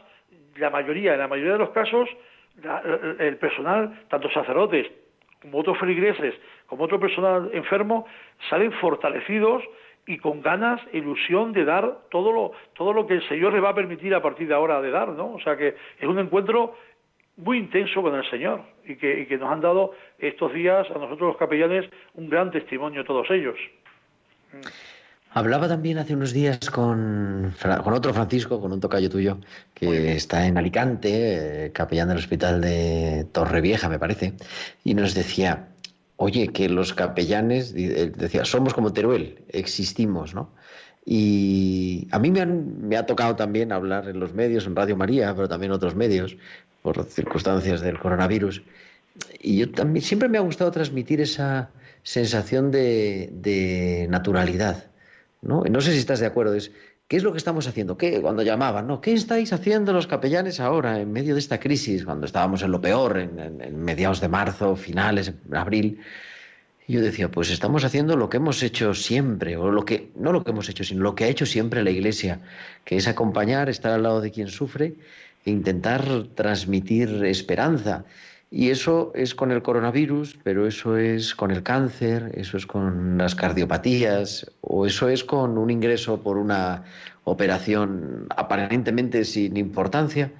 la 0.57 0.69
mayoría, 0.69 1.13
en 1.13 1.19
la 1.19 1.27
mayoría 1.27 1.53
de 1.53 1.59
los 1.59 1.69
casos, 1.69 2.09
el 3.19 3.37
personal, 3.37 4.05
tanto 4.09 4.29
sacerdotes 4.31 4.87
como 5.41 5.59
otros 5.59 5.77
feligreses, 5.77 6.33
como 6.65 6.85
otro 6.85 6.99
personal 6.99 7.49
enfermo, 7.53 8.07
salen 8.49 8.71
fortalecidos 8.73 9.63
y 10.07 10.17
con 10.17 10.41
ganas, 10.41 10.81
ilusión 10.93 11.51
de 11.51 11.65
dar 11.65 11.99
todo 12.09 12.31
lo, 12.31 12.53
todo 12.75 12.93
lo 12.93 13.05
que 13.05 13.15
el 13.15 13.27
Señor 13.27 13.53
le 13.53 13.59
va 13.59 13.69
a 13.69 13.75
permitir 13.75 14.15
a 14.15 14.21
partir 14.21 14.47
de 14.47 14.53
ahora 14.53 14.81
de 14.81 14.89
dar, 14.89 15.09
¿no? 15.09 15.33
O 15.33 15.39
sea 15.41 15.57
que 15.57 15.75
es 15.99 16.07
un 16.07 16.17
encuentro 16.17 16.75
muy 17.35 17.57
intenso 17.57 18.01
con 18.01 18.15
el 18.15 18.27
Señor 18.29 18.61
y 18.85 18.95
que, 18.95 19.21
y 19.21 19.25
que 19.27 19.37
nos 19.37 19.51
han 19.51 19.61
dado 19.61 19.91
estos 20.17 20.53
días 20.53 20.87
a 20.89 20.97
nosotros 20.97 21.29
los 21.29 21.37
capellanes 21.37 21.85
un 22.15 22.29
gran 22.29 22.51
testimonio 22.51 23.03
todos 23.03 23.29
ellos. 23.29 23.57
Hablaba 25.31 25.67
también 25.67 25.99
hace 25.99 26.15
unos 26.15 26.33
días 26.33 26.71
con, 26.71 27.53
con 27.83 27.93
otro 27.93 28.13
Francisco, 28.13 28.59
con 28.59 28.71
un 28.71 28.79
tocayo 28.79 29.09
tuyo, 29.09 29.37
que 29.73 30.13
está 30.13 30.47
en 30.47 30.57
Alicante, 30.57 31.65
eh, 31.65 31.71
capellán 31.71 32.07
del 32.07 32.17
hospital 32.17 32.61
de 32.61 33.27
Torrevieja, 33.31 33.87
me 33.87 33.99
parece, 33.99 34.33
y 34.83 34.95
nos 34.95 35.13
decía, 35.13 35.67
oye, 36.17 36.49
que 36.49 36.67
los 36.67 36.93
capellanes, 36.93 37.73
decía, 37.73 38.43
somos 38.43 38.73
como 38.73 38.93
Teruel, 38.93 39.43
existimos, 39.49 40.33
¿no? 40.33 40.51
Y 41.05 42.07
a 42.11 42.19
mí 42.19 42.31
me, 42.31 42.97
ha 42.97 43.05
tocado 43.05 43.35
también 43.37 43.71
hablar 43.71 44.09
en 44.09 44.19
los 44.19 44.33
medios, 44.33 44.65
en 44.65 44.75
Radio 44.75 44.97
María, 44.97 45.33
pero 45.33 45.47
también 45.47 45.71
en 45.71 45.75
otros 45.75 45.95
medios, 45.95 46.35
por 46.81 47.01
circunstancias 47.05 47.79
del 47.79 47.97
coronavirus. 47.97 48.61
Y 49.39 49.57
yo 49.57 49.71
también 49.71 50.03
siempre 50.03 50.27
me 50.27 50.37
ha 50.37 50.41
gustado 50.41 50.69
transmitir 50.71 51.21
esa 51.21 51.69
sensación 52.03 52.71
de, 52.71 53.29
de 53.31 54.07
naturalidad. 54.09 54.87
¿no? 55.41 55.63
no 55.63 55.81
sé 55.81 55.93
si 55.93 55.99
estás 55.99 56.19
de 56.19 56.25
acuerdo. 56.25 56.55
Es, 56.55 56.71
¿Qué 57.07 57.15
es 57.15 57.23
lo 57.23 57.31
que 57.31 57.37
estamos 57.37 57.67
haciendo? 57.67 57.97
¿Qué? 57.97 58.21
Cuando 58.21 58.43
llamaban, 58.43 58.85
¿no? 58.85 58.99
¿Qué 58.99 59.13
estáis 59.13 59.53
haciendo 59.53 59.93
los 59.93 60.07
capellanes 60.07 60.59
ahora, 60.59 60.99
en 60.99 61.09
medio 61.09 61.35
de 61.35 61.39
esta 61.39 61.57
crisis, 61.57 62.03
cuando 62.03 62.25
estábamos 62.25 62.63
en 62.63 62.71
lo 62.71 62.81
peor, 62.81 63.17
en, 63.17 63.81
mediados 63.81 64.19
de 64.19 64.27
marzo, 64.27 64.75
finales, 64.75 65.31
de 65.45 65.57
abril? 65.57 66.01
Y 66.85 66.93
yo 66.93 67.01
decía, 67.01 67.31
pues 67.31 67.49
estamos 67.49 67.85
haciendo 67.85 68.17
lo 68.17 68.27
que 68.27 68.37
hemos 68.37 68.61
hecho 68.61 68.93
siempre, 68.93 69.55
o 69.55 69.71
lo 69.71 69.85
que, 69.85 70.11
no 70.15 70.33
lo 70.33 70.43
que 70.43 70.51
hemos 70.51 70.67
hecho, 70.67 70.83
sino 70.83 71.01
lo 71.01 71.15
que 71.15 71.23
ha 71.23 71.27
hecho 71.29 71.45
siempre 71.45 71.81
la 71.81 71.91
Iglesia, 71.91 72.41
que 72.83 72.97
es 72.97 73.07
acompañar, 73.07 73.69
estar 73.69 73.93
al 73.93 74.03
lado 74.03 74.19
de 74.19 74.31
quien 74.31 74.49
sufre 74.49 74.95
e 75.45 75.51
intentar 75.51 76.03
transmitir 76.35 77.23
esperanza. 77.23 78.03
Y 78.49 78.69
eso 78.69 79.11
es 79.13 79.35
con 79.35 79.51
el 79.51 79.61
coronavirus, 79.61 80.39
pero 80.43 80.67
eso 80.67 80.97
es 80.97 81.35
con 81.35 81.51
el 81.51 81.63
cáncer, 81.63 82.31
eso 82.35 82.55
es 82.55 82.65
con 82.65 83.17
las 83.17 83.35
cardiopatías, 83.35 84.49
o 84.61 84.85
eso 84.85 85.09
es 85.09 85.23
con 85.25 85.57
un 85.57 85.69
ingreso 85.69 86.21
por 86.21 86.37
una 86.37 86.83
operación 87.25 88.27
aparentemente 88.29 89.25
sin 89.25 89.57
importancia. 89.57 90.31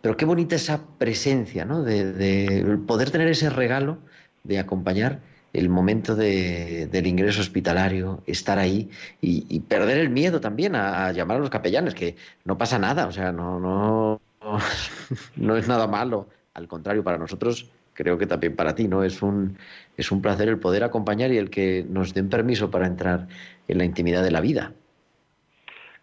Pero 0.00 0.16
qué 0.16 0.24
bonita 0.24 0.56
esa 0.56 0.80
presencia, 0.98 1.64
¿no? 1.64 1.82
De, 1.82 2.64
poder 2.86 3.10
tener 3.10 3.28
ese 3.28 3.50
regalo 3.50 3.98
de 4.44 4.58
acompañar 4.58 5.20
el 5.52 5.68
momento 5.68 6.14
de, 6.14 6.86
del 6.86 7.06
ingreso 7.08 7.40
hospitalario, 7.40 8.22
estar 8.26 8.58
ahí 8.58 8.90
y, 9.20 9.60
perder 9.60 9.98
el 9.98 10.10
miedo 10.10 10.40
también 10.40 10.76
a, 10.76 11.10
llamar 11.12 11.38
a 11.38 11.40
los 11.40 11.50
capellanes, 11.50 11.94
que 11.94 12.16
no 12.44 12.56
pasa 12.56 12.78
nada, 12.78 13.06
o 13.08 13.12
sea, 13.12 13.32
no, 13.32 13.58
no, 13.58 14.20
no 15.36 15.56
es 15.56 15.68
nada 15.68 15.88
malo. 15.88 16.28
Al 16.54 16.68
contrario, 16.68 17.04
para 17.04 17.18
nosotros, 17.18 17.70
creo 17.94 18.18
que 18.18 18.26
también 18.26 18.56
para 18.56 18.74
ti, 18.74 18.88
¿no? 18.88 19.04
Es 19.04 19.22
un, 19.22 19.56
es 19.96 20.10
un 20.10 20.20
placer 20.20 20.48
el 20.48 20.58
poder 20.58 20.84
acompañar 20.84 21.30
y 21.30 21.38
el 21.38 21.50
que 21.50 21.84
nos 21.88 22.14
den 22.14 22.28
permiso 22.28 22.70
para 22.70 22.86
entrar 22.86 23.28
en 23.68 23.78
la 23.78 23.84
intimidad 23.84 24.22
de 24.22 24.30
la 24.30 24.40
vida. 24.40 24.72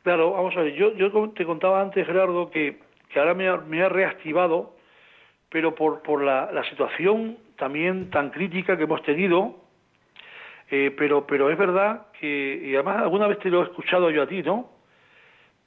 Claro, 0.03 0.31
vamos 0.31 0.55
a 0.55 0.61
ver, 0.61 0.73
yo, 0.73 0.93
te 1.31 1.45
contaba 1.45 1.81
antes, 1.81 2.05
Gerardo, 2.05 2.49
que, 2.49 2.79
que 3.09 3.19
ahora 3.19 3.33
me 3.33 3.49
ha, 3.49 3.57
me 3.57 3.83
ha 3.83 3.89
reactivado, 3.89 4.75
pero 5.49 5.75
por, 5.75 6.01
por 6.01 6.23
la, 6.23 6.49
la 6.51 6.63
situación 6.69 7.37
también 7.57 8.09
tan 8.09 8.29
crítica 8.29 8.77
que 8.77 8.83
hemos 8.83 9.03
tenido, 9.03 9.55
eh, 10.69 10.93
pero, 10.97 11.25
pero 11.25 11.49
es 11.49 11.57
verdad 11.57 12.07
que, 12.19 12.61
y 12.63 12.75
además 12.75 12.97
alguna 12.97 13.27
vez 13.27 13.39
te 13.39 13.49
lo 13.49 13.61
he 13.61 13.65
escuchado 13.65 14.09
yo 14.09 14.23
a 14.23 14.27
ti, 14.27 14.43
¿no? 14.43 14.69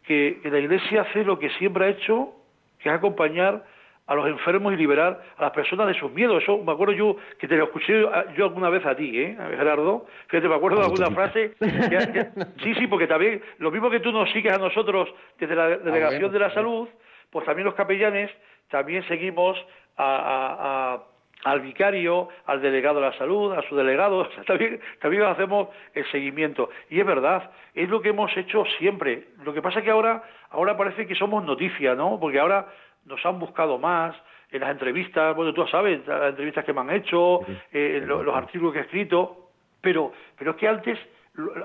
Que, 0.05 0.41
la 0.45 0.59
Iglesia 0.59 1.03
hace 1.03 1.24
lo 1.24 1.39
que 1.39 1.51
siempre 1.51 1.87
ha 1.87 1.89
hecho, 1.89 2.35
que 2.78 2.89
es 2.89 2.95
acompañar 2.95 3.64
a 4.11 4.15
los 4.17 4.27
enfermos 4.27 4.73
y 4.73 4.77
liberar 4.77 5.23
a 5.37 5.43
las 5.43 5.53
personas 5.53 5.87
de 5.87 5.95
sus 5.95 6.11
miedos. 6.11 6.43
Eso 6.43 6.59
me 6.59 6.73
acuerdo 6.73 6.93
yo 6.95 7.17
que 7.39 7.47
te 7.47 7.57
lo 7.57 7.67
escuché 7.67 8.03
yo 8.37 8.45
alguna 8.45 8.69
vez 8.69 8.85
a 8.85 8.97
ti, 8.97 9.17
¿eh, 9.17 9.37
Gerardo? 9.57 10.05
Fíjate, 10.27 10.49
me 10.49 10.57
acuerdo 10.57 10.79
de 10.79 10.87
alguna 10.87 11.11
frase. 11.13 11.55
sí, 12.61 12.75
sí, 12.75 12.89
porque 12.89 13.07
también, 13.07 13.41
lo 13.59 13.71
mismo 13.71 13.89
que 13.89 14.01
tú 14.01 14.11
nos 14.11 14.29
sigues 14.33 14.53
a 14.53 14.59
nosotros 14.59 15.09
desde 15.39 15.55
la 15.55 15.67
ah, 15.67 15.77
Delegación 15.77 16.33
de 16.33 16.39
la 16.41 16.53
Salud, 16.53 16.89
pues 17.31 17.47
también 17.47 17.67
los 17.67 17.75
capellanes 17.77 18.33
también 18.69 19.07
seguimos 19.07 19.57
a 19.97 20.99
al 21.45 21.61
vicario, 21.61 22.29
al 22.47 22.61
delegado 22.61 23.01
de 23.01 23.07
la 23.07 23.17
salud, 23.17 23.53
a 23.53 23.63
su 23.63 23.77
delegado, 23.77 24.29
también, 24.47 24.81
también 25.01 25.23
hacemos 25.25 25.69
el 25.95 26.05
seguimiento. 26.11 26.71
Y 26.89 27.01
es 27.01 27.07
verdad, 27.07 27.51
es 27.75 27.89
lo 27.89 28.03
que 28.03 28.11
hemos 28.11 28.35
hecho 28.37 28.65
siempre. 28.79 29.29
Lo 29.45 29.55
que 29.55 29.63
pasa 29.63 29.79
es 29.79 29.85
que 29.85 29.91
ahora, 29.91 30.23
ahora 30.51 30.77
parece 30.77 31.07
que 31.07 31.15
somos 31.15 31.45
noticia, 31.45 31.95
¿no? 31.95 32.19
Porque 32.21 32.39
ahora 32.39 32.67
nos 33.05 33.25
han 33.25 33.39
buscado 33.39 33.79
más 33.79 34.15
en 34.51 34.61
las 34.61 34.71
entrevistas, 34.71 35.35
bueno, 35.37 35.55
tú 35.55 35.67
sabes, 35.69 36.07
las 36.07 36.31
entrevistas 36.31 36.65
que 36.65 36.73
me 36.73 36.81
han 36.81 36.91
hecho, 36.91 37.41
eh, 37.73 38.03
los, 38.05 38.35
artículos 38.35 38.73
que 38.73 38.81
he 38.81 38.83
escrito, 38.83 39.51
pero, 39.81 40.13
pero 40.37 40.53
es 40.53 40.57
que 40.57 40.69
antes, 40.69 40.99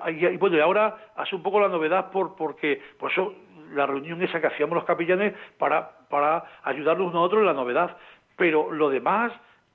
y 0.08 0.38
bueno, 0.38 0.58
y 0.58 0.60
ahora 0.60 0.96
hace 1.16 1.36
un 1.36 1.42
poco 1.42 1.60
la 1.60 1.68
novedad 1.68 2.12
por, 2.12 2.36
porque, 2.36 2.80
por 3.00 3.12
eso 3.12 3.34
la 3.74 3.86
reunión 3.86 4.22
esa 4.22 4.40
que 4.40 4.48
hacíamos 4.48 4.76
los 4.76 4.86
capellanes 4.86 5.34
para, 5.58 5.90
para 6.10 6.44
ayudarnos 6.64 7.14
nosotros 7.14 7.42
en 7.42 7.48
la 7.48 7.54
novedad. 7.54 7.98
Pero 8.38 8.72
lo 8.72 8.90
demás, 8.90 9.32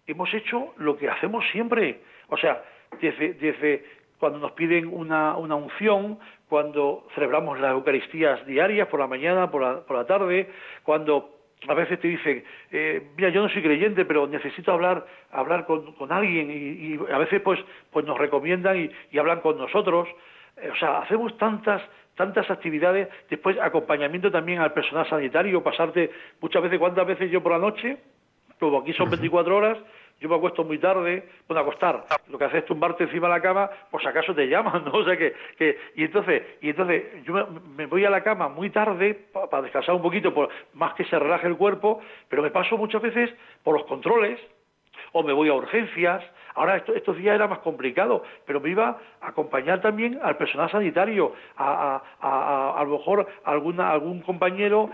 hemos 0.07 0.33
hecho 0.33 0.75
lo 0.77 0.97
que 0.97 1.09
hacemos 1.09 1.45
siempre. 1.51 2.01
O 2.29 2.37
sea, 2.37 2.63
desde, 3.01 3.35
desde 3.35 3.85
cuando 4.19 4.39
nos 4.39 4.53
piden 4.53 4.87
una, 4.87 5.37
una 5.37 5.55
unción, 5.55 6.19
cuando 6.49 7.07
celebramos 7.15 7.59
las 7.59 7.73
Eucaristías 7.73 8.45
diarias, 8.47 8.89
por 8.89 9.01
la 9.01 9.07
mañana, 9.07 9.51
por 9.51 9.63
la, 9.63 9.81
por 9.81 9.97
la 9.97 10.07
tarde, 10.07 10.51
cuando 10.83 11.39
a 11.69 11.75
veces 11.75 12.01
te 12.01 12.09
dicen, 12.09 12.45
eh, 12.71 13.09
mira, 13.17 13.29
yo 13.29 13.43
no 13.43 13.49
soy 13.49 13.63
creyente, 13.63 14.05
pero 14.05 14.27
necesito 14.27 14.73
hablar, 14.73 15.07
hablar 15.31 15.67
con, 15.67 15.93
con 15.93 16.11
alguien, 16.11 16.51
y, 16.51 17.13
a 17.13 17.19
veces 17.19 17.41
pues, 17.43 17.61
pues 17.91 18.07
nos 18.07 18.19
recomiendan 18.19 18.79
y, 18.79 18.91
y 19.11 19.19
hablan 19.19 19.41
con 19.41 19.59
nosotros. 19.59 20.09
Eh, 20.57 20.71
o 20.73 20.77
sea, 20.77 21.01
hacemos 21.01 21.37
tantas, 21.37 21.83
tantas 22.15 22.51
actividades, 22.51 23.09
después 23.29 23.59
acompañamiento 23.59 24.31
también 24.31 24.61
al 24.61 24.73
personal 24.73 25.09
sanitario, 25.09 25.63
pasarte 25.63 26.11
muchas 26.41 26.63
veces, 26.63 26.79
¿cuántas 26.79 27.07
veces 27.07 27.31
yo 27.31 27.43
por 27.43 27.53
la 27.53 27.59
noche? 27.59 27.99
Como 28.59 28.81
aquí 28.81 28.93
son 28.93 29.11
24 29.11 29.57
horas, 29.57 29.79
yo 30.21 30.29
me 30.29 30.37
acuesto 30.37 30.64
muy 30.64 30.79
tarde, 30.79 31.29
bueno, 31.49 31.62
acostar, 31.62 32.05
lo 32.29 32.39
que 32.39 32.45
haces 32.45 32.59
es 32.61 32.66
tumbarte 32.66 33.05
encima 33.05 33.27
de 33.29 33.35
la 33.35 33.41
cama, 33.41 33.71
por 33.91 34.03
si 34.03 34.09
acaso 34.09 34.35
te 34.35 34.47
llaman, 34.47 34.85
¿no? 34.87 34.93
O 34.93 35.05
sea 35.05 35.16
que, 35.16 35.35
que 35.57 35.79
y 35.97 36.05
entonces, 36.05 36.43
y 36.61 36.71
entonces 36.71 37.25
yo 37.25 37.35
me, 37.77 37.87
voy 37.87 38.05
a 38.05 38.11
la 38.11 38.23
cama 38.23 38.49
muy 38.49 38.71
tarde 38.71 39.14
para 39.33 39.62
descansar 39.62 39.95
un 39.95 40.03
poquito, 40.03 40.33
por, 40.35 40.51
más 40.75 40.95
que 40.95 41.05
se 41.05 41.18
relaje 41.18 41.47
el 41.47 41.57
cuerpo, 41.57 42.01
pero 42.29 42.43
me 42.43 42.51
paso 42.51 42.77
muchas 42.77 43.01
veces 43.01 43.31
por 43.62 43.75
los 43.75 43.87
controles, 43.87 44.39
o 45.13 45.23
me 45.23 45.33
voy 45.33 45.49
a 45.49 45.55
urgencias. 45.55 46.23
Ahora 46.55 46.77
estos 46.77 47.17
días 47.17 47.37
era 47.37 47.47
más 47.47 47.61
complicado, 47.61 48.25
pero 48.45 48.61
me 48.61 48.71
iba 48.71 48.99
a 49.21 49.29
acompañar 49.29 49.81
también 49.81 50.19
al 50.23 50.37
personal 50.37 50.71
sanitario, 50.71 51.33
a, 51.57 52.03
a, 52.21 52.81
a, 52.81 52.85
lo 52.85 52.99
mejor 52.99 53.27
alguna, 53.45 53.91
algún 53.91 54.21
compañero 54.21 54.91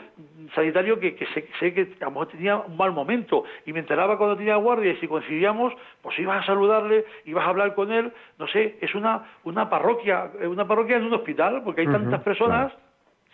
sanitario 0.54 1.00
que, 1.00 1.14
que 1.14 1.26
sé, 1.26 1.72
que 1.72 1.96
a 2.00 2.04
lo 2.04 2.10
mejor 2.10 2.28
tenía 2.28 2.56
un 2.58 2.76
mal 2.76 2.92
momento 2.92 3.44
y 3.64 3.72
me 3.72 3.80
enteraba 3.80 4.18
cuando 4.18 4.36
tenía 4.36 4.56
guardia 4.56 4.92
y 4.92 4.96
si 4.96 5.08
coincidíamos, 5.08 5.72
pues 6.02 6.18
ibas 6.18 6.42
a 6.42 6.46
saludarle, 6.46 7.04
ibas 7.24 7.44
a 7.44 7.48
hablar 7.48 7.74
con 7.74 7.90
él, 7.90 8.12
no 8.38 8.46
sé, 8.48 8.76
es 8.80 8.94
una, 8.94 9.24
una 9.44 9.68
parroquia, 9.70 10.30
una 10.46 10.68
parroquia 10.68 10.96
en 10.96 11.04
un 11.04 11.14
hospital, 11.14 11.62
porque 11.64 11.80
hay 11.80 11.88
tantas 11.88 12.22
personas, 12.22 12.72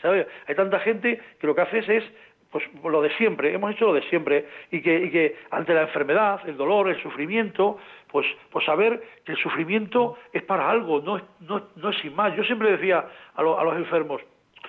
¿sabes? 0.01 0.27
Hay 0.47 0.55
tanta 0.55 0.79
gente 0.81 1.21
que 1.41 1.47
lo 1.47 1.55
que 1.55 1.63
haces 1.63 1.89
es 1.89 2.05
pues 2.53 2.65
lo 2.85 3.01
de 3.01 3.11
siempre, 3.17 3.53
hemos 3.55 3.73
hecho 3.73 3.87
lo 3.87 3.95
de 3.95 4.03
siempre, 4.03 4.47
y 4.71 4.83
que, 4.83 5.05
y 5.05 5.11
que 5.11 5.37
ante 5.51 5.73
la 5.73 5.83
enfermedad, 5.83 6.41
el 6.47 6.57
dolor, 6.57 6.91
el 6.91 7.03
sufrimiento, 7.03 7.79
pues, 8.11 8.27
pues 8.51 8.65
saber 8.67 9.03
que 9.25 9.33
el 9.33 9.39
sufrimiento 9.39 10.19
es 10.33 10.43
para 10.43 10.71
algo, 10.71 11.01
no, 11.01 11.19
no, 11.41 11.69
no 11.77 11.89
es 11.89 11.97
sin 11.99 12.15
más. 12.15 12.37
Yo 12.37 12.45
siempre 12.45 12.71
decía 12.71 13.07
a, 13.35 13.41
a 13.41 13.43
los 13.43 13.77
enfermos, 13.77 14.21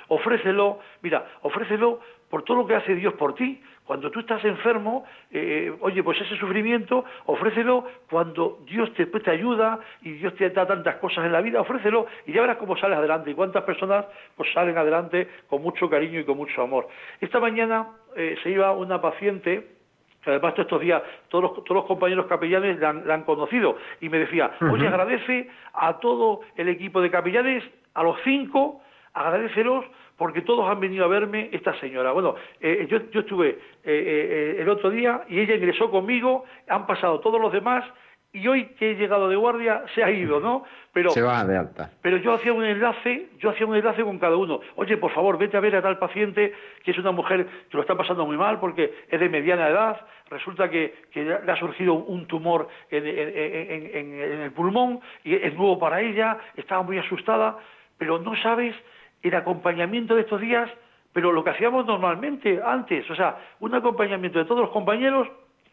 ofrécelo, 0.07 0.79
mira, 1.01 1.25
ofrécelo 1.41 1.99
por 2.29 2.43
todo 2.43 2.57
lo 2.57 2.67
que 2.67 2.75
hace 2.75 2.95
Dios 2.95 3.13
por 3.15 3.35
ti. 3.35 3.61
Cuando 3.85 4.09
tú 4.11 4.21
estás 4.21 4.43
enfermo, 4.45 5.03
eh, 5.29 5.75
oye, 5.81 6.01
pues 6.03 6.19
ese 6.21 6.37
sufrimiento, 6.37 7.03
ofrécelo. 7.25 7.85
Cuando 8.09 8.59
Dios 8.65 8.93
te, 8.93 9.05
te 9.05 9.31
ayuda 9.31 9.79
y 10.01 10.13
Dios 10.13 10.33
te 10.35 10.49
da 10.49 10.65
tantas 10.65 10.95
cosas 10.95 11.25
en 11.25 11.33
la 11.33 11.41
vida, 11.41 11.59
ofrécelo 11.59 12.05
y 12.25 12.31
ya 12.31 12.41
verás 12.41 12.57
cómo 12.57 12.77
sales 12.77 12.97
adelante. 12.97 13.31
Y 13.31 13.33
cuántas 13.33 13.63
personas 13.63 14.05
pues 14.37 14.51
salen 14.53 14.77
adelante 14.77 15.27
con 15.49 15.61
mucho 15.61 15.89
cariño 15.89 16.19
y 16.19 16.23
con 16.23 16.37
mucho 16.37 16.61
amor. 16.61 16.87
Esta 17.19 17.39
mañana 17.39 17.87
eh, 18.15 18.37
se 18.41 18.51
iba 18.51 18.71
una 18.71 19.01
paciente 19.01 19.67
que 20.23 20.29
además 20.29 20.53
todos 20.53 20.67
estos 20.67 20.81
días 20.81 21.03
todos 21.27 21.43
los, 21.43 21.53
todos 21.65 21.81
los 21.81 21.85
compañeros 21.85 22.27
capellanes 22.27 22.79
la 22.79 22.89
han, 22.89 23.05
la 23.05 23.15
han 23.15 23.23
conocido 23.23 23.77
y 23.99 24.07
me 24.07 24.19
decía, 24.19 24.51
oye, 24.71 24.87
agradece 24.87 25.49
a 25.73 25.99
todo 25.99 26.39
el 26.55 26.69
equipo 26.69 27.01
de 27.01 27.11
capellanes, 27.11 27.61
a 27.93 28.03
los 28.03 28.17
cinco, 28.23 28.81
agradecelos 29.13 29.83
porque 30.17 30.41
todos 30.41 30.69
han 30.69 30.79
venido 30.79 31.05
a 31.05 31.07
verme 31.07 31.49
esta 31.51 31.77
señora. 31.79 32.11
Bueno, 32.11 32.35
eh, 32.59 32.87
yo, 32.89 33.09
yo, 33.11 33.21
estuve 33.21 33.49
eh, 33.49 33.57
eh, 33.83 34.57
el 34.59 34.69
otro 34.69 34.89
día 34.89 35.23
y 35.27 35.39
ella 35.39 35.55
ingresó 35.55 35.89
conmigo, 35.89 36.45
han 36.67 36.85
pasado 36.85 37.19
todos 37.19 37.41
los 37.41 37.51
demás 37.51 37.83
y 38.35 38.47
hoy 38.47 38.65
que 38.79 38.91
he 38.91 38.95
llegado 38.95 39.29
de 39.29 39.35
guardia 39.35 39.83
se 39.93 40.03
ha 40.03 40.09
ido, 40.09 40.39
¿no? 40.39 40.63
Pero, 40.91 41.11
se 41.11 41.21
va 41.21 41.45
de 41.45 41.55
alta. 41.55 41.91
Pero 42.01 42.17
yo 42.17 42.33
hacía 42.33 42.51
un 42.51 42.63
enlace, 42.63 43.29
yo 43.37 43.51
hacía 43.51 43.67
un 43.67 43.75
enlace 43.75 44.03
con 44.03 44.17
cada 44.17 44.35
uno. 44.35 44.59
Oye, 44.75 44.97
por 44.97 45.11
favor, 45.11 45.37
vete 45.37 45.55
a 45.55 45.59
ver 45.59 45.75
a 45.75 45.83
tal 45.83 45.99
paciente 45.99 46.51
que 46.83 46.91
es 46.91 46.97
una 46.97 47.11
mujer 47.11 47.45
que 47.69 47.77
lo 47.77 47.81
está 47.81 47.95
pasando 47.95 48.25
muy 48.25 48.37
mal 48.37 48.59
porque 48.59 48.91
es 49.07 49.19
de 49.19 49.29
mediana 49.29 49.67
edad, 49.67 50.01
resulta 50.31 50.67
que, 50.67 50.95
que 51.11 51.23
le 51.23 51.51
ha 51.51 51.55
surgido 51.57 51.93
un 51.93 52.25
tumor 52.25 52.67
en, 52.89 53.05
en, 53.05 54.13
en 54.19 54.41
el 54.41 54.51
pulmón 54.51 54.99
y 55.23 55.35
es 55.35 55.53
nuevo 55.53 55.77
para 55.77 56.01
ella, 56.01 56.37
estaba 56.55 56.81
muy 56.81 56.97
asustada, 56.97 57.57
pero 57.99 58.17
no 58.17 58.35
sabes 58.37 58.75
el 59.23 59.35
acompañamiento 59.35 60.15
de 60.15 60.21
estos 60.21 60.41
días, 60.41 60.69
pero 61.13 61.31
lo 61.31 61.43
que 61.43 61.51
hacíamos 61.51 61.85
normalmente 61.85 62.59
antes, 62.63 63.09
o 63.09 63.15
sea, 63.15 63.37
un 63.59 63.73
acompañamiento 63.73 64.39
de 64.39 64.45
todos 64.45 64.61
los 64.61 64.71
compañeros, 64.71 65.27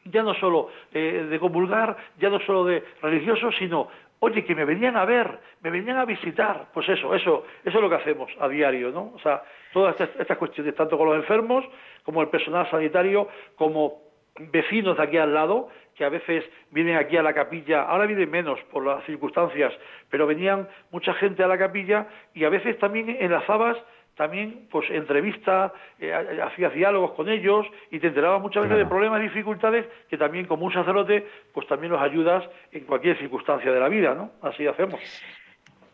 ya 0.05 0.23
no 0.23 0.35
solo 0.35 0.69
eh, 0.93 1.27
de 1.29 1.39
comulgar, 1.39 1.97
ya 2.19 2.31
no 2.31 2.41
solo 2.41 2.65
de 2.65 2.83
religiosos, 3.03 3.55
sino, 3.59 3.89
oye, 4.21 4.45
que 4.45 4.55
me 4.55 4.65
venían 4.65 4.97
a 4.97 5.05
ver, 5.05 5.39
me 5.63 5.71
venían 5.71 5.99
a 5.99 6.05
visitar, 6.05 6.69
pues 6.73 6.89
eso, 6.89 7.15
eso, 7.15 7.45
eso 7.65 7.79
es 7.79 7.83
lo 7.83 7.89
que 7.89 7.97
hacemos 7.97 8.31
a 8.41 8.49
diario, 8.49 8.91
¿no? 8.91 9.13
O 9.15 9.19
sea, 9.19 9.43
todas 9.73 9.93
estas, 9.93 10.21
estas 10.21 10.39
cuestiones, 10.39 10.75
tanto 10.75 10.97
con 10.97 11.09
los 11.09 11.17
enfermos, 11.17 11.65
como 12.05 12.23
el 12.23 12.29
personal 12.29 12.71
sanitario, 12.71 13.29
como 13.57 14.10
vecinos 14.51 14.97
de 14.97 15.03
aquí 15.03 15.17
al 15.17 15.35
lado, 15.35 15.69
que 15.95 16.05
a 16.05 16.09
veces 16.09 16.45
vienen 16.71 16.97
aquí 16.97 17.17
a 17.17 17.23
la 17.23 17.35
capilla, 17.35 17.83
ahora 17.83 18.07
vienen 18.07 18.31
menos 18.31 18.59
por 18.73 18.85
las 18.85 19.05
circunstancias, 19.05 19.73
pero 20.09 20.27
venían 20.27 20.69
mucha 20.91 21.13
gente 21.15 21.43
a 21.43 21.47
la 21.47 21.59
capilla 21.59 22.07
y 22.35 22.45
a 22.45 22.49
veces 22.49 22.79
también 22.79 23.17
enlazabas 23.21 23.77
también 24.17 24.67
pues 24.71 24.91
entrevistas, 24.91 25.73
eh, 25.99 26.13
hacías 26.43 26.75
diálogos 26.75 27.13
con 27.13 27.31
ellos 27.31 27.67
y 27.91 27.99
te 28.01 28.09
enterabas 28.09 28.43
muchas 28.43 28.65
veces 28.65 28.77
de 28.77 28.85
problemas 28.85 29.21
y 29.21 29.25
dificultades 29.25 29.87
que 30.11 30.19
también 30.19 30.45
como 30.45 30.67
un 30.67 30.73
sacerdote 30.75 31.27
pues 31.55 31.67
también 31.67 31.93
los 31.93 32.03
ayudas 32.03 32.47
en 32.71 32.85
cualquier 32.85 33.17
circunstancia 33.17 33.73
de 33.73 33.81
la 33.81 33.89
vida, 33.89 34.15
¿no? 34.15 34.33
Así 34.43 34.67
hacemos. 34.67 35.01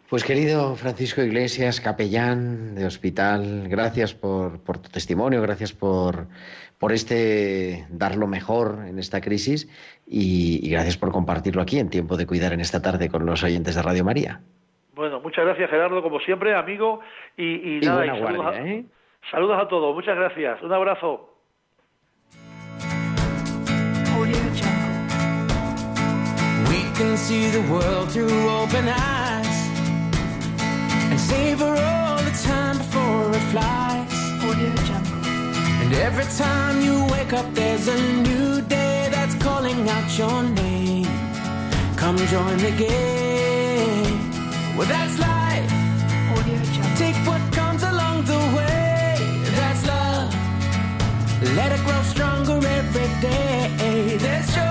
Pues 0.09 0.23
querido 0.23 0.77
Francisco 0.77 1.21
Iglesias, 1.21 1.81
capellán 1.81 2.77
de 2.77 2.87
hospital, 2.87 3.67
gracias 3.69 4.15
por, 4.15 4.63
por 4.63 4.79
tu 4.79 4.89
testimonio, 4.89 5.43
gracias 5.43 5.73
por, 5.73 6.29
por 6.79 6.93
este 6.93 7.87
dar 7.91 8.15
lo 8.15 8.29
mejor 8.29 8.85
en 8.87 9.01
esta 9.01 9.21
crisis 9.21 9.69
y, 10.07 10.71
gracias 10.71 10.97
por 10.97 11.11
compartirlo 11.11 11.61
aquí 11.61 11.81
en 11.81 11.91
Tiempo 11.91 12.17
de 12.17 12.25
Cuidar 12.25 12.53
en 12.53 12.61
esta 12.61 12.81
tarde 12.81 13.09
con 13.09 13.27
los 13.27 13.43
oyentes 13.43 13.75
de 13.75 13.83
Radio 13.83 14.05
María. 14.05 14.43
Bueno, 14.95 15.21
muchas 15.21 15.45
gracias 15.45 15.71
Gerardo, 15.71 16.01
como 16.01 16.21
siempre, 16.21 16.55
amigo, 16.55 17.01
y, 17.37 17.81
nada, 17.83 18.07
saludos, 18.07 18.47
a, 18.47 18.65
¿eh? 18.65 18.85
saludos 19.29 19.59
a 19.61 19.67
todos, 19.67 19.93
muchas 19.93 20.17
gracias, 20.17 20.63
un 20.63 20.73
abrazo. 20.73 21.33
can 26.99 27.15
see 27.19 27.51
the 27.51 27.61
world 27.71 28.09
through 28.09 28.49
open 28.49 28.89
eyes 28.89 29.36
and 31.17 31.25
savor 31.25 31.75
all 31.89 32.19
the 32.29 32.37
time 32.45 32.77
before 32.77 33.31
it 33.39 33.47
flies. 33.53 34.13
And 35.83 35.93
every 36.07 36.29
time 36.45 36.83
you 36.83 36.97
wake 37.15 37.33
up, 37.33 37.49
there's 37.55 37.89
a 37.89 37.99
new 38.29 38.61
day 38.63 39.09
that's 39.11 39.35
calling 39.37 39.89
out 39.89 40.09
your 40.19 40.43
name. 40.43 41.09
Come 41.97 42.17
join 42.35 42.59
the 42.59 42.75
game. 42.87 44.17
Well, 44.77 44.89
that's 44.95 45.19
life. 45.19 45.71
Take 47.03 47.19
what 47.31 47.43
comes 47.53 47.83
along 47.83 48.25
the 48.33 48.41
way. 48.57 49.17
That's 49.59 49.83
love. 49.93 50.31
Let 51.59 51.71
it 51.77 51.83
grow 51.87 52.03
stronger 52.15 52.59
every 52.79 53.09
day. 53.21 54.17
There's 54.19 54.55
joy. 54.55 54.66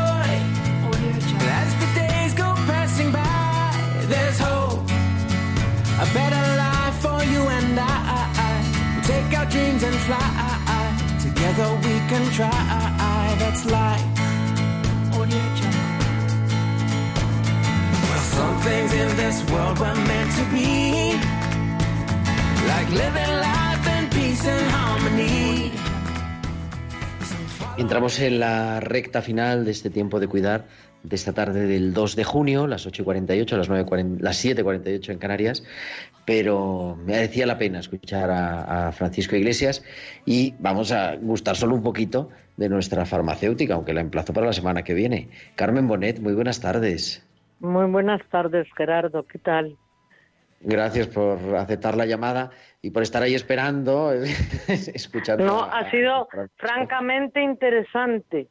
Take 9.79 9.89
and 9.89 9.99
fly. 10.01 11.17
Together 11.21 11.69
we 11.83 11.93
can 12.09 12.31
try. 12.31 13.35
That's 13.39 13.65
life. 13.65 14.05
Well, 18.01 18.23
some 18.35 18.57
things 18.61 18.93
in 18.93 19.17
this 19.17 19.43
world 19.51 19.79
were 19.79 19.95
meant 19.95 20.31
to 20.37 20.43
be. 20.51 21.13
Like 22.67 22.89
living 22.89 23.33
life 23.41 23.64
Entramos 27.77 28.21
en 28.21 28.39
la 28.39 28.79
recta 28.79 29.21
final 29.21 29.65
de 29.65 29.71
este 29.71 29.89
tiempo 29.89 30.21
de 30.21 30.29
cuidar 30.29 30.63
de 31.03 31.15
esta 31.17 31.33
tarde 31.33 31.67
del 31.67 31.93
2 31.93 32.15
de 32.15 32.23
junio, 32.23 32.67
las 32.67 32.87
8 32.87 33.01
y 33.01 33.05
48, 33.05 33.57
las, 33.57 33.67
9 33.67 33.85
40, 33.85 34.23
las 34.23 34.37
7 34.37 34.61
y 34.61 34.63
48 34.63 35.11
en 35.11 35.17
Canarias, 35.19 35.63
pero 36.25 36.97
me 37.05 37.17
decía 37.17 37.45
la 37.45 37.57
pena 37.57 37.79
escuchar 37.79 38.31
a, 38.31 38.87
a, 38.87 38.91
Francisco 38.93 39.35
Iglesias 39.35 39.83
y 40.25 40.55
vamos 40.59 40.93
a 40.93 41.15
gustar 41.17 41.57
solo 41.57 41.75
un 41.75 41.83
poquito 41.83 42.29
de 42.55 42.69
nuestra 42.69 43.05
farmacéutica, 43.05 43.73
aunque 43.73 43.93
la 43.93 43.99
emplazo 43.99 44.31
para 44.31 44.47
la 44.47 44.53
semana 44.53 44.83
que 44.83 44.93
viene. 44.93 45.27
Carmen 45.55 45.85
Bonet, 45.85 46.21
muy 46.21 46.33
buenas 46.33 46.61
tardes. 46.61 47.27
Muy 47.59 47.91
buenas 47.91 48.21
tardes, 48.29 48.67
Gerardo, 48.77 49.27
¿qué 49.27 49.37
tal? 49.37 49.77
Gracias 50.65 51.07
por 51.07 51.55
aceptar 51.55 51.95
la 51.95 52.07
llamada 52.07 52.49
y 52.81 52.89
por 52.89 53.03
estar 53.03 53.21
ahí 53.21 53.35
esperando, 53.35 54.11
escuchando. 54.67 55.45
No, 55.45 55.63
ha 55.63 55.89
sido 55.91 56.27
francamente 56.57 57.41
interesante. 57.41 58.47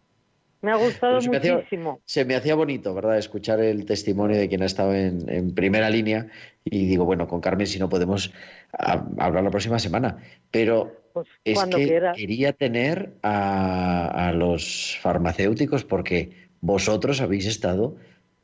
Me 0.62 0.70
ha 0.70 0.76
gustado 0.76 1.20
se 1.20 1.28
muchísimo. 1.28 1.58
Me 1.82 1.90
hacía, 1.90 2.02
se 2.04 2.24
me 2.24 2.36
hacía 2.36 2.54
bonito, 2.54 2.94
¿verdad?, 2.94 3.18
escuchar 3.18 3.60
el 3.60 3.84
testimonio 3.84 4.38
de 4.38 4.48
quien 4.48 4.62
ha 4.62 4.66
estado 4.66 4.94
en, 4.94 5.28
en 5.28 5.54
primera 5.54 5.90
línea. 5.90 6.28
Y 6.64 6.86
digo, 6.86 7.04
bueno, 7.04 7.26
con 7.26 7.40
Carmen, 7.40 7.66
si 7.66 7.80
no 7.80 7.88
podemos 7.88 8.32
a, 8.72 9.04
hablar 9.18 9.42
la 9.42 9.50
próxima 9.50 9.80
semana. 9.80 10.18
Pero 10.52 11.02
pues 11.12 11.26
es 11.44 11.62
que 11.64 11.84
quieras. 11.84 12.16
quería 12.16 12.52
tener 12.52 13.14
a, 13.22 14.28
a 14.28 14.32
los 14.32 14.96
farmacéuticos 15.02 15.84
porque 15.84 16.48
vosotros 16.60 17.20
habéis 17.20 17.46
estado 17.46 17.96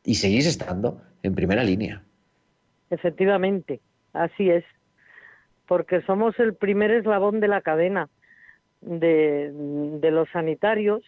y 0.05 0.17
seguís 0.17 0.47
estando 0.47 1.01
en 1.23 1.35
primera 1.37 1.63
línea. 1.63 2.03
Efectivamente, 2.91 3.81
así 4.13 4.51
es. 4.51 4.65
Porque 5.67 6.03
somos 6.03 6.39
el 6.39 6.55
primer 6.55 6.91
eslabón 6.91 7.41
de 7.41 7.49
la 7.49 7.61
cadena 7.61 8.09
de, 8.81 9.51
de 9.53 10.11
los 10.11 10.29
sanitarios 10.31 11.03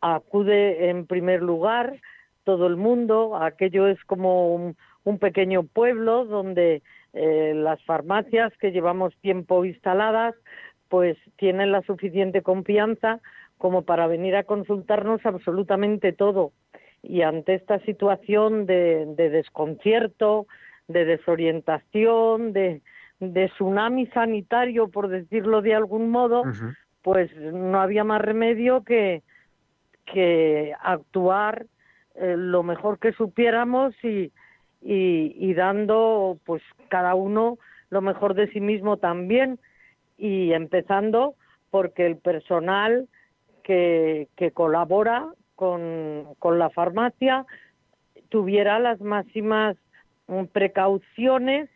acude 0.00 0.90
en 0.90 1.06
primer 1.06 1.42
lugar 1.42 1.96
todo 2.44 2.66
el 2.66 2.76
mundo, 2.76 3.36
aquello 3.36 3.86
es 3.86 4.02
como 4.04 4.54
un, 4.54 4.76
un 5.04 5.18
pequeño 5.18 5.62
pueblo 5.62 6.26
donde 6.26 6.82
eh, 7.14 7.52
las 7.54 7.82
farmacias 7.84 8.52
que 8.58 8.70
llevamos 8.70 9.16
tiempo 9.22 9.64
instaladas 9.64 10.34
pues 10.88 11.16
tienen 11.36 11.72
la 11.72 11.80
suficiente 11.82 12.42
confianza 12.42 13.20
como 13.56 13.82
para 13.82 14.06
venir 14.06 14.36
a 14.36 14.44
consultarnos 14.44 15.24
absolutamente 15.24 16.12
todo. 16.12 16.52
Y 17.02 17.22
ante 17.22 17.54
esta 17.54 17.78
situación 17.80 18.66
de, 18.66 19.06
de 19.16 19.30
desconcierto, 19.30 20.46
de 20.88 21.04
desorientación, 21.04 22.52
de, 22.52 22.82
de, 23.20 23.48
tsunami 23.48 24.06
sanitario, 24.08 24.88
por 24.88 25.08
decirlo 25.08 25.62
de 25.62 25.74
algún 25.74 26.10
modo, 26.10 26.42
uh 26.42 26.46
-huh. 26.46 26.76
pues 27.02 27.34
no 27.36 27.80
había 27.80 28.04
más 28.04 28.20
remedio 28.20 28.84
que, 28.84 29.22
que 30.04 30.74
actuar 30.82 31.66
eh, 32.14 32.36
lo 32.36 32.62
mejor 32.62 32.98
que 32.98 33.12
supiéramos 33.12 33.94
y, 34.04 34.30
y, 34.82 35.34
y, 35.38 35.54
dando 35.54 36.38
pues 36.44 36.62
cada 36.88 37.14
uno 37.14 37.58
lo 37.90 38.00
mejor 38.00 38.34
de 38.34 38.48
sí 38.48 38.60
mismo 38.60 38.98
también 38.98 39.58
y 40.16 40.52
empezando 40.52 41.34
porque 41.70 42.06
el 42.06 42.18
personal 42.18 43.08
que, 43.64 44.28
que 44.36 44.52
colabora 44.52 45.26
con, 45.56 46.34
con 46.38 46.58
la 46.58 46.70
farmacia 46.70 47.46
tuviera 48.28 48.78
las 48.78 49.00
máximas 49.00 49.76
precauciones 50.52 51.68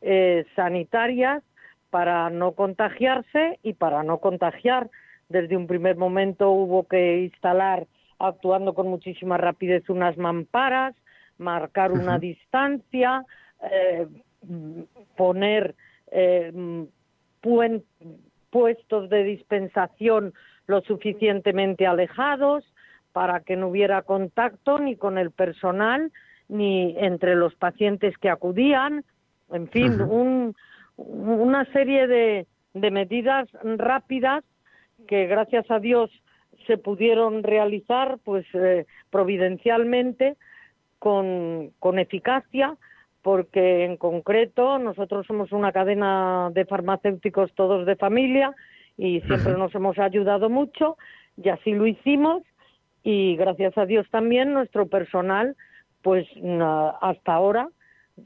eh, 0.00 0.44
sanitarias 0.54 1.42
para 1.90 2.28
no 2.30 2.52
contagiarse 2.52 3.58
y 3.62 3.74
para 3.74 4.02
no 4.02 4.18
contagiar 4.18 4.90
desde 5.28 5.56
un 5.56 5.66
primer 5.66 5.96
momento 5.96 6.50
hubo 6.50 6.86
que 6.86 7.22
instalar, 7.22 7.86
actuando 8.18 8.74
con 8.74 8.88
muchísima 8.88 9.36
rapidez, 9.36 9.88
unas 9.88 10.16
mamparas, 10.16 10.94
marcar 11.38 11.92
una 11.92 12.14
uh 12.14 12.18
-huh. 12.18 12.20
distancia, 12.20 13.24
eh, 13.62 14.06
poner 15.16 15.74
eh, 16.10 16.52
puen, 17.40 17.84
puestos 18.50 19.08
de 19.10 19.24
dispensación 19.24 20.32
lo 20.66 20.80
suficientemente 20.82 21.86
alejados 21.86 22.64
para 23.12 23.40
que 23.40 23.56
no 23.56 23.68
hubiera 23.68 24.02
contacto 24.02 24.78
ni 24.78 24.96
con 24.96 25.18
el 25.18 25.30
personal 25.30 26.12
ni 26.48 26.94
entre 26.98 27.34
los 27.34 27.54
pacientes 27.54 28.16
que 28.18 28.30
acudían, 28.30 29.04
en 29.52 29.68
fin, 29.68 30.00
uh 30.00 30.04
-huh. 30.04 30.10
un, 30.10 30.56
una 30.96 31.64
serie 31.72 32.06
de, 32.06 32.46
de 32.74 32.90
medidas 32.90 33.48
rápidas 33.62 34.44
que 35.06 35.26
gracias 35.26 35.70
a 35.70 35.78
Dios 35.78 36.10
se 36.66 36.78
pudieron 36.78 37.42
realizar 37.42 38.18
pues 38.24 38.46
eh, 38.54 38.86
providencialmente 39.10 40.36
con, 40.98 41.72
con 41.78 41.98
eficacia 41.98 42.76
porque 43.22 43.84
en 43.84 43.96
concreto 43.96 44.78
nosotros 44.78 45.26
somos 45.26 45.52
una 45.52 45.72
cadena 45.72 46.50
de 46.52 46.64
farmacéuticos 46.64 47.52
todos 47.54 47.86
de 47.86 47.96
familia 47.96 48.54
y 48.96 49.20
siempre 49.22 49.52
uh 49.52 49.56
-huh. 49.56 49.58
nos 49.58 49.74
hemos 49.74 49.98
ayudado 49.98 50.48
mucho 50.48 50.96
y 51.42 51.48
así 51.48 51.72
lo 51.72 51.86
hicimos 51.86 52.42
y 53.02 53.36
gracias 53.36 53.76
a 53.76 53.86
Dios 53.86 54.08
también 54.10 54.52
nuestro 54.52 54.86
personal 54.86 55.56
pues 56.04 56.28
hasta 57.00 57.32
ahora 57.32 57.68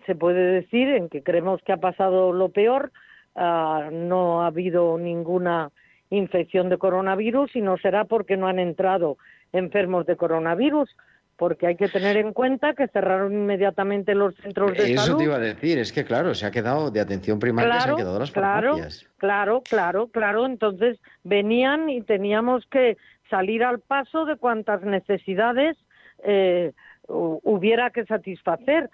se 0.04 0.16
puede 0.16 0.60
decir 0.60 0.88
en 0.88 1.08
que 1.08 1.22
creemos 1.22 1.62
que 1.62 1.72
ha 1.72 1.76
pasado 1.78 2.32
lo 2.32 2.50
peor 2.50 2.90
uh, 3.36 3.90
no 3.92 4.42
ha 4.42 4.48
habido 4.48 4.98
ninguna 4.98 5.70
infección 6.10 6.68
de 6.70 6.76
coronavirus 6.76 7.54
y 7.54 7.60
no 7.60 7.78
será 7.78 8.04
porque 8.04 8.36
no 8.36 8.48
han 8.48 8.58
entrado 8.58 9.16
enfermos 9.52 10.06
de 10.06 10.16
coronavirus, 10.16 10.90
porque 11.36 11.68
hay 11.68 11.76
que 11.76 11.88
tener 11.88 12.16
en 12.16 12.32
cuenta 12.32 12.74
que 12.74 12.88
cerraron 12.88 13.32
inmediatamente 13.32 14.14
los 14.14 14.34
centros 14.36 14.72
de 14.72 14.94
Eso 14.94 15.04
salud. 15.04 15.18
te 15.18 15.24
iba 15.24 15.36
a 15.36 15.38
decir, 15.38 15.78
es 15.78 15.92
que 15.92 16.04
claro, 16.04 16.34
se 16.34 16.46
ha 16.46 16.50
quedado 16.50 16.90
de 16.90 17.00
atención 17.00 17.38
primaria, 17.38 17.70
claro, 17.70 17.84
se 17.84 17.90
han 17.90 17.96
quedado 17.96 18.18
las 18.18 18.32
claro, 18.32 18.70
farmacias. 18.72 19.06
Claro, 19.18 19.62
claro, 19.62 20.08
claro, 20.08 20.46
entonces 20.46 20.98
venían 21.22 21.88
y 21.90 22.02
teníamos 22.02 22.66
que 22.66 22.96
salir 23.30 23.62
al 23.62 23.78
paso 23.78 24.24
de 24.24 24.36
cuantas 24.36 24.82
necesidades 24.82 25.76
eh, 26.24 26.72
hubiera 27.08 27.90
que 27.90 28.04
satisfacer. 28.04 28.90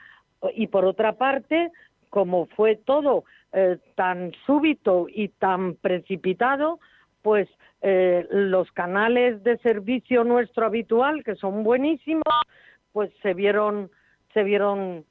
Y 0.54 0.68
por 0.68 0.84
otra 0.84 1.14
parte, 1.14 1.70
como 2.10 2.46
fue 2.46 2.76
todo 2.76 3.24
eh, 3.52 3.78
tan 3.94 4.32
súbito 4.46 5.06
y 5.08 5.28
tan 5.28 5.74
precipitado, 5.74 6.78
pues 7.22 7.48
eh, 7.80 8.26
los 8.30 8.70
canales 8.72 9.42
de 9.44 9.58
servicio 9.58 10.24
nuestro 10.24 10.66
habitual 10.66 11.24
que 11.24 11.34
son 11.34 11.64
buenísimos 11.64 12.22
pues 12.92 13.10
se 13.22 13.34
vieron 13.34 13.90
se 14.32 14.42
vieron 14.42 15.04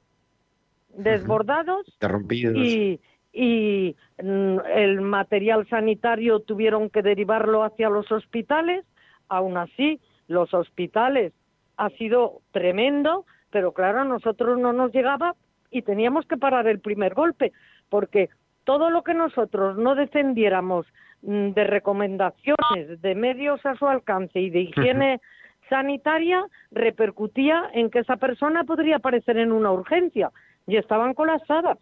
desbordados 0.96 1.86
Interrumpidos. 1.86 2.56
y 2.56 3.00
y 3.32 3.96
mm, 4.22 4.58
el 4.74 5.00
material 5.00 5.68
sanitario 5.68 6.40
tuvieron 6.40 6.88
que 6.90 7.02
derivarlo 7.02 7.64
hacia 7.64 7.88
los 7.90 8.10
hospitales 8.10 8.84
aún 9.28 9.56
así 9.56 10.00
los 10.26 10.54
hospitales 10.54 11.32
ha 11.76 11.90
sido 11.90 12.40
tremendo 12.52 13.24
pero 13.50 13.72
claro 13.72 14.00
a 14.00 14.04
nosotros 14.04 14.58
no 14.58 14.72
nos 14.72 14.92
llegaba 14.92 15.36
y 15.70 15.82
teníamos 15.82 16.26
que 16.26 16.36
parar 16.36 16.66
el 16.66 16.80
primer 16.80 17.14
golpe 17.14 17.52
porque 17.88 18.28
todo 18.64 18.90
lo 18.90 19.04
que 19.04 19.14
nosotros 19.14 19.76
no 19.76 19.94
defendiéramos 19.94 20.86
de 21.22 21.64
recomendaciones 21.64 23.00
de 23.00 23.14
medios 23.14 23.64
a 23.64 23.76
su 23.76 23.86
alcance 23.86 24.40
y 24.40 24.50
de 24.50 24.60
higiene 24.60 25.20
sanitaria 25.68 26.44
repercutía 26.70 27.70
en 27.72 27.90
que 27.90 28.00
esa 28.00 28.16
persona 28.16 28.64
podría 28.64 28.96
aparecer 28.96 29.38
en 29.38 29.52
una 29.52 29.72
urgencia 29.72 30.30
y 30.66 30.76
estaban 30.76 31.14
colapsadas. 31.14 31.78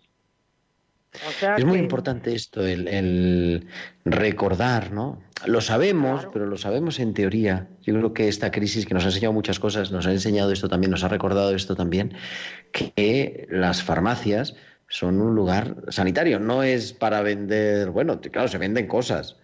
Es 1.56 1.64
muy 1.64 1.78
importante 1.78 2.34
esto, 2.34 2.66
el, 2.66 3.66
recordar, 4.04 4.92
¿no? 4.92 5.20
Lo 5.46 5.60
sabemos, 5.60 6.26
pero 6.32 6.46
lo 6.46 6.56
sabemos 6.56 6.98
en 7.00 7.12
teoría. 7.12 7.68
Yo 7.82 7.94
creo 7.94 8.14
que 8.14 8.28
esta 8.28 8.50
crisis 8.50 8.86
que 8.86 8.94
nos 8.94 9.04
ha 9.04 9.08
enseñado 9.08 9.32
muchas 9.32 9.60
cosas, 9.60 9.92
nos 9.92 10.06
ha 10.06 10.12
enseñado 10.12 10.52
esto 10.52 10.68
también, 10.68 10.90
nos 10.90 11.04
ha 11.04 11.08
recordado 11.08 11.54
esto 11.54 11.76
también, 11.76 12.14
que 12.72 13.46
las 13.50 13.82
farmacias 13.82 14.56
son 14.88 15.20
un 15.20 15.34
lugar 15.34 15.76
sanitario. 15.88 16.40
No 16.40 16.62
es 16.62 16.92
para 16.92 17.20
vender, 17.22 17.90
bueno, 17.90 18.20
claro, 18.20 18.48
se 18.48 18.58
venden 18.58 18.86
cosas, 18.86 19.38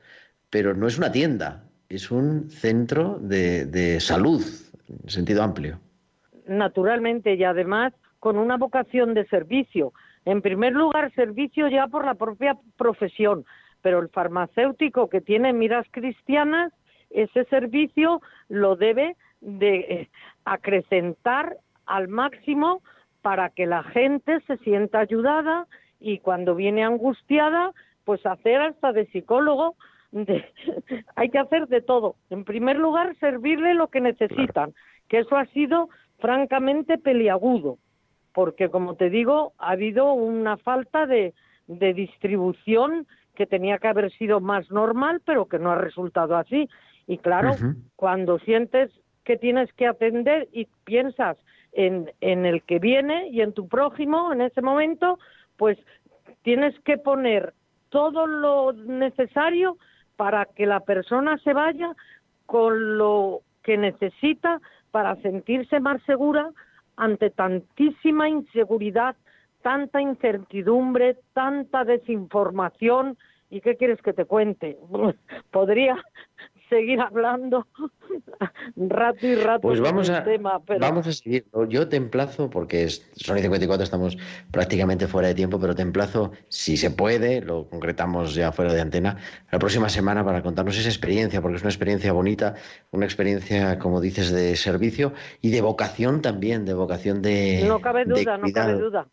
pero 0.51 0.75
no 0.75 0.87
es 0.87 0.97
una 0.97 1.13
tienda, 1.13 1.65
es 1.89 2.11
un 2.11 2.51
centro 2.51 3.19
de, 3.21 3.67
de 3.67 4.01
salud, 4.01 4.43
en 4.89 5.11
sentido 5.11 5.43
amplio. 5.43 5.81
Naturalmente, 6.47 7.35
y 7.35 7.45
además 7.45 7.93
con 8.21 8.39
una 8.39 8.57
vocación 8.57 9.15
de 9.15 9.27
servicio. 9.27 9.93
En 10.29 10.43
primer 10.43 10.75
lugar, 10.75 11.11
servicio 11.15 11.69
ya 11.69 11.87
por 11.87 12.05
la 12.05 12.13
propia 12.13 12.55
profesión, 12.77 13.47
pero 13.81 13.99
el 13.99 14.11
farmacéutico 14.11 15.09
que 15.09 15.23
tiene 15.23 15.55
miras 15.55 15.87
cristianas, 15.91 16.71
ese 17.09 17.47
servicio 17.47 18.21
lo 18.51 18.77
debe 18.77 19.17
de 19.41 19.77
eh, 19.79 20.09
acrecentar 20.45 21.57
al 21.87 22.09
máximo 22.09 22.83
para 23.23 23.49
que 23.49 23.65
la 23.65 23.83
gente 23.85 24.41
se 24.47 24.59
sienta 24.59 24.99
ayudada 24.99 25.67
y 25.99 26.19
cuando 26.19 26.55
viene 26.55 26.85
angustiada, 26.85 27.73
pues 28.05 28.27
hacer 28.27 28.61
hasta 28.61 28.93
de 28.93 29.07
psicólogo, 29.07 29.77
hay 31.17 31.31
que 31.31 31.39
hacer 31.39 31.69
de 31.69 31.81
todo. 31.81 32.17
En 32.29 32.45
primer 32.45 32.77
lugar, 32.77 33.17
servirle 33.19 33.73
lo 33.73 33.89
que 33.89 34.03
necesitan, 34.03 34.75
que 35.09 35.21
eso 35.21 35.39
ha 35.39 35.47
sido 35.47 35.89
francamente 36.19 36.99
peliagudo 36.99 37.79
porque 38.39 38.71
como 38.71 38.95
te 38.95 39.11
digo, 39.11 39.53
ha 39.59 39.71
habido 39.71 40.13
una 40.13 40.59
falta 40.59 41.07
de, 41.07 41.35
distribución 41.67 43.05
que 43.35 43.47
tenía 43.47 43.79
que 43.79 43.89
haber 43.89 44.13
sido 44.13 44.39
más 44.39 44.71
normal, 44.71 45.21
pero 45.25 45.47
que 45.47 45.59
no 45.59 45.73
ha 45.73 45.75
resultado 45.75 46.37
así. 46.37 46.69
Y 47.09 47.19
claro, 47.19 47.57
cuando 47.97 48.39
sientes 48.39 48.93
que 49.25 49.39
tienes 49.39 49.73
que 49.73 49.89
atender 49.89 50.47
y 50.53 50.69
piensas 50.85 51.37
en, 51.73 52.13
en 52.21 52.47
el 52.47 52.63
que 52.63 52.79
viene 52.79 53.27
y 53.27 53.41
en 53.41 53.55
tu 53.55 53.67
prójimo 53.67 54.33
en 54.33 54.41
ese 54.41 54.63
momento, 54.63 55.19
pues 55.57 55.77
tienes 56.43 56.79
que 56.85 56.97
poner 56.97 57.55
todo 57.89 58.29
lo 58.29 58.73
necesario 58.73 59.79
para 60.15 60.45
que 60.45 60.65
la 60.65 60.79
persona 60.79 61.39
se 61.39 61.55
vaya 61.55 61.91
con 62.47 62.99
lo 62.99 63.41
que 63.65 63.77
necesita 63.77 64.61
para 64.93 65.17
sentirse 65.23 65.81
más 65.81 66.01
segura, 66.05 66.53
ante 66.99 67.31
tantísima 67.31 68.29
inseguridad, 68.29 69.17
tanta 69.63 70.03
incertidumbre, 70.03 71.17
tanta 71.33 71.85
desinformación. 71.85 73.17
¿Y 73.51 73.61
qué 73.63 73.77
quieres 73.77 74.03
que 74.03 74.13
te 74.13 74.27
cuente? 74.27 74.77
Podría 75.51 75.97
seguir 76.69 77.01
hablando 77.01 77.67
rato 78.77 79.27
y 79.27 79.35
rato 79.35 79.63
pues 79.63 79.81
vamos 79.81 80.09
a, 80.11 80.25
tema, 80.25 80.61
Vamos 80.81 81.07
a 81.07 81.13
seguir. 81.13 81.47
Yo 81.69 81.89
te 81.89 81.97
emplazo, 81.97 82.51
porque 82.51 82.89
son 82.89 83.39
y 83.39 83.43
54, 83.43 83.85
estamos 83.85 84.17
prácticamente 84.51 85.07
fuera 85.07 85.29
de 85.29 85.35
tiempo, 85.35 85.59
pero 85.59 85.75
te 85.75 85.83
emplazo, 85.83 86.33
si 86.49 86.77
se 86.77 86.91
puede, 86.91 87.41
lo 87.41 87.69
concretamos 87.69 88.35
ya 88.35 88.53
fuera 88.53 88.73
de 88.73 88.81
antena, 88.81 89.17
la 89.51 89.59
próxima 89.59 89.89
semana 89.89 90.25
para 90.25 90.43
contarnos 90.43 90.79
esa 90.79 90.89
experiencia, 90.89 91.41
porque 91.41 91.57
es 91.57 91.63
una 91.63 91.71
experiencia 91.71 92.13
bonita, 92.13 92.55
una 92.91 93.05
experiencia, 93.05 93.79
como 93.79 94.01
dices, 94.01 94.31
de 94.31 94.57
servicio 94.57 95.13
y 95.41 95.51
de 95.51 95.61
vocación 95.61 96.23
también, 96.23 96.65
de 96.65 96.75
vocación 96.75 97.23
de 97.23 97.65
No 97.67 97.81
cabe 97.81 98.05
duda, 98.05 98.39
no 98.39 98.53
cabe 98.53 98.75
duda. 98.75 99.09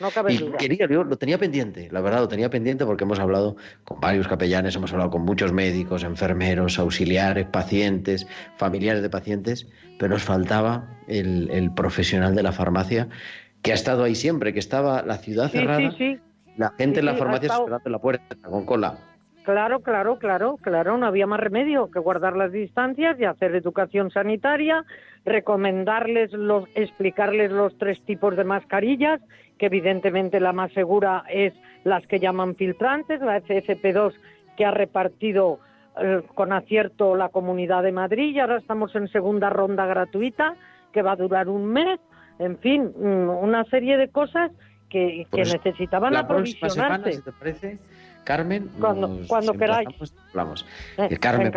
No 0.00 0.10
cabe 0.10 0.34
y 0.34 0.38
quería, 0.58 0.86
yo 0.88 1.02
lo 1.02 1.16
tenía 1.18 1.38
pendiente, 1.38 1.88
la 1.90 2.00
verdad, 2.00 2.20
lo 2.20 2.28
tenía 2.28 2.50
pendiente 2.50 2.86
porque 2.86 3.04
hemos 3.04 3.18
hablado 3.18 3.56
con 3.84 4.00
varios 4.00 4.28
capellanes, 4.28 4.76
hemos 4.76 4.92
hablado 4.92 5.10
con 5.10 5.22
muchos 5.22 5.52
médicos, 5.52 6.04
enfermeros, 6.04 6.78
auxiliares, 6.78 7.46
pacientes, 7.46 8.26
familiares 8.56 9.02
de 9.02 9.10
pacientes, 9.10 9.68
pero 9.98 10.14
nos 10.14 10.22
faltaba 10.22 10.88
el, 11.08 11.72
profesional 11.74 12.34
de 12.34 12.42
la 12.42 12.52
farmacia 12.52 13.08
que 13.62 13.72
ha 13.72 13.74
estado 13.74 14.04
ahí 14.04 14.14
siempre, 14.14 14.52
que 14.52 14.60
estaba 14.60 15.02
la 15.02 15.18
ciudad 15.18 15.50
cerrada, 15.50 15.92
la 16.56 16.72
gente 16.78 17.00
en 17.00 17.06
la 17.06 17.14
farmacia 17.14 17.48
esperando 17.48 17.82
en 17.84 17.92
la 17.92 17.98
puerta 17.98 18.36
con 18.42 18.64
cola. 18.64 18.98
Claro, 19.48 19.80
claro, 19.80 20.18
claro, 20.18 20.58
claro, 20.60 20.98
no 20.98 21.06
había 21.06 21.26
más 21.26 21.40
remedio 21.40 21.90
que 21.90 21.98
guardar 21.98 22.36
las 22.36 22.52
distancias 22.52 23.18
y 23.18 23.24
hacer 23.24 23.54
educación 23.54 24.10
sanitaria, 24.10 24.84
recomendarles, 25.28 26.32
los, 26.32 26.68
explicarles 26.74 27.50
los 27.50 27.76
tres 27.78 28.00
tipos 28.02 28.36
de 28.36 28.44
mascarillas, 28.44 29.20
que 29.58 29.66
evidentemente 29.66 30.40
la 30.40 30.52
más 30.52 30.72
segura 30.72 31.24
es 31.28 31.52
las 31.84 32.06
que 32.06 32.20
llaman 32.20 32.54
filtrantes, 32.54 33.20
la 33.20 33.40
FFP2 33.40 34.14
que 34.56 34.64
ha 34.64 34.70
repartido 34.70 35.60
eh, 36.00 36.22
con 36.34 36.52
acierto 36.52 37.16
la 37.16 37.28
Comunidad 37.28 37.82
de 37.82 37.92
Madrid 37.92 38.34
y 38.34 38.40
ahora 38.40 38.58
estamos 38.58 38.94
en 38.94 39.08
segunda 39.08 39.50
ronda 39.50 39.86
gratuita 39.86 40.54
que 40.92 41.02
va 41.02 41.12
a 41.12 41.16
durar 41.16 41.48
un 41.48 41.66
mes, 41.66 42.00
en 42.38 42.58
fin, 42.58 42.92
mm, 42.96 43.28
una 43.28 43.64
serie 43.64 43.96
de 43.96 44.08
cosas 44.08 44.50
que, 44.88 45.26
pues 45.30 45.52
necesitaban 45.52 46.12
la 46.12 46.20
aprovisionarse. 46.20 47.20
te 47.20 47.32
parece, 47.32 47.78
Carmen, 48.24 48.68
cuando, 48.80 49.20
cuando 49.26 49.52
queráis. 49.54 49.88
Hablamos. 50.30 50.66
Eh, 50.96 51.16
Carmen 51.18 51.52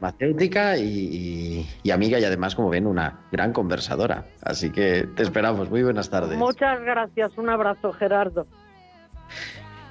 farmacéutica 0.00 0.76
y, 0.76 1.66
amiga 1.90 2.18
y 2.18 2.24
además, 2.24 2.54
como 2.54 2.68
ven, 2.68 2.86
una 2.86 3.20
gran 3.32 3.52
conversadora. 3.52 4.24
Así 4.42 4.70
que 4.70 5.06
te 5.16 5.22
esperamos. 5.22 5.70
Muy 5.70 5.82
buenas 5.82 6.10
tardes. 6.10 6.38
Muchas 6.38 6.80
gracias. 6.82 7.36
Un 7.38 7.48
abrazo, 7.48 7.92
Gerardo. 7.92 8.46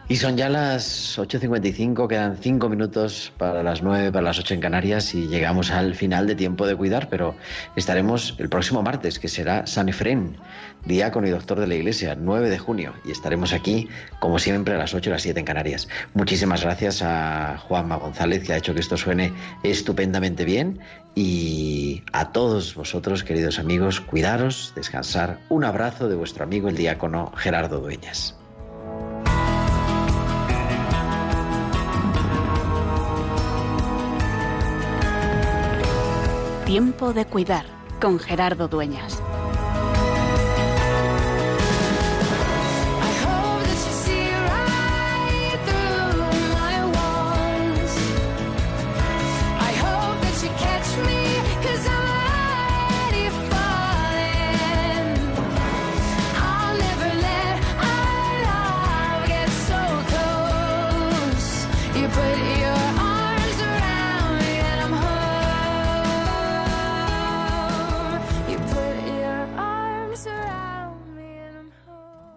Y 0.08 0.18
son 0.18 0.38
ya 0.38 0.50
las 0.50 1.18
8.55, 1.18 2.08
quedan 2.08 2.38
5 2.38 2.70
minutos 2.70 3.34
para 3.40 3.64
las 3.64 3.82
9, 3.82 4.12
para 4.12 4.26
las 4.26 4.38
8 4.38 4.54
en 4.54 4.60
Canarias 4.60 5.16
y 5.16 5.28
llegamos 5.28 5.72
al 5.72 5.96
final 5.96 6.28
de 6.28 6.36
tiempo 6.36 6.68
de 6.68 6.76
cuidar, 6.76 7.10
pero 7.10 7.36
estaremos 7.76 8.36
el 8.38 8.48
próximo 8.48 8.84
martes, 8.84 9.18
que 9.18 9.28
será 9.28 9.66
San 9.66 9.90
Efrén, 9.90 10.38
diácono 10.86 11.26
y 11.26 11.32
doctor 11.32 11.60
de 11.60 11.66
la 11.66 11.74
Iglesia, 11.74 12.16
9 12.16 12.52
de 12.52 12.60
junio, 12.60 12.94
y 13.04 13.10
estaremos 13.10 13.52
aquí, 13.52 13.90
como 14.20 14.38
siempre, 14.38 14.76
a 14.76 14.78
las 14.78 14.94
8 14.94 15.10
y 15.10 15.14
las 15.14 15.24
7 15.24 15.40
en 15.40 15.46
Canarias. 15.48 15.88
Muchísimas 16.14 16.62
gracias 16.62 17.02
a 17.02 17.58
Juanma 17.68 17.96
González, 17.96 18.44
que 18.44 18.54
ha 18.54 18.58
hecho 18.58 18.76
que 18.76 18.82
esto 18.82 18.98
suene 18.98 19.34
estupendamente 19.64 20.46
bien, 20.46 20.82
y 21.16 22.04
a 22.14 22.32
todos 22.32 22.76
vosotros, 22.76 23.24
queridos 23.24 23.58
amigos, 23.58 24.02
cuidaros, 24.02 24.72
descansar. 24.76 25.40
Un 25.50 25.64
abrazo 25.64 26.08
de 26.08 26.16
vuestro 26.16 26.44
amigo 26.44 26.70
el 26.70 26.78
diácono 26.78 27.32
Gerardo 27.36 27.80
Dueñas. 27.80 28.36
Tiempo 36.66 37.14
de 37.14 37.26
cuidar 37.26 37.68
con 38.02 38.18
Gerardo 38.18 38.68
Dueñas. 38.68 39.22